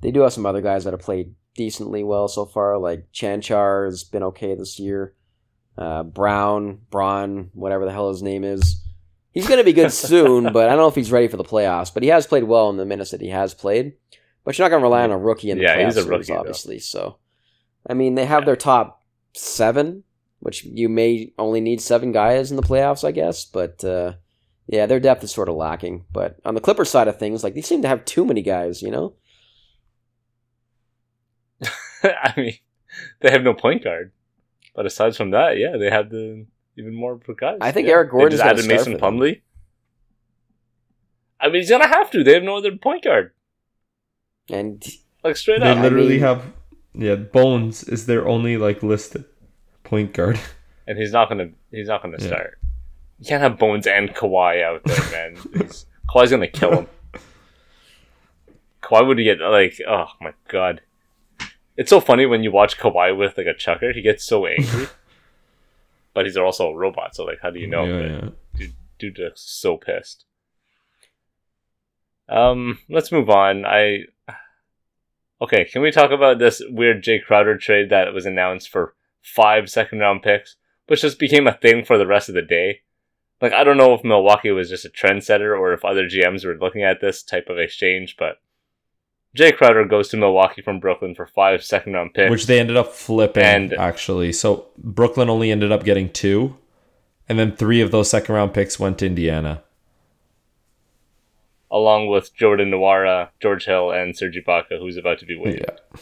They 0.00 0.10
do 0.10 0.20
have 0.22 0.32
some 0.32 0.46
other 0.46 0.60
guys 0.62 0.84
that 0.84 0.92
have 0.92 1.00
played 1.00 1.34
decently 1.54 2.02
well 2.02 2.26
so 2.28 2.46
far, 2.46 2.78
like 2.78 3.06
Čančar 3.12 3.84
has 3.86 4.02
been 4.04 4.22
okay 4.24 4.54
this 4.54 4.78
year. 4.80 5.14
Uh, 5.78 6.02
Brown, 6.02 6.80
Braun, 6.90 7.50
whatever 7.54 7.84
the 7.84 7.92
hell 7.92 8.08
his 8.10 8.22
name 8.22 8.42
is. 8.44 8.82
He's 9.30 9.46
going 9.46 9.58
to 9.58 9.64
be 9.64 9.72
good 9.72 9.92
soon, 9.92 10.52
but 10.52 10.66
I 10.66 10.70
don't 10.70 10.78
know 10.78 10.88
if 10.88 10.94
he's 10.94 11.12
ready 11.12 11.28
for 11.28 11.36
the 11.36 11.44
playoffs. 11.44 11.94
But 11.94 12.02
he 12.02 12.08
has 12.10 12.26
played 12.26 12.44
well 12.44 12.68
in 12.70 12.76
the 12.76 12.84
minutes 12.84 13.12
that 13.12 13.20
he 13.20 13.28
has 13.28 13.54
played. 13.54 13.94
But 14.44 14.58
you're 14.58 14.64
not 14.64 14.70
going 14.70 14.80
to 14.80 14.84
rely 14.84 15.04
on 15.04 15.10
a 15.12 15.16
rookie 15.18 15.50
in 15.50 15.58
the 15.58 15.64
Yeah, 15.64 15.76
playoff 15.76 15.84
he's 15.86 15.96
a 15.96 16.02
series, 16.02 16.08
rookie, 16.18 16.32
though. 16.32 16.38
obviously. 16.40 16.78
So, 16.80 17.16
I 17.88 17.94
mean, 17.94 18.14
they 18.14 18.26
have 18.26 18.46
their 18.46 18.56
top 18.56 19.02
seven, 19.34 20.04
which 20.40 20.64
you 20.64 20.88
may 20.88 21.32
only 21.38 21.60
need 21.60 21.80
seven 21.80 22.12
guys 22.12 22.50
in 22.50 22.56
the 22.56 22.62
playoffs, 22.62 23.04
I 23.06 23.10
guess. 23.12 23.44
But 23.44 23.82
uh, 23.84 24.14
yeah, 24.66 24.86
their 24.86 25.00
depth 25.00 25.24
is 25.24 25.32
sort 25.32 25.48
of 25.48 25.56
lacking. 25.56 26.04
But 26.12 26.36
on 26.44 26.54
the 26.54 26.60
Clippers 26.60 26.90
side 26.90 27.08
of 27.08 27.18
things, 27.18 27.42
like 27.42 27.54
they 27.54 27.60
seem 27.62 27.82
to 27.82 27.88
have 27.88 28.04
too 28.04 28.24
many 28.24 28.42
guys. 28.42 28.82
You 28.82 28.90
know, 28.90 29.14
I 32.02 32.32
mean, 32.36 32.54
they 33.20 33.30
have 33.30 33.42
no 33.42 33.54
point 33.54 33.84
guard. 33.84 34.12
But 34.74 34.86
aside 34.86 35.14
from 35.16 35.32
that, 35.32 35.58
yeah, 35.58 35.76
they 35.76 35.90
have 35.90 36.10
the 36.10 36.46
even 36.78 36.94
more 36.94 37.18
for 37.24 37.34
guys. 37.34 37.58
I 37.60 37.72
think 37.72 37.86
yeah. 37.88 37.94
Eric 37.94 38.10
Gordon 38.10 38.36
They 38.38 38.42
gonna 38.42 38.54
just 38.54 38.66
added 38.68 38.74
Mason 38.76 38.98
for. 38.98 39.06
Plumlee. 39.10 39.42
I 41.40 41.46
mean, 41.48 41.56
he's 41.56 41.70
gonna 41.70 41.88
have 41.88 42.10
to. 42.12 42.22
They 42.24 42.34
have 42.34 42.42
no 42.42 42.56
other 42.56 42.76
point 42.76 43.04
guard. 43.04 43.32
and 44.48 44.82
Like 45.24 45.36
straight 45.36 45.60
They 45.60 45.66
up. 45.70 45.78
I 45.78 45.82
literally 45.82 46.10
mean- 46.14 46.20
have 46.20 46.42
yeah, 46.94 47.14
Bones 47.16 47.84
is 47.84 48.06
their 48.06 48.26
only 48.28 48.56
like 48.56 48.82
listed 48.82 49.24
point 49.84 50.12
guard. 50.12 50.38
and 50.86 50.98
he's 50.98 51.12
not 51.12 51.28
gonna. 51.28 51.50
He's 51.70 51.88
not 51.88 52.02
gonna 52.02 52.18
Yeah. 52.20 52.26
start. 52.26 52.58
You 53.18 53.26
can't 53.26 53.42
have 53.42 53.58
Bones 53.58 53.86
and 53.86 54.10
Kawhi 54.14 54.62
out 54.62 54.82
there, 54.84 55.10
man. 55.12 55.36
He's- 55.54 55.86
Kawhi's 56.08 56.30
gonna 56.30 56.48
kill 56.48 56.72
him. 56.80 56.86
Kawhi 58.82 59.06
would 59.06 59.18
get 59.18 59.38
like, 59.40 59.80
oh 59.88 60.08
my 60.20 60.32
god. 60.48 60.80
It's 61.76 61.88
so 61.88 62.00
funny 62.00 62.26
when 62.26 62.42
you 62.42 62.50
watch 62.52 62.78
Kawhi 62.78 63.16
with 63.16 63.38
like 63.38 63.46
a 63.46 63.54
chucker. 63.54 63.92
He 63.92 64.02
gets 64.02 64.24
so 64.24 64.44
angry, 64.46 64.88
but 66.14 66.26
he's 66.26 66.36
also 66.36 66.68
a 66.68 66.76
robot. 66.76 67.14
So 67.14 67.24
like, 67.24 67.38
how 67.40 67.50
do 67.50 67.60
you 67.60 67.66
know? 67.68 67.84
Yeah, 67.84 68.06
yeah. 68.06 68.28
dude, 68.56 68.74
dude 68.98 69.18
is 69.20 69.40
so 69.40 69.78
pissed. 69.78 70.24
Um, 72.28 72.78
let's 72.90 73.12
move 73.12 73.30
on. 73.30 73.64
I 73.64 74.00
okay. 75.42 75.64
Can 75.64 75.82
we 75.82 75.90
talk 75.90 76.10
about 76.10 76.38
this 76.38 76.62
weird 76.68 77.02
Jay 77.02 77.18
Crowder 77.18 77.56
trade 77.58 77.90
that 77.90 78.12
was 78.14 78.26
announced 78.26 78.68
for 78.68 78.94
five 79.22 79.68
second 79.68 79.98
round 79.98 80.22
picks, 80.22 80.56
which 80.86 81.02
just 81.02 81.18
became 81.18 81.46
a 81.46 81.52
thing 81.52 81.84
for 81.84 81.98
the 81.98 82.06
rest 82.06 82.28
of 82.28 82.34
the 82.34 82.42
day? 82.42 82.80
Like, 83.40 83.52
I 83.52 83.64
don't 83.64 83.76
know 83.76 83.92
if 83.92 84.04
Milwaukee 84.04 84.52
was 84.52 84.70
just 84.70 84.84
a 84.84 84.88
trendsetter 84.88 85.58
or 85.58 85.72
if 85.72 85.84
other 85.84 86.08
GMs 86.08 86.44
were 86.46 86.56
looking 86.56 86.84
at 86.84 87.00
this 87.00 87.24
type 87.24 87.48
of 87.48 87.58
exchange, 87.58 88.16
but 88.16 88.36
Jay 89.34 89.50
Crowder 89.50 89.84
goes 89.84 90.08
to 90.10 90.16
Milwaukee 90.16 90.62
from 90.62 90.78
Brooklyn 90.78 91.14
for 91.14 91.26
five 91.26 91.64
second 91.64 91.94
round 91.94 92.14
picks. 92.14 92.30
Which 92.30 92.46
they 92.46 92.60
ended 92.60 92.76
up 92.76 92.92
flipping 92.92 93.42
And- 93.42 93.72
actually. 93.72 94.32
So 94.32 94.66
Brooklyn 94.78 95.28
only 95.28 95.50
ended 95.50 95.72
up 95.72 95.84
getting 95.84 96.10
two, 96.10 96.56
and 97.28 97.38
then 97.38 97.56
three 97.56 97.80
of 97.80 97.90
those 97.90 98.10
second 98.10 98.34
round 98.34 98.54
picks 98.54 98.78
went 98.78 98.98
to 98.98 99.06
Indiana. 99.06 99.62
Along 101.72 102.06
with 102.06 102.36
Jordan 102.36 102.70
Nwora, 102.70 103.30
George 103.40 103.64
Hill, 103.64 103.90
and 103.90 104.16
Serge 104.16 104.36
Ibaka, 104.36 104.78
who's 104.78 104.98
about 104.98 105.18
to 105.20 105.26
be 105.26 105.36
waived. 105.36 105.64
Yeah. 105.66 106.00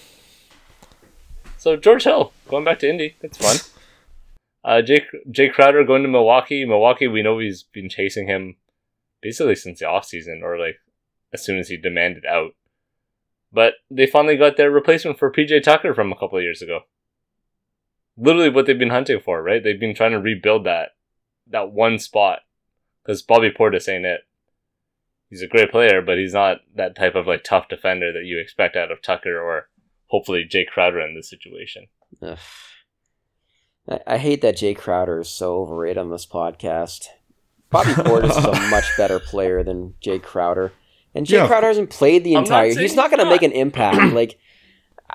So 1.56 1.76
George 1.76 2.04
Hill 2.04 2.32
going 2.48 2.64
back 2.64 2.80
to 2.80 2.90
Indy, 2.90 3.16
that's 3.20 3.38
fun. 3.38 3.56
Uh, 4.62 4.82
Jay 4.82 5.48
Crowder 5.48 5.84
going 5.84 6.02
to 6.02 6.08
Milwaukee. 6.08 6.66
Milwaukee, 6.66 7.08
we 7.08 7.22
know 7.22 7.38
he's 7.38 7.62
been 7.62 7.88
chasing 7.88 8.26
him 8.26 8.56
basically 9.22 9.54
since 9.54 9.78
the 9.78 9.86
offseason, 9.86 10.42
or 10.42 10.58
like 10.58 10.76
as 11.32 11.44
soon 11.44 11.58
as 11.58 11.68
he 11.68 11.76
demanded 11.76 12.26
out. 12.26 12.54
But 13.52 13.74
they 13.90 14.06
finally 14.06 14.36
got 14.36 14.56
their 14.56 14.70
replacement 14.70 15.18
for 15.18 15.32
PJ 15.32 15.62
Tucker 15.62 15.94
from 15.94 16.12
a 16.12 16.14
couple 16.16 16.38
of 16.38 16.44
years 16.44 16.62
ago. 16.62 16.80
Literally, 18.16 18.50
what 18.50 18.66
they've 18.66 18.78
been 18.78 18.90
hunting 18.90 19.20
for, 19.20 19.42
right? 19.42 19.62
They've 19.62 19.80
been 19.80 19.94
trying 19.94 20.12
to 20.12 20.20
rebuild 20.20 20.64
that 20.64 20.90
that 21.46 21.72
one 21.72 21.98
spot 21.98 22.40
because 23.02 23.22
Bobby 23.22 23.50
Portis 23.50 23.88
ain't 23.88 24.04
it. 24.04 24.20
He's 25.30 25.42
a 25.42 25.46
great 25.46 25.70
player, 25.70 26.02
but 26.02 26.18
he's 26.18 26.34
not 26.34 26.58
that 26.74 26.96
type 26.96 27.14
of 27.14 27.26
like 27.26 27.44
tough 27.44 27.68
defender 27.68 28.12
that 28.12 28.24
you 28.24 28.38
expect 28.40 28.76
out 28.76 28.90
of 28.90 29.00
Tucker 29.00 29.40
or 29.40 29.68
hopefully 30.08 30.44
Jay 30.44 30.66
Crowder 30.70 31.00
in 31.00 31.14
this 31.14 31.30
situation. 31.30 31.86
ugh. 32.20 32.38
I, 33.88 34.00
I 34.06 34.18
hate 34.18 34.42
that 34.42 34.56
Jay 34.56 34.74
Crowder 34.74 35.20
is 35.20 35.28
so 35.28 35.58
overrated 35.60 35.98
on 35.98 36.10
this 36.10 36.26
podcast. 36.26 37.06
Bobby 37.70 37.90
Portis 37.92 38.36
is 38.36 38.44
a 38.44 38.70
much 38.70 38.84
better 38.96 39.20
player 39.20 39.62
than 39.62 39.94
Jay 40.00 40.18
Crowder, 40.18 40.72
and 41.14 41.24
Jay 41.26 41.36
Yeah. 41.36 41.46
Crowder 41.46 41.68
hasn't 41.68 41.90
played 41.90 42.24
the 42.24 42.34
I'm 42.34 42.42
not 42.42 42.46
entire. 42.46 42.72
saying 42.72 42.82
He's 42.88 42.96
not 42.96 43.10
going 43.10 43.20
to 43.24 43.30
make 43.30 43.42
an 43.42 43.52
impact. 43.52 44.12
like 44.14 44.38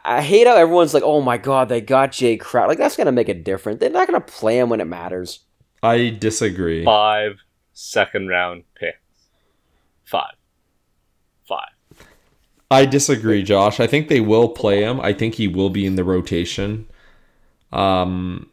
I 0.03 0.22
hate 0.22 0.47
how 0.47 0.55
everyone's 0.55 0.93
like, 0.93 1.03
"Oh 1.03 1.22
my 1.22 1.38
god, 1.38 1.68
they 1.70 1.82
got 1.82 2.13
Jay 2.13 2.38
Crowder." 2.38 2.70
Like 2.70 2.78
that's 2.78 2.95
going 2.95 3.05
to 3.07 3.11
make 3.11 3.28
a 3.30 3.34
difference. 3.34 3.80
They're 3.82 3.89
not 3.89 4.07
going 4.07 4.20
to 4.22 4.26
play 4.34 4.57
him 4.59 4.70
when 4.70 4.80
it 4.82 4.86
matters. 4.86 5.41
I 5.84 6.09
disagree. 6.09 6.84
Five 6.86 7.39
second 7.74 8.30
round 8.30 8.63
picks. 8.80 8.97
Five. 10.06 10.36
Five. 11.47 11.70
I 12.72 12.86
disagree, 12.86 13.43
Josh. 13.43 13.80
I 13.80 13.88
think 13.88 14.08
they 14.08 14.22
will 14.22 14.49
play 14.49 14.82
him. 14.84 14.99
I 15.01 15.14
think 15.14 15.36
he 15.36 15.47
will 15.47 15.70
be 15.70 15.86
in 15.86 15.95
the 15.95 16.03
rotation. 16.03 16.88
Um, 17.72 18.49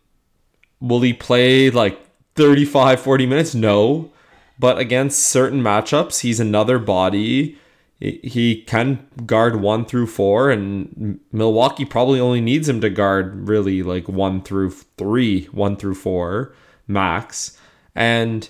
will 0.81 1.01
he 1.01 1.13
play 1.13 1.71
like 1.71 1.99
35, 2.35 3.01
40 3.01 3.27
minutes? 3.27 3.55
No. 3.55 4.11
But 4.59 4.79
against 4.79 5.21
certain 5.21 5.63
matchups, 5.63 6.21
he's 6.21 6.41
another 6.41 6.79
body. 6.79 7.59
He- 8.01 8.65
can 8.67 9.07
guard 9.27 9.57
one 9.61 9.85
through 9.85 10.09
four, 10.09 10.51
and 10.51 11.21
Milwaukee 11.31 11.85
probably 11.85 12.19
only 12.19 12.41
needs 12.41 12.69
him 12.69 12.81
to 12.81 12.91
guard 12.91 13.49
really 13.49 13.83
like 13.83 14.09
one 14.09 14.43
through 14.43 14.71
three, 14.71 15.45
one 15.47 15.77
through 15.77 15.95
four 15.95 16.53
max. 16.89 17.57
And 17.95 18.49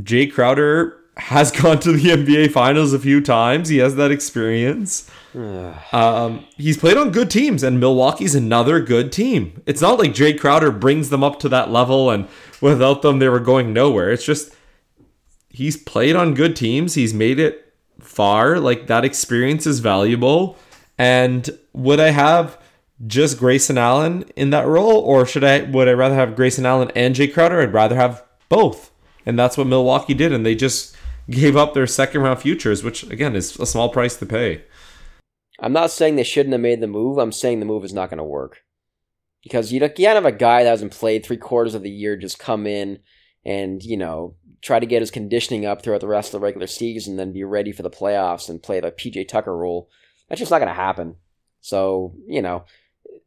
Jay 0.00 0.26
Crowder 0.26 0.96
has 1.16 1.50
gone 1.62 1.80
to 1.80 1.92
the 1.92 2.10
NBA 2.10 2.52
Finals 2.52 2.92
a 2.92 2.98
few 2.98 3.20
times. 3.20 3.68
He 3.68 3.78
has 3.78 3.96
that 3.96 4.10
experience. 4.10 5.10
Um, 5.92 6.46
he's 6.56 6.78
played 6.78 6.96
on 6.96 7.10
good 7.10 7.30
teams, 7.30 7.62
and 7.62 7.78
Milwaukee's 7.78 8.34
another 8.34 8.80
good 8.80 9.12
team. 9.12 9.62
It's 9.66 9.82
not 9.82 9.98
like 9.98 10.14
Jay 10.14 10.32
Crowder 10.32 10.70
brings 10.70 11.10
them 11.10 11.22
up 11.22 11.38
to 11.40 11.48
that 11.50 11.70
level, 11.70 12.10
and 12.10 12.28
without 12.60 13.02
them, 13.02 13.18
they 13.18 13.28
were 13.28 13.40
going 13.40 13.72
nowhere. 13.72 14.10
It's 14.10 14.24
just 14.24 14.54
he's 15.50 15.76
played 15.76 16.16
on 16.16 16.34
good 16.34 16.56
teams. 16.56 16.94
He's 16.94 17.12
made 17.12 17.38
it 17.38 17.74
far. 18.00 18.58
Like 18.58 18.86
that 18.86 19.04
experience 19.04 19.66
is 19.66 19.80
valuable. 19.80 20.56
And 20.98 21.50
would 21.74 22.00
I 22.00 22.10
have 22.10 22.58
just 23.06 23.38
Grayson 23.38 23.76
Allen 23.76 24.24
in 24.36 24.50
that 24.50 24.66
role, 24.66 24.98
or 25.00 25.26
should 25.26 25.44
I? 25.44 25.62
Would 25.62 25.88
I 25.88 25.92
rather 25.92 26.14
have 26.14 26.34
Grayson 26.34 26.64
Allen 26.64 26.90
and 26.96 27.14
Jay 27.14 27.28
Crowder? 27.28 27.60
I'd 27.60 27.74
rather 27.74 27.96
have 27.96 28.24
both, 28.48 28.90
and 29.26 29.38
that's 29.38 29.58
what 29.58 29.66
Milwaukee 29.66 30.14
did. 30.14 30.32
And 30.32 30.46
they 30.46 30.54
just 30.54 30.95
gave 31.30 31.56
up 31.56 31.74
their 31.74 31.86
second 31.86 32.22
round 32.22 32.40
futures, 32.40 32.82
which 32.82 33.02
again 33.04 33.34
is 33.34 33.56
a 33.58 33.66
small 33.66 33.88
price 33.88 34.16
to 34.16 34.26
pay. 34.26 34.64
I'm 35.58 35.72
not 35.72 35.90
saying 35.90 36.16
they 36.16 36.22
shouldn't 36.22 36.52
have 36.52 36.60
made 36.60 36.80
the 36.80 36.86
move. 36.86 37.18
I'm 37.18 37.32
saying 37.32 37.60
the 37.60 37.66
move 37.66 37.84
is 37.84 37.92
not 37.92 38.10
going 38.10 38.18
to 38.18 38.24
work. 38.24 38.62
Because 39.42 39.72
you, 39.72 39.80
you 39.80 39.88
can't 39.88 40.16
have 40.16 40.24
a 40.24 40.32
guy 40.32 40.64
that 40.64 40.70
hasn't 40.70 40.92
played 40.92 41.24
three 41.24 41.36
quarters 41.36 41.74
of 41.74 41.82
the 41.82 41.90
year 41.90 42.16
just 42.16 42.38
come 42.38 42.66
in 42.66 42.98
and, 43.44 43.82
you 43.82 43.96
know, 43.96 44.34
try 44.60 44.80
to 44.80 44.86
get 44.86 45.02
his 45.02 45.10
conditioning 45.10 45.64
up 45.64 45.82
throughout 45.82 46.00
the 46.00 46.08
rest 46.08 46.28
of 46.28 46.40
the 46.40 46.44
regular 46.44 46.66
season, 46.66 47.16
then 47.16 47.32
be 47.32 47.44
ready 47.44 47.70
for 47.70 47.82
the 47.82 47.90
playoffs 47.90 48.48
and 48.48 48.62
play 48.62 48.80
the 48.80 48.90
PJ 48.90 49.28
Tucker 49.28 49.56
role. 49.56 49.88
That's 50.28 50.40
just 50.40 50.50
not 50.50 50.58
going 50.58 50.68
to 50.68 50.74
happen. 50.74 51.16
So, 51.60 52.14
you 52.26 52.42
know, 52.42 52.64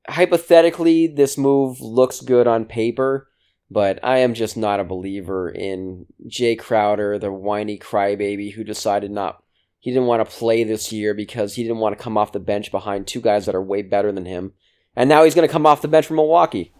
hypothetically, 0.07 1.07
this 1.07 1.37
move 1.37 1.79
looks 1.79 2.19
good 2.19 2.47
on 2.47 2.65
paper, 2.65 3.28
but 3.69 3.99
I 4.03 4.19
am 4.19 4.33
just 4.33 4.57
not 4.57 4.79
a 4.79 4.83
believer 4.83 5.49
in 5.49 6.05
Jay 6.27 6.55
Crowder, 6.55 7.19
the 7.19 7.31
whiny 7.31 7.77
crybaby 7.77 8.53
who 8.53 8.63
decided 8.63 9.11
not 9.11 9.43
he 9.79 9.91
didn't 9.91 10.07
want 10.07 10.27
to 10.27 10.37
play 10.37 10.63
this 10.65 10.91
year 10.91 11.13
because 11.13 11.55
he 11.55 11.63
didn't 11.63 11.77
want 11.77 11.97
to 11.97 12.03
come 12.03 12.17
off 12.17 12.33
the 12.33 12.39
bench 12.39 12.69
behind 12.69 13.07
two 13.07 13.21
guys 13.21 13.45
that 13.45 13.55
are 13.55 13.61
way 13.61 13.81
better 13.81 14.11
than 14.11 14.25
him. 14.25 14.51
And 14.93 15.07
now 15.07 15.23
he's 15.23 15.35
going 15.35 15.47
to 15.47 15.51
come 15.51 15.65
off 15.65 15.81
the 15.81 15.87
bench 15.87 16.07
from 16.07 16.17
Milwaukee. 16.17 16.73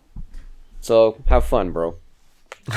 So 0.82 1.18
have 1.28 1.46
fun, 1.46 1.72
bro. 1.72 1.98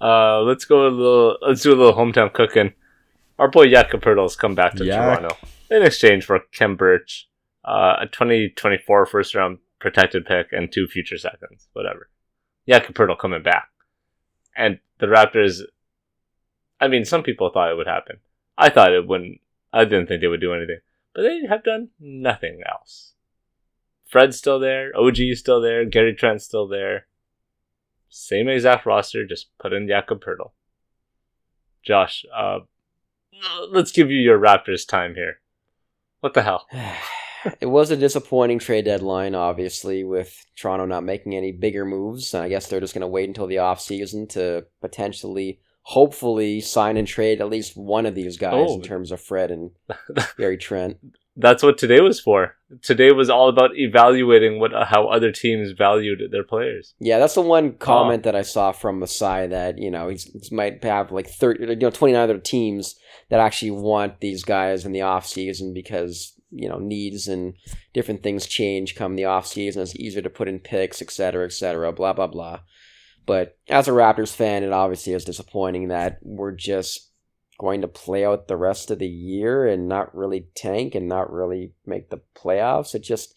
Uh, 0.00 0.40
let's 0.40 0.64
go 0.64 0.88
a 0.88 0.90
little. 0.90 1.38
Let's 1.42 1.62
do 1.62 1.72
a 1.72 1.76
little 1.76 1.94
hometown 1.94 2.32
cooking. 2.32 2.72
Our 3.38 3.48
boy 3.48 3.68
Jakob 3.68 4.02
Poeltl's 4.02 4.34
come 4.34 4.56
back 4.56 4.74
to 4.74 4.84
Yak. 4.84 5.20
Toronto 5.20 5.36
in 5.72 5.82
exchange 5.82 6.24
for 6.24 6.40
Khem 6.52 6.76
Birch, 6.76 7.28
uh, 7.64 7.96
a 8.00 8.06
2024 8.06 9.06
first 9.06 9.34
round 9.34 9.58
protected 9.82 10.24
pick, 10.24 10.46
and 10.52 10.72
two 10.72 10.86
future 10.86 11.18
seconds. 11.18 11.68
Whatever. 11.74 12.08
Yeah, 12.64 12.78
Poeltl 12.80 13.18
coming 13.18 13.42
back, 13.42 13.68
and 14.56 14.78
the 14.98 15.06
Raptors. 15.06 15.60
I 16.80 16.88
mean, 16.88 17.04
some 17.04 17.22
people 17.22 17.50
thought 17.50 17.70
it 17.70 17.76
would 17.76 17.88
happen. 17.88 18.18
I 18.56 18.70
thought 18.70 18.92
it 18.92 19.06
wouldn't. 19.06 19.40
I 19.72 19.84
didn't 19.84 20.06
think 20.06 20.20
they 20.20 20.28
would 20.28 20.40
do 20.40 20.54
anything, 20.54 20.78
but 21.14 21.22
they 21.22 21.40
have 21.48 21.64
done 21.64 21.88
nothing 22.00 22.62
else. 22.66 23.14
Fred's 24.06 24.38
still 24.38 24.60
there. 24.60 24.92
OG 24.96 25.18
is 25.20 25.40
still 25.40 25.60
there. 25.60 25.84
Gary 25.84 26.14
Trent's 26.14 26.44
still 26.44 26.68
there. 26.68 27.06
Same 28.08 28.48
exact 28.48 28.86
roster, 28.86 29.26
just 29.26 29.48
put 29.58 29.72
in 29.72 29.88
Jakob 29.88 30.22
Poeltl. 30.22 30.52
Josh, 31.82 32.24
uh, 32.36 32.60
let's 33.70 33.90
give 33.90 34.10
you 34.10 34.18
your 34.18 34.38
Raptors 34.38 34.86
time 34.86 35.14
here. 35.14 35.40
What 36.20 36.34
the 36.34 36.42
hell? 36.42 36.68
it 37.60 37.66
was 37.66 37.90
a 37.90 37.96
disappointing 37.96 38.58
trade 38.58 38.84
deadline, 38.84 39.34
obviously, 39.34 40.04
with 40.04 40.44
Toronto 40.56 40.86
not 40.86 41.04
making 41.04 41.34
any 41.34 41.52
bigger 41.52 41.84
moves. 41.84 42.34
And 42.34 42.42
I 42.42 42.48
guess 42.48 42.66
they're 42.68 42.80
just 42.80 42.94
going 42.94 43.00
to 43.02 43.06
wait 43.08 43.28
until 43.28 43.46
the 43.46 43.56
offseason 43.56 44.28
to 44.30 44.66
potentially, 44.80 45.60
hopefully, 45.82 46.60
sign 46.60 46.96
and 46.96 47.06
trade 47.06 47.40
at 47.40 47.48
least 47.50 47.76
one 47.76 48.06
of 48.06 48.14
these 48.14 48.36
guys 48.36 48.68
Oh. 48.68 48.74
in 48.74 48.82
terms 48.82 49.10
of 49.12 49.20
Fred 49.20 49.50
and 49.50 49.70
Gary 50.38 50.56
Trent. 50.58 50.98
That's 51.34 51.62
what 51.62 51.78
today 51.78 52.00
was 52.02 52.20
for. 52.20 52.56
Today 52.82 53.10
was 53.10 53.30
all 53.30 53.48
about 53.48 53.70
evaluating 53.74 54.60
what 54.60 54.74
uh, 54.74 54.84
how 54.84 55.06
other 55.06 55.32
teams 55.32 55.70
valued 55.72 56.20
their 56.30 56.44
players. 56.44 56.92
Yeah, 57.00 57.18
that's 57.18 57.34
the 57.36 57.40
one 57.40 57.68
uh. 57.68 57.72
comment 57.84 58.24
that 58.24 58.36
I 58.36 58.42
saw 58.42 58.70
from 58.72 58.98
Masai 58.98 59.46
that 59.46 59.78
you 59.78 59.90
know 59.90 60.08
he's, 60.08 60.24
he 60.24 60.54
might 60.54 60.84
have 60.84 61.10
like 61.10 61.28
thirty, 61.30 61.64
you 61.66 61.74
know, 61.76 61.88
twenty 61.90 62.12
nine 62.12 62.24
other 62.24 62.36
teams 62.38 62.96
that 63.30 63.40
actually 63.40 63.70
want 63.70 64.20
these 64.20 64.44
guys 64.44 64.84
in 64.84 64.92
the 64.92 65.00
off 65.00 65.24
season 65.26 65.72
because 65.72 66.38
you 66.52 66.68
know 66.68 66.78
needs 66.78 67.28
and 67.28 67.54
different 67.94 68.22
things 68.22 68.46
change 68.46 68.94
come 68.94 69.16
the 69.16 69.24
off 69.24 69.46
season. 69.46 69.82
It's 69.82 69.96
easier 69.96 70.22
to 70.22 70.30
put 70.30 70.48
in 70.48 70.58
picks, 70.58 71.02
et 71.02 71.10
cetera, 71.10 71.44
et 71.44 71.52
cetera, 71.52 71.92
blah 71.92 72.12
blah 72.12 72.26
blah. 72.26 72.60
But 73.24 73.56
as 73.68 73.88
a 73.88 73.92
Raptors 73.92 74.34
fan, 74.34 74.64
it 74.64 74.72
obviously 74.72 75.12
is 75.12 75.24
disappointing 75.24 75.88
that 75.88 76.18
we're 76.22 76.52
just 76.52 77.10
going 77.58 77.80
to 77.80 77.88
play 77.88 78.24
out 78.24 78.48
the 78.48 78.56
rest 78.56 78.90
of 78.90 78.98
the 78.98 79.08
year 79.08 79.66
and 79.66 79.88
not 79.88 80.14
really 80.14 80.48
tank 80.56 80.94
and 80.94 81.08
not 81.08 81.32
really 81.32 81.72
make 81.86 82.10
the 82.10 82.20
playoffs. 82.34 82.94
It 82.94 83.02
just 83.02 83.34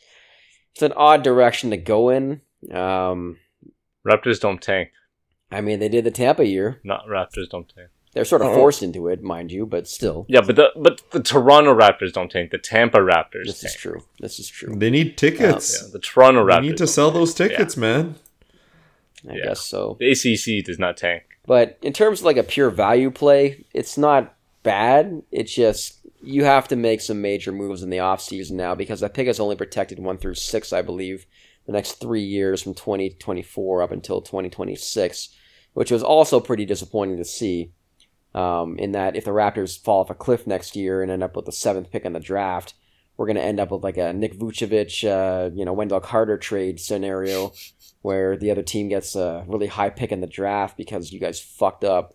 it's 0.74 0.82
an 0.82 0.94
odd 0.94 1.24
direction 1.24 1.70
to 1.70 1.78
go 1.78 2.10
in. 2.10 2.42
Um, 2.72 3.38
Raptors 4.06 4.40
don't 4.40 4.62
tank. 4.62 4.90
I 5.52 5.62
mean, 5.62 5.80
they 5.80 5.90
did 5.90 6.04
the 6.04 6.12
Tampa 6.12 6.46
year. 6.46 6.82
Not 6.84 7.06
Raptors 7.08 7.50
don't 7.50 7.72
tank. 7.74 7.90
They're 8.16 8.26
sort 8.26 8.42
of 8.42 8.48
Oh. 8.48 8.56
forced 8.56 8.82
into 8.82 9.10
it, 9.10 9.22
mind 9.22 9.52
you, 9.52 9.66
but 9.66 9.88
still, 9.88 10.26
Yeah, 10.30 10.40
but 10.42 10.56
the 10.56 10.72
but 10.76 11.02
the 11.12 11.20
Toronto 11.20 11.76
Raptors 11.78 12.14
don't 12.14 12.32
tank. 12.32 12.50
The 12.50 12.58
Tampa 12.58 12.98
Raptors 13.00 13.46
this 13.46 13.64
is 13.64 13.76
true. 13.76 14.04
This 14.20 14.40
is 14.40 14.48
true. 14.48 14.74
They 14.76 14.90
need 14.90 15.18
tickets. 15.18 15.82
Yeah, 15.84 15.90
the 15.92 16.00
Toronto 16.00 16.46
they 16.46 16.54
Raptors 16.54 16.62
need 16.62 16.78
to 16.78 16.88
sell 16.88 17.10
tank. 17.12 17.20
those 17.20 17.34
tickets, 17.34 17.76
man. 17.78 18.16
I 19.30 19.36
yeah. 19.36 19.44
guess 19.48 19.62
so. 19.62 19.98
The 20.00 20.12
ACC 20.12 20.64
does 20.66 20.80
not 20.80 20.96
tank. 20.98 21.24
But 21.46 21.78
in 21.82 21.92
terms 21.94 22.20
of 22.22 22.26
like 22.26 22.38
a 22.38 22.44
pure 22.44 22.70
value 22.70 23.12
play, 23.12 23.66
it's 23.74 23.98
not 23.98 24.34
bad. 24.64 25.22
It's 25.32 25.54
just 25.54 26.00
you 26.24 26.46
have 26.46 26.68
to 26.70 26.76
make 26.78 27.02
some 27.02 27.22
major 27.22 27.52
moves 27.52 27.84
in 27.84 27.90
the 27.90 27.98
offseason 27.98 28.52
now 28.52 28.76
because 28.76 29.02
that 29.02 29.14
pick 29.14 29.28
is 29.28 29.40
only 29.42 29.56
protected 29.58 30.00
one 30.00 30.18
through 30.18 30.36
six, 30.36 30.72
I 30.74 30.82
believe, 30.82 31.26
the 31.66 31.74
next 31.74 32.00
three 32.00 32.24
years 32.24 32.62
from 32.64 32.74
2024 32.76 33.82
up 33.84 33.92
until 33.92 34.22
2026, 34.22 35.36
which 35.74 35.92
was 35.92 36.02
also 36.02 36.40
pretty 36.40 36.66
disappointing 36.66 37.18
to 37.18 37.26
see. 37.26 37.74
Um, 38.36 38.78
in 38.78 38.92
that 38.92 39.16
if 39.16 39.24
the 39.24 39.32
Raptors 39.32 39.82
fall 39.82 40.02
off 40.02 40.10
a 40.10 40.14
cliff 40.14 40.46
next 40.46 40.76
year 40.76 41.02
and 41.02 41.10
end 41.10 41.24
up 41.24 41.38
with 41.38 41.46
the 41.46 41.54
seventh 41.54 41.90
pick 41.90 42.04
in 42.04 42.12
the 42.12 42.20
draft, 42.20 42.74
we're 43.16 43.28
going 43.28 43.38
to 43.38 43.42
end 43.42 43.62
up 43.62 43.72
with 43.72 43.82
like 43.82 43.96
a 43.96 44.12
Nick 44.12 44.38
Vucevic, 44.38 45.04
uh, 45.10 45.52
you 45.56 45.64
know, 45.64 45.72
Wendell 45.72 46.02
Carter 46.02 46.38
trade 46.38 46.80
scenario 46.80 47.54
where 48.02 48.36
the 48.36 48.52
other 48.52 48.62
team 48.62 48.90
gets 48.90 49.16
a 49.16 49.46
really 49.48 49.68
high 49.68 49.90
pick 49.90 50.12
in 50.12 50.20
the 50.20 50.28
draft 50.28 50.78
because 50.78 51.14
you 51.14 51.20
guys 51.20 51.40
fucked 51.40 51.86
up. 51.86 52.14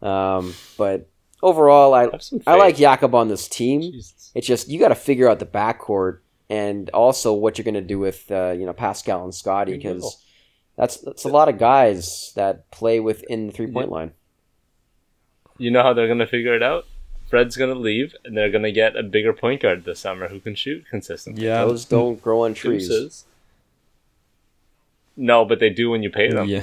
Um, 0.00 0.54
but 0.78 1.10
overall, 1.42 1.94
I 1.94 2.10
I 2.46 2.54
like 2.56 2.76
Jakob 2.76 3.14
on 3.14 3.28
this 3.28 3.48
team. 3.48 3.82
Jesus. 3.82 4.32
It's 4.34 4.46
just 4.46 4.68
you 4.68 4.78
got 4.78 4.88
to 4.88 4.94
figure 4.94 5.28
out 5.28 5.40
the 5.40 5.46
backcourt 5.46 6.20
and 6.48 6.88
also 6.90 7.32
what 7.32 7.58
you're 7.58 7.64
going 7.64 7.74
to 7.74 7.80
do 7.80 7.98
with 7.98 8.30
uh, 8.30 8.54
you 8.56 8.66
know 8.66 8.72
Pascal 8.72 9.24
and 9.24 9.34
Scottie 9.34 9.76
because 9.76 10.22
that's 10.76 10.98
that's 10.98 11.24
a 11.24 11.28
lot 11.28 11.48
of 11.48 11.58
guys 11.58 12.32
that 12.36 12.70
play 12.70 13.00
within 13.00 13.48
the 13.48 13.52
three 13.52 13.70
point 13.70 13.90
line. 13.90 14.12
You 15.58 15.70
know 15.70 15.82
how 15.82 15.92
they're 15.92 16.08
gonna 16.08 16.26
figure 16.26 16.54
it 16.54 16.62
out? 16.62 16.86
Fred's 17.28 17.56
gonna 17.56 17.74
leave, 17.74 18.14
and 18.24 18.36
they're 18.36 18.50
gonna 18.50 18.72
get 18.72 18.96
a 18.96 19.02
bigger 19.02 19.32
point 19.32 19.62
guard 19.62 19.84
this 19.84 20.00
summer 20.00 20.28
who 20.28 20.40
can 20.40 20.54
shoot 20.54 20.84
consistently. 20.88 21.44
Yeah. 21.44 21.64
Those 21.64 21.84
don't 21.84 22.22
grow 22.22 22.44
on 22.44 22.54
trees. 22.54 22.88
Deuces. 22.88 23.24
No, 25.16 25.44
but 25.44 25.58
they 25.58 25.70
do 25.70 25.90
when 25.90 26.02
you 26.02 26.10
pay 26.10 26.28
them. 26.30 26.48
Yeah. 26.48 26.62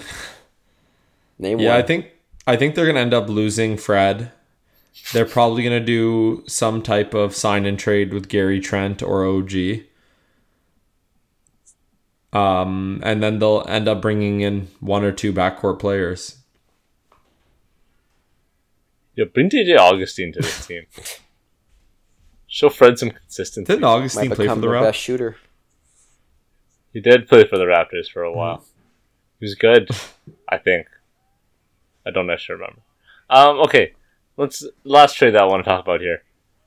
Name 1.39 1.59
Yeah, 1.59 1.71
one. 1.71 1.79
I 1.79 1.81
think 1.81 2.11
I 2.45 2.55
think 2.55 2.75
they're 2.75 2.85
gonna 2.85 2.99
end 2.99 3.13
up 3.13 3.27
losing 3.27 3.77
Fred. 3.77 4.31
They're 5.11 5.25
probably 5.25 5.63
gonna 5.63 5.79
do 5.79 6.43
some 6.47 6.81
type 6.81 7.13
of 7.13 7.35
sign 7.35 7.65
and 7.65 7.77
trade 7.79 8.13
with 8.13 8.29
Gary 8.29 8.59
Trent 8.59 9.01
or 9.01 9.25
OG. 9.25 9.85
Um, 12.31 12.99
and 13.03 13.21
then 13.21 13.39
they'll 13.39 13.63
end 13.67 13.87
up 13.87 14.01
bringing 14.01 14.41
in 14.41 14.67
one 14.79 15.03
or 15.03 15.11
two 15.11 15.31
backcourt 15.31 15.79
players. 15.79 16.37
Yeah, 19.15 19.25
bring 19.25 19.49
DJ 19.49 19.77
Augustin 19.77 20.31
to 20.33 20.39
this 20.41 20.65
team. 20.65 20.83
Show 22.47 22.69
Fred 22.69 22.99
some 22.99 23.11
consistency. 23.11 23.71
Didn't 23.73 23.83
Augustin 23.85 24.29
might 24.29 24.35
play 24.35 24.47
for 24.47 24.55
the 24.55 24.61
the 24.61 24.67
Raptors? 24.67 24.81
best 24.83 24.99
shooter. 24.99 25.37
He 26.93 26.99
did 26.99 27.27
play 27.27 27.45
for 27.47 27.57
the 27.57 27.65
Raptors 27.65 28.07
for 28.11 28.21
a 28.23 28.31
while. 28.31 28.63
He 29.39 29.45
was 29.45 29.55
good, 29.55 29.89
I 30.47 30.57
think. 30.57 30.87
I 32.05 32.11
don't 32.11 32.29
actually 32.29 32.55
remember. 32.55 32.81
Um, 33.29 33.59
okay, 33.61 33.93
let's 34.37 34.65
last 34.83 35.15
trade 35.17 35.33
that 35.33 35.41
I 35.41 35.45
want 35.45 35.63
to 35.63 35.69
talk 35.69 35.81
about 35.83 36.01
here. 36.01 36.23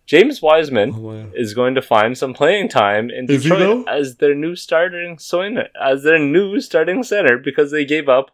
James 0.07 0.40
Wiseman 0.40 0.92
Oh, 0.94 0.99
wow. 1.01 1.26
is 1.34 1.53
going 1.55 1.74
to 1.74 1.82
find 1.82 2.16
some 2.16 2.32
playing 2.34 2.68
time 2.68 3.11
in 3.11 3.30
Is 3.30 3.42
Detroit 3.44 3.88
as 3.88 4.16
their 4.16 4.34
new 4.34 4.55
starting 4.57 5.18
center, 5.18 5.68
as 5.80 6.03
their 6.05 6.18
new 6.18 6.61
starting 6.61 7.03
center 7.03 7.38
because 7.38 7.70
they 7.70 7.84
gave 7.84 8.09
up 8.09 8.30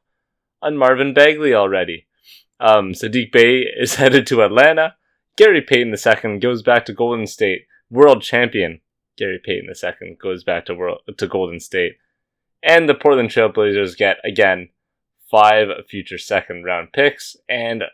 on 0.62 0.76
Marvin 0.76 1.12
Bagley 1.14 1.54
already. 1.54 2.06
Um, 2.62 2.92
Sadiq 2.92 3.32
Bey 3.32 3.66
is 3.78 3.94
headed 3.96 4.26
to 4.28 4.42
Atlanta. 4.42 4.94
Gary 5.36 5.60
Payton 5.60 5.94
II 5.94 6.38
goes 6.38 6.62
back 6.62 6.84
to 6.86 6.92
Golden 6.92 7.26
State. 7.26 7.62
World 7.90 8.22
champion 8.22 8.80
Gary 9.18 9.40
Payton 9.44 9.68
II 9.70 10.16
goes 10.20 10.44
back 10.44 10.66
to 10.66 10.74
world 10.74 11.00
to 11.16 11.26
Golden 11.26 11.60
State, 11.60 11.92
and 12.62 12.88
the 12.88 12.94
Portland 12.94 13.28
Trailblazers 13.30 13.96
get 13.96 14.16
again 14.24 14.68
five 15.30 15.68
future 15.88 16.18
second 16.18 16.64
round 16.64 16.92
picks 16.92 17.36
and 17.48 17.84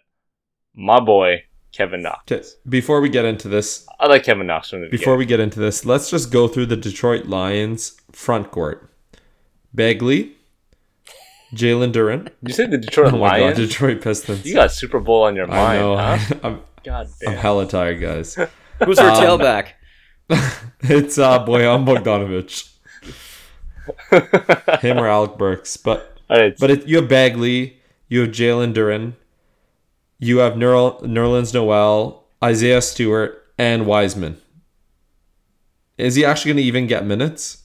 my 0.74 1.00
boy 1.00 1.44
Kevin 1.72 2.02
Knox. 2.02 2.56
Before 2.68 3.00
we 3.00 3.08
get 3.08 3.24
into 3.24 3.48
this, 3.48 3.86
I 3.98 4.06
like 4.06 4.24
Kevin 4.24 4.46
Knox 4.46 4.70
from 4.70 4.82
the 4.82 4.88
before 4.88 5.16
beginning. 5.16 5.18
we 5.18 5.26
get 5.26 5.40
into 5.40 5.60
this, 5.60 5.84
let's 5.84 6.10
just 6.10 6.30
go 6.30 6.48
through 6.48 6.66
the 6.66 6.76
Detroit 6.76 7.26
Lions 7.26 7.96
front 8.12 8.50
court. 8.50 8.90
Bagley, 9.74 10.36
Jalen 11.54 11.92
Duren. 11.92 12.28
You 12.42 12.52
said 12.52 12.70
the 12.70 12.78
Detroit 12.78 13.12
Oh 13.14 13.18
my 13.18 13.38
god, 13.38 13.40
Lions? 13.40 13.58
Detroit 13.58 14.00
Pistons. 14.02 14.44
You 14.44 14.54
got 14.54 14.70
Super 14.72 15.00
Bowl 15.00 15.22
on 15.24 15.34
your 15.36 15.50
I 15.50 15.56
mind, 15.78 15.80
know. 15.80 15.96
huh? 15.96 16.18
I'm, 16.42 16.62
God 16.84 17.06
I'm 17.06 17.32
damn. 17.32 17.36
hella 17.38 17.66
tired, 17.68 18.00
guys. 18.00 18.34
Who's 18.84 18.96
their 18.96 19.10
Um, 19.10 19.16
tailback? 19.40 19.68
it's 20.80 21.16
uh 21.18 21.44
Bojan 21.44 21.84
Bogdanovich. 21.86 22.68
Him 24.82 24.98
or 24.98 25.06
Alec 25.08 25.38
Burks. 25.38 25.76
But 25.78 26.18
All 26.28 26.38
right, 26.38 26.54
but 26.58 26.70
it, 26.70 26.86
you 26.86 26.96
have 26.96 27.08
Bagley, 27.08 27.78
you 28.08 28.20
have 28.20 28.30
Jalen 28.30 28.74
Duren, 28.74 29.14
you 30.18 30.38
have 30.38 30.54
Nerl, 30.54 31.00
Nerlens 31.02 31.54
Noel, 31.54 32.24
Isaiah 32.44 32.82
Stewart, 32.82 33.42
and 33.56 33.86
Wiseman. 33.86 34.36
Is 35.96 36.14
he 36.14 36.24
actually 36.24 36.50
going 36.50 36.56
to 36.58 36.62
even 36.64 36.86
get 36.86 37.04
minutes? 37.06 37.64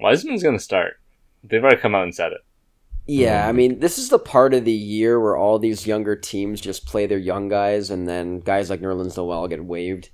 Wiseman's 0.00 0.42
gonna 0.42 0.58
start. 0.58 0.98
They've 1.48 1.62
already 1.62 1.80
come 1.80 1.94
out 1.94 2.02
and 2.04 2.14
said 2.14 2.32
it. 2.32 2.40
Yeah, 3.08 3.46
I 3.46 3.50
Um, 3.50 3.56
mean, 3.56 3.78
this 3.80 3.98
is 3.98 4.08
the 4.08 4.18
part 4.18 4.52
of 4.52 4.64
the 4.64 4.72
year 4.72 5.20
where 5.20 5.36
all 5.36 5.58
these 5.60 5.86
younger 5.86 6.16
teams 6.16 6.60
just 6.60 6.86
play 6.86 7.06
their 7.06 7.18
young 7.18 7.48
guys, 7.48 7.88
and 7.90 8.08
then 8.08 8.40
guys 8.40 8.68
like 8.68 8.80
Nerlens 8.80 9.16
Noel 9.16 9.46
get 9.46 9.64
waived. 9.64 10.10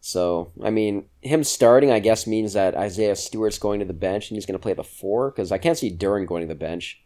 So, 0.00 0.52
I 0.62 0.70
mean, 0.70 1.04
him 1.20 1.44
starting, 1.44 1.90
I 1.90 1.98
guess, 1.98 2.26
means 2.26 2.54
that 2.54 2.74
Isaiah 2.74 3.14
Stewart's 3.16 3.58
going 3.58 3.80
to 3.80 3.84
the 3.84 3.92
bench 3.92 4.30
and 4.30 4.36
he's 4.38 4.46
going 4.46 4.58
to 4.58 4.62
play 4.62 4.72
the 4.72 4.82
four 4.82 5.30
because 5.30 5.52
I 5.52 5.58
can't 5.58 5.76
see 5.76 5.94
Duren 5.94 6.26
going 6.26 6.40
to 6.40 6.48
the 6.48 6.54
bench 6.58 7.02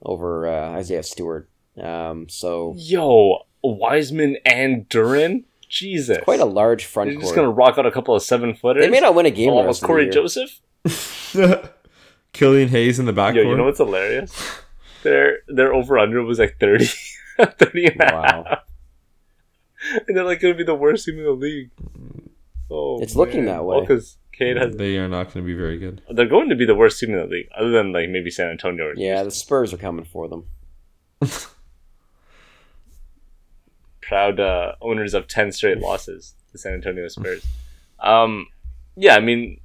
over 0.00 0.46
uh, 0.46 0.70
Isaiah 0.78 1.02
Stewart. 1.02 1.50
Um, 1.82 2.28
so, 2.28 2.74
Yo, 2.76 3.40
Wiseman 3.64 4.36
and 4.44 4.88
Duren. 4.88 5.42
Jesus, 5.68 6.18
quite 6.22 6.38
a 6.38 6.44
large 6.44 6.84
front 6.84 7.08
They're 7.10 7.14
court. 7.16 7.24
just 7.24 7.34
gonna 7.34 7.50
rock 7.50 7.76
out 7.76 7.86
a 7.86 7.90
couple 7.90 8.14
of 8.14 8.22
seven 8.22 8.54
footers. 8.54 8.84
They 8.84 8.88
may 8.90 9.00
not 9.00 9.16
win 9.16 9.26
a 9.26 9.32
game. 9.32 9.50
Almost 9.50 9.64
Oh, 9.64 9.66
rest 9.66 9.80
the 9.80 9.86
Cory 9.88 10.02
year. 10.04 10.12
Joseph. 10.12 10.60
Killian 12.36 12.68
Hayes 12.68 12.98
in 12.98 13.06
the 13.06 13.12
backcourt. 13.12 13.36
Yo, 13.44 13.50
you 13.50 13.56
know 13.56 13.64
what's 13.64 13.78
hilarious? 13.78 14.60
Their 15.02 15.38
their 15.48 15.72
over 15.72 15.98
under 15.98 16.22
was 16.22 16.38
like 16.38 16.58
30, 16.60 16.84
30 17.40 17.86
and 17.86 17.96
Wow. 18.00 18.44
half. 18.46 18.58
And 20.06 20.16
they're 20.16 20.24
like 20.24 20.40
gonna 20.40 20.54
be 20.54 20.64
the 20.64 20.74
worst 20.74 21.06
team 21.06 21.18
in 21.18 21.24
the 21.24 21.30
league. 21.32 21.70
Oh, 22.70 23.00
It's 23.02 23.14
looking 23.16 23.44
that 23.46 23.64
way. 23.64 23.80
because 23.80 24.18
Cade 24.32 24.56
has. 24.58 24.76
they 24.76 24.98
are 24.98 25.08
not 25.08 25.32
going 25.32 25.46
to 25.46 25.50
be 25.50 25.54
very 25.54 25.78
good. 25.78 26.02
They're 26.10 26.26
going 26.28 26.48
to 26.50 26.56
be 26.56 26.66
the 26.66 26.74
worst 26.74 26.98
team 27.00 27.10
in 27.10 27.16
the 27.16 27.24
league, 27.26 27.48
other 27.56 27.70
than 27.70 27.92
like 27.92 28.10
maybe 28.10 28.30
San 28.30 28.48
Antonio. 28.50 28.86
Or 28.88 28.94
Yeah, 28.94 29.22
the 29.22 29.30
Spurs 29.30 29.72
are 29.72 29.76
coming 29.78 30.04
for 30.04 30.28
them. 30.28 30.44
proud 34.02 34.38
uh, 34.40 34.72
owners 34.80 35.14
of 35.14 35.26
10 35.28 35.52
straight 35.52 35.78
losses, 35.78 36.34
the 36.52 36.58
San 36.58 36.74
Antonio 36.74 37.08
Spurs. 37.08 37.44
Um, 38.00 38.46
yeah, 38.96 39.16
I 39.16 39.20
mean, 39.20 39.60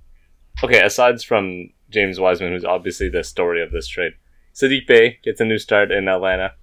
okay, 0.63 0.81
aside 0.83 1.21
from 1.21 1.69
James 1.91 2.19
Wiseman, 2.19 2.51
who's 2.51 2.65
obviously 2.65 3.09
the 3.09 3.23
story 3.23 3.61
of 3.61 3.71
this 3.71 3.87
trade, 3.87 4.13
Sadiq 4.53 4.87
Bey 4.87 5.19
gets 5.23 5.39
a 5.39 5.45
new 5.45 5.57
start 5.57 5.91
in 5.91 6.07
Atlanta. 6.07 6.53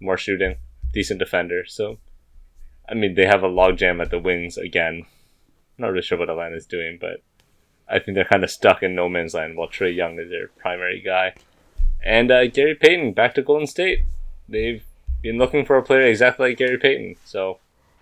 More 0.00 0.16
shooting, 0.16 0.56
decent 0.92 1.18
defender. 1.18 1.64
So, 1.66 1.98
I 2.88 2.94
mean, 2.94 3.14
they 3.14 3.26
have 3.26 3.42
a 3.42 3.48
logjam 3.48 4.00
at 4.00 4.10
the 4.10 4.18
wings 4.18 4.56
again. 4.56 5.06
not 5.78 5.88
really 5.88 6.02
sure 6.02 6.18
what 6.18 6.30
Atlanta's 6.30 6.66
doing, 6.66 6.98
but 7.00 7.22
I 7.88 7.98
think 7.98 8.14
they're 8.14 8.24
kind 8.24 8.44
of 8.44 8.50
stuck 8.50 8.82
in 8.82 8.94
no 8.94 9.08
man's 9.08 9.34
land 9.34 9.56
while 9.56 9.68
Trae 9.68 9.94
Young 9.94 10.18
is 10.18 10.30
their 10.30 10.48
primary 10.48 11.02
guy. 11.04 11.34
And 12.04 12.30
uh, 12.30 12.46
Gary 12.46 12.74
Payton 12.74 13.12
back 13.12 13.34
to 13.34 13.42
Golden 13.42 13.66
State. 13.66 14.00
They've 14.48 14.84
been 15.22 15.38
looking 15.38 15.64
for 15.64 15.76
a 15.76 15.82
player 15.82 16.02
exactly 16.02 16.48
like 16.48 16.58
Gary 16.58 16.78
Payton, 16.78 17.16
so 17.24 17.58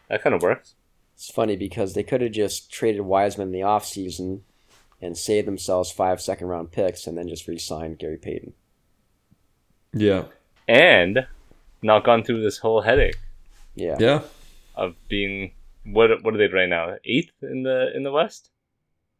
that 0.08 0.22
kind 0.22 0.34
of 0.34 0.42
works. 0.42 0.74
It's 1.14 1.30
funny 1.32 1.56
because 1.56 1.94
they 1.94 2.04
could 2.04 2.20
have 2.20 2.32
just 2.32 2.70
traded 2.70 3.00
Wiseman 3.00 3.48
in 3.48 3.52
the 3.52 3.66
offseason 3.66 4.42
and 5.00 5.16
save 5.16 5.46
themselves 5.46 5.90
five 5.90 6.20
second 6.20 6.48
round 6.48 6.72
picks 6.72 7.06
and 7.06 7.16
then 7.16 7.28
just 7.28 7.46
re 7.46 7.58
sign 7.58 7.94
Gary 7.94 8.18
Payton. 8.18 8.52
Yeah. 9.92 10.24
And 10.66 11.26
not 11.82 12.04
gone 12.04 12.24
through 12.24 12.42
this 12.42 12.58
whole 12.58 12.82
headache 12.82 13.18
Yeah. 13.74 13.96
Yeah. 13.98 14.22
of 14.74 14.94
being 15.08 15.52
what 15.84 16.22
what 16.22 16.34
are 16.34 16.38
they 16.38 16.48
right 16.48 16.68
now? 16.68 16.96
Eighth 17.04 17.32
in 17.42 17.62
the 17.62 17.90
in 17.94 18.02
the 18.02 18.12
West? 18.12 18.50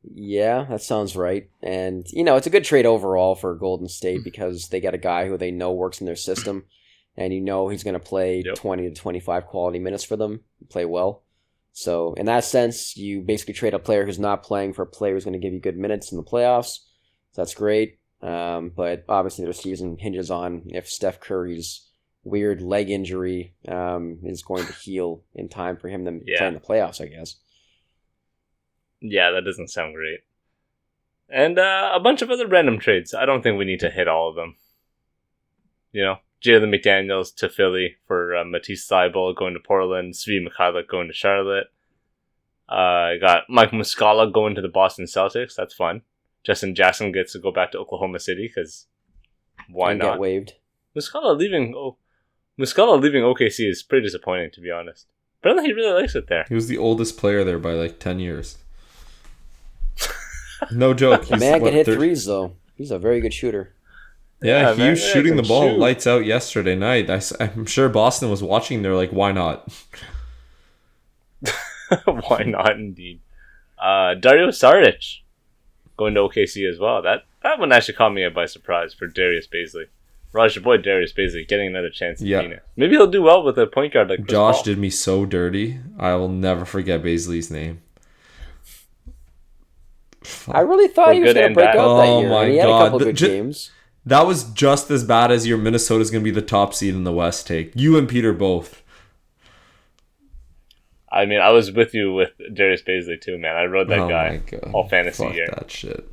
Yeah, 0.03 0.65
that 0.71 0.83
sounds 0.83 1.17
right. 1.17 1.51
And, 1.61 2.07
you 2.13 2.23
know, 2.23 2.37
it's 2.37 2.47
a 2.47 2.51
good 2.51 2.65
trade 2.65 2.87
overall 2.87 3.35
for 3.35 3.55
Golden 3.57 3.89
State 3.89 4.21
mm. 4.21 4.25
because 4.25 4.69
they 4.69 4.81
get 4.81 4.95
a 4.95 4.99
guy 4.99 5.27
who 5.27 5.37
they 5.37 5.51
know 5.51 5.73
works 5.73 6.01
in 6.01 6.07
their 6.07 6.17
system 6.17 6.65
and 7.17 7.35
you 7.35 7.41
know 7.41 7.69
he's 7.69 7.83
going 7.83 7.95
to 7.95 8.01
play 8.01 8.43
Yep. 8.47 8.55
20 8.55 8.89
to 8.91 8.95
25 8.95 9.47
quality 9.47 9.79
minutes 9.81 10.05
for 10.05 10.17
them, 10.17 10.41
play 10.71 10.85
well. 10.85 11.25
So, 11.79 12.15
in 12.15 12.27
that 12.27 12.43
sense, 12.43 12.97
you 12.97 13.21
basically 13.21 13.55
trade 13.55 13.73
a 13.73 13.79
player 13.79 14.05
who's 14.05 14.19
not 14.19 14.43
playing 14.43 14.73
for 14.73 14.83
a 14.83 14.87
player 14.87 15.15
who's 15.15 15.23
going 15.25 15.35
to 15.35 15.39
give 15.39 15.53
you 15.53 15.61
good 15.61 15.79
minutes 15.79 16.11
in 16.11 16.19
the 16.19 16.25
playoffs. 16.25 16.81
So 17.31 17.43
that's 17.43 17.55
great. 17.55 18.01
Um, 18.21 18.73
but 18.75 19.05
obviously, 19.09 19.45
their 19.45 19.53
season 19.53 19.97
hinges 19.97 20.29
on 20.29 20.63
if 20.67 20.89
Steph 20.89 21.21
Curry's 21.21 21.89
weird 22.25 22.61
leg 22.61 22.91
injury 22.91 23.55
um, 23.69 24.19
is 24.25 24.43
going 24.43 24.67
to 24.67 24.73
heal 24.73 25.23
in 25.37 25.49
time 25.49 25.77
for 25.77 25.89
him 25.89 26.05
to 26.05 26.21
Yeah. 26.27 26.39
play 26.39 26.49
in 26.49 26.55
the 26.55 26.59
playoffs, 26.61 27.01
I 27.01 27.07
guess. 27.07 27.37
Yeah, 29.01 29.31
that 29.31 29.45
doesn't 29.45 29.69
sound 29.69 29.95
great. 29.95 30.23
And 31.29 31.61
uh, 31.61 31.93
a 31.95 32.01
bunch 32.01 32.23
of 32.23 32.31
other 32.33 32.49
random 32.49 32.81
trades. 32.81 33.15
I 33.15 33.25
don't 33.25 33.43
think 33.43 33.57
we 33.57 33.65
need 33.65 33.81
to 33.81 33.91
hit 33.91 34.09
all 34.09 34.29
of 34.29 34.35
them. 34.35 34.57
You 35.93 36.03
know, 36.05 36.17
Jalen 36.45 36.75
McDaniels 36.75 37.35
to 37.37 37.49
Philly 37.49 37.97
for 38.07 38.37
uh, 38.37 38.45
Matisse 38.45 38.89
Thybulle 38.89 39.37
going 39.37 39.55
to 39.55 39.61
Portland, 39.61 40.15
Svi 40.15 40.39
Mykhailiuk 40.47 40.89
going 40.89 41.09
to 41.09 41.15
Charlotte. 41.15 41.67
Uh, 42.71 42.75
I 42.75 43.19
got 43.21 43.45
Mike 43.49 43.71
Muscala 43.71 44.33
going 44.33 44.55
to 44.55 44.61
the 44.61 44.69
Boston 44.69 45.07
Celtics. 45.07 45.55
That's 45.55 45.75
fun. 45.75 46.03
Justin 46.45 46.75
Jackson 46.75 47.13
gets 47.13 47.33
to 47.33 47.39
go 47.39 47.51
back 47.51 47.73
to 47.73 47.79
Oklahoma 47.79 48.21
City 48.21 48.47
because 48.47 48.87
why 49.69 49.93
and 49.93 50.01
not? 50.01 50.13
get 50.13 50.21
waived. 50.21 50.53
Muscala 50.97 51.37
leaving 51.37 51.75
oh, 51.77 51.97
Muscala 52.59 53.01
leaving 53.01 53.23
OKC 53.23 53.69
is 53.69 53.83
pretty 53.83 54.07
disappointing 54.07 54.51
to 54.53 54.61
be 54.61 54.71
honest. 54.71 55.07
Apparently 55.41 55.67
he 55.67 55.73
really 55.73 56.01
likes 56.01 56.15
it 56.15 56.29
there. 56.29 56.45
He 56.49 56.55
was 56.55 56.69
the 56.69 56.79
oldest 56.79 57.17
player 57.17 57.45
there 57.45 57.59
by 57.59 57.73
like 57.73 57.99
10 57.99 58.19
years. 58.19 58.59
No 60.73 60.93
joke. 60.93 61.27
The 61.27 61.37
He's, 61.37 61.41
man 61.41 61.61
what, 61.61 61.69
can 61.69 61.77
hit 61.77 61.87
thir- 61.87 61.95
threes, 61.95 62.25
though. 62.25 62.57
He's 62.75 62.91
a 62.91 62.99
very 62.99 63.21
good 63.21 63.33
shooter. 63.33 63.75
Yeah, 64.41 64.61
Yeah, 64.69 64.73
he 64.75 64.79
man, 64.81 64.91
was 64.91 65.05
shooting 65.05 65.37
the 65.37 65.43
ball 65.43 65.69
shoot. 65.71 65.79
lights 65.79 66.07
out 66.07 66.25
yesterday 66.25 66.77
night. 66.77 67.11
I, 67.11 67.21
am 67.41 67.67
sure 67.67 67.89
Boston 67.89 68.31
was 68.31 68.43
watching. 68.43 68.83
They're 68.83 68.95
like, 68.95 69.11
why 69.11 69.33
not? 69.33 69.69
Why 72.05 72.43
not, 72.45 72.73
indeed? 72.73 73.21
Uh, 73.79 74.15
Dario 74.15 74.49
Saric 74.49 75.21
going 75.97 76.15
to 76.15 76.21
OKC 76.21 76.69
as 76.71 76.79
well. 76.79 77.01
That 77.01 77.25
that 77.43 77.59
one 77.59 77.73
actually 77.73 77.95
caught 77.95 78.13
me 78.13 78.29
by 78.29 78.45
surprise 78.47 78.93
for 78.93 79.07
Darius 79.07 79.47
Bazley. 79.47 79.85
Raj, 80.33 80.55
your 80.57 80.63
boy 80.63 80.77
Darius 80.77 81.13
Bazley 81.15 81.49
getting 81.49 81.69
another 81.69 81.89
chance 81.89 82.21
Yeah. 82.21 82.43
Phoenix. 82.43 82.63
Maybe 82.77 82.93
he'll 82.97 83.07
do 83.11 83.23
well 83.23 83.43
with 83.43 83.59
a 83.59 83.67
point 83.67 83.95
guard 83.95 84.11
like 84.11 84.19
Chris 84.19 84.31
Josh 84.31 84.57
Paul. 84.57 84.63
did 84.65 84.79
me 84.79 84.91
so 84.91 85.25
dirty. 85.25 85.79
I 85.99 86.15
will 86.17 86.29
never 86.29 86.65
forget 86.67 87.03
Bazley's 87.03 87.51
name. 87.51 87.81
I 90.49 90.61
really 90.61 90.89
thought 90.89 91.07
For 91.09 91.13
he 91.15 91.21
was 91.21 91.33
going 91.33 91.49
to 91.49 91.55
break 91.55 91.67
bad. 91.69 91.77
out 91.77 91.97
that 91.99 92.09
Oh 92.09 92.21
year. 92.21 92.29
my 92.29 92.43
and 92.43 92.53
he 92.53 92.59
had 92.59 92.67
God. 92.67 92.81
a 92.81 92.85
couple 92.85 92.99
The- 92.99 93.05
good 93.07 93.17
ju- 93.17 93.29
games. 93.29 93.71
That 94.09 94.27
was 94.27 94.45
just 94.45 94.91
as 94.91 95.05
bad 95.05 95.31
as 95.31 95.47
your 95.47 95.59
Minnesota's 95.59 96.11
going 96.11 96.25
to 96.25 96.25
be 96.25 96.35
the 96.35 96.47
top 96.47 96.73
seed 96.73 96.95
in 96.95 97.05
the 97.05 97.13
West 97.13 97.47
take. 97.47 97.73
You 97.75 97.99
and 97.99 98.09
Peter 98.09 98.33
both. 98.33 98.83
I 101.13 101.27
mean, 101.27 101.41
I 101.41 101.51
was 101.51 101.71
with 101.71 101.93
you 101.93 102.15
with 102.15 102.31
Darius 102.55 102.81
Bazley 102.81 103.21
too, 103.21 103.37
man. 103.37 103.55
I 103.55 103.65
rode 103.65 103.89
that 103.89 103.99
oh 103.99 104.09
guy 104.09 104.41
all 104.73 104.89
fantasy 104.89 105.25
Fuck 105.25 105.35
year. 105.35 105.49
that 105.55 105.71
shit. 105.71 106.11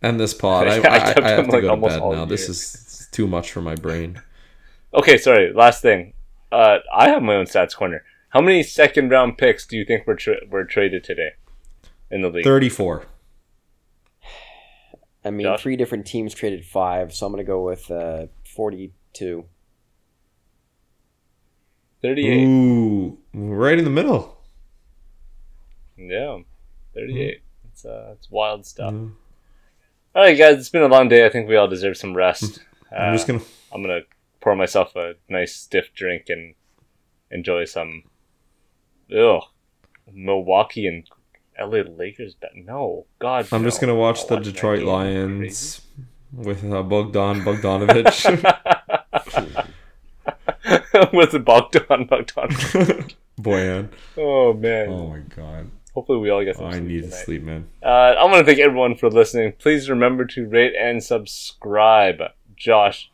And 0.00 0.18
this 0.18 0.32
pod. 0.32 0.68
I, 0.68 0.76
I 0.76 0.78
I, 0.78 0.80
kept 0.80 1.18
I 1.20 1.30
have 1.30 1.38
him, 1.40 1.46
to 1.46 1.52
like, 1.52 1.60
go 1.62 1.68
to 1.68 1.70
almost 1.70 2.00
bed 2.00 2.10
now. 2.12 2.24
This 2.24 2.48
is 2.48 3.08
too 3.12 3.26
much 3.26 3.52
for 3.52 3.60
my 3.60 3.74
brain. 3.74 4.22
Okay, 4.94 5.18
sorry. 5.18 5.52
Last 5.52 5.82
thing. 5.82 6.14
Uh, 6.50 6.78
I 6.94 7.10
have 7.10 7.22
my 7.22 7.34
own 7.34 7.44
stats 7.44 7.76
corner. 7.76 8.04
How 8.30 8.40
many 8.40 8.62
second 8.62 9.10
round 9.10 9.36
picks 9.36 9.66
do 9.66 9.76
you 9.76 9.84
think 9.84 10.06
were 10.06 10.16
tra- 10.16 10.46
were 10.48 10.64
traded 10.64 11.04
today 11.04 11.32
in 12.10 12.22
the 12.22 12.30
league? 12.30 12.44
34. 12.44 13.04
I 15.24 15.30
mean, 15.30 15.44
Josh? 15.46 15.62
three 15.62 15.76
different 15.76 16.06
teams 16.06 16.34
traded 16.34 16.64
five, 16.66 17.14
so 17.14 17.26
I'm 17.26 17.32
going 17.32 17.44
to 17.44 17.46
go 17.46 17.64
with 17.64 17.90
uh, 17.90 18.26
42. 18.54 19.44
38. 22.02 22.44
Ooh, 22.44 23.18
right 23.32 23.78
in 23.78 23.84
the 23.84 23.90
middle. 23.90 24.36
Yeah, 25.96 26.38
38. 26.94 27.40
It's 27.72 27.84
uh, 27.84 28.10
it's 28.12 28.30
wild 28.30 28.66
stuff. 28.66 28.92
Mm. 28.92 29.12
All 30.14 30.22
right, 30.22 30.36
guys, 30.36 30.58
it's 30.58 30.68
been 30.68 30.82
a 30.82 30.88
long 30.88 31.08
day. 31.08 31.24
I 31.24 31.30
think 31.30 31.48
we 31.48 31.56
all 31.56 31.66
deserve 31.68 31.96
some 31.96 32.14
rest. 32.14 32.60
I'm 32.96 33.14
just 33.14 33.28
Uh, 33.28 33.32
gonna. 33.34 33.44
I'm 33.72 33.82
gonna 33.82 34.00
pour 34.40 34.54
myself 34.54 34.94
a 34.96 35.14
nice 35.28 35.56
stiff 35.56 35.92
drink 35.94 36.24
and 36.28 36.54
enjoy 37.30 37.64
some. 37.64 38.02
Ugh, 39.16 39.42
Milwaukee 40.12 40.86
and 40.86 41.08
LA 41.58 41.82
Lakers. 41.96 42.36
No, 42.54 43.06
God. 43.18 43.48
I'm 43.52 43.62
no. 43.62 43.68
just 43.68 43.80
gonna 43.80 43.94
watch 43.94 44.26
the 44.26 44.38
Detroit. 44.38 44.82
Lions 44.82 45.80
with 46.32 46.64
uh, 46.64 46.82
Bogdan 46.82 47.42
Bogdanovich. 47.42 48.24
with 51.12 51.44
Bogdan 51.44 52.06
Bogdan. 52.06 52.48
Bojan. 53.40 53.88
Oh 54.16 54.52
man. 54.52 54.88
Oh 54.88 55.08
my 55.08 55.18
god. 55.18 55.70
Hopefully 55.94 56.18
we 56.18 56.30
all 56.30 56.44
get 56.44 56.56
some 56.56 56.66
I 56.66 56.72
sleep 56.72 56.82
need 56.84 57.02
to 57.04 57.10
sleep, 57.10 57.42
man. 57.42 57.68
Uh, 57.82 57.86
I 58.18 58.24
want 58.24 58.38
to 58.38 58.44
thank 58.44 58.58
everyone 58.58 58.96
for 58.96 59.08
listening. 59.10 59.52
Please 59.58 59.88
remember 59.88 60.24
to 60.26 60.46
rate 60.46 60.74
and 60.78 61.02
subscribe. 61.02 62.20
Josh, 62.56 63.12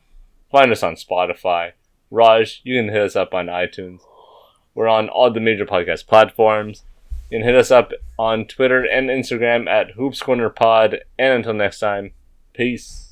find 0.50 0.72
us 0.72 0.82
on 0.82 0.94
Spotify. 0.94 1.72
Raj, 2.10 2.62
you 2.64 2.78
can 2.78 2.88
hit 2.88 3.02
us 3.02 3.16
up 3.16 3.34
on 3.34 3.46
iTunes. 3.46 4.00
We're 4.74 4.88
on 4.88 5.08
all 5.10 5.30
the 5.30 5.40
major 5.40 5.66
podcast 5.66 6.06
platforms. 6.06 6.84
You 7.30 7.38
can 7.38 7.46
hit 7.46 7.54
us 7.54 7.70
up 7.70 7.92
on 8.18 8.46
Twitter 8.46 8.84
and 8.84 9.08
Instagram 9.08 9.68
at 9.68 9.92
Hoops 9.92 10.20
Corner 10.20 10.50
Pod. 10.50 10.98
And 11.18 11.34
until 11.34 11.54
next 11.54 11.78
time, 11.78 12.12
peace. 12.54 13.09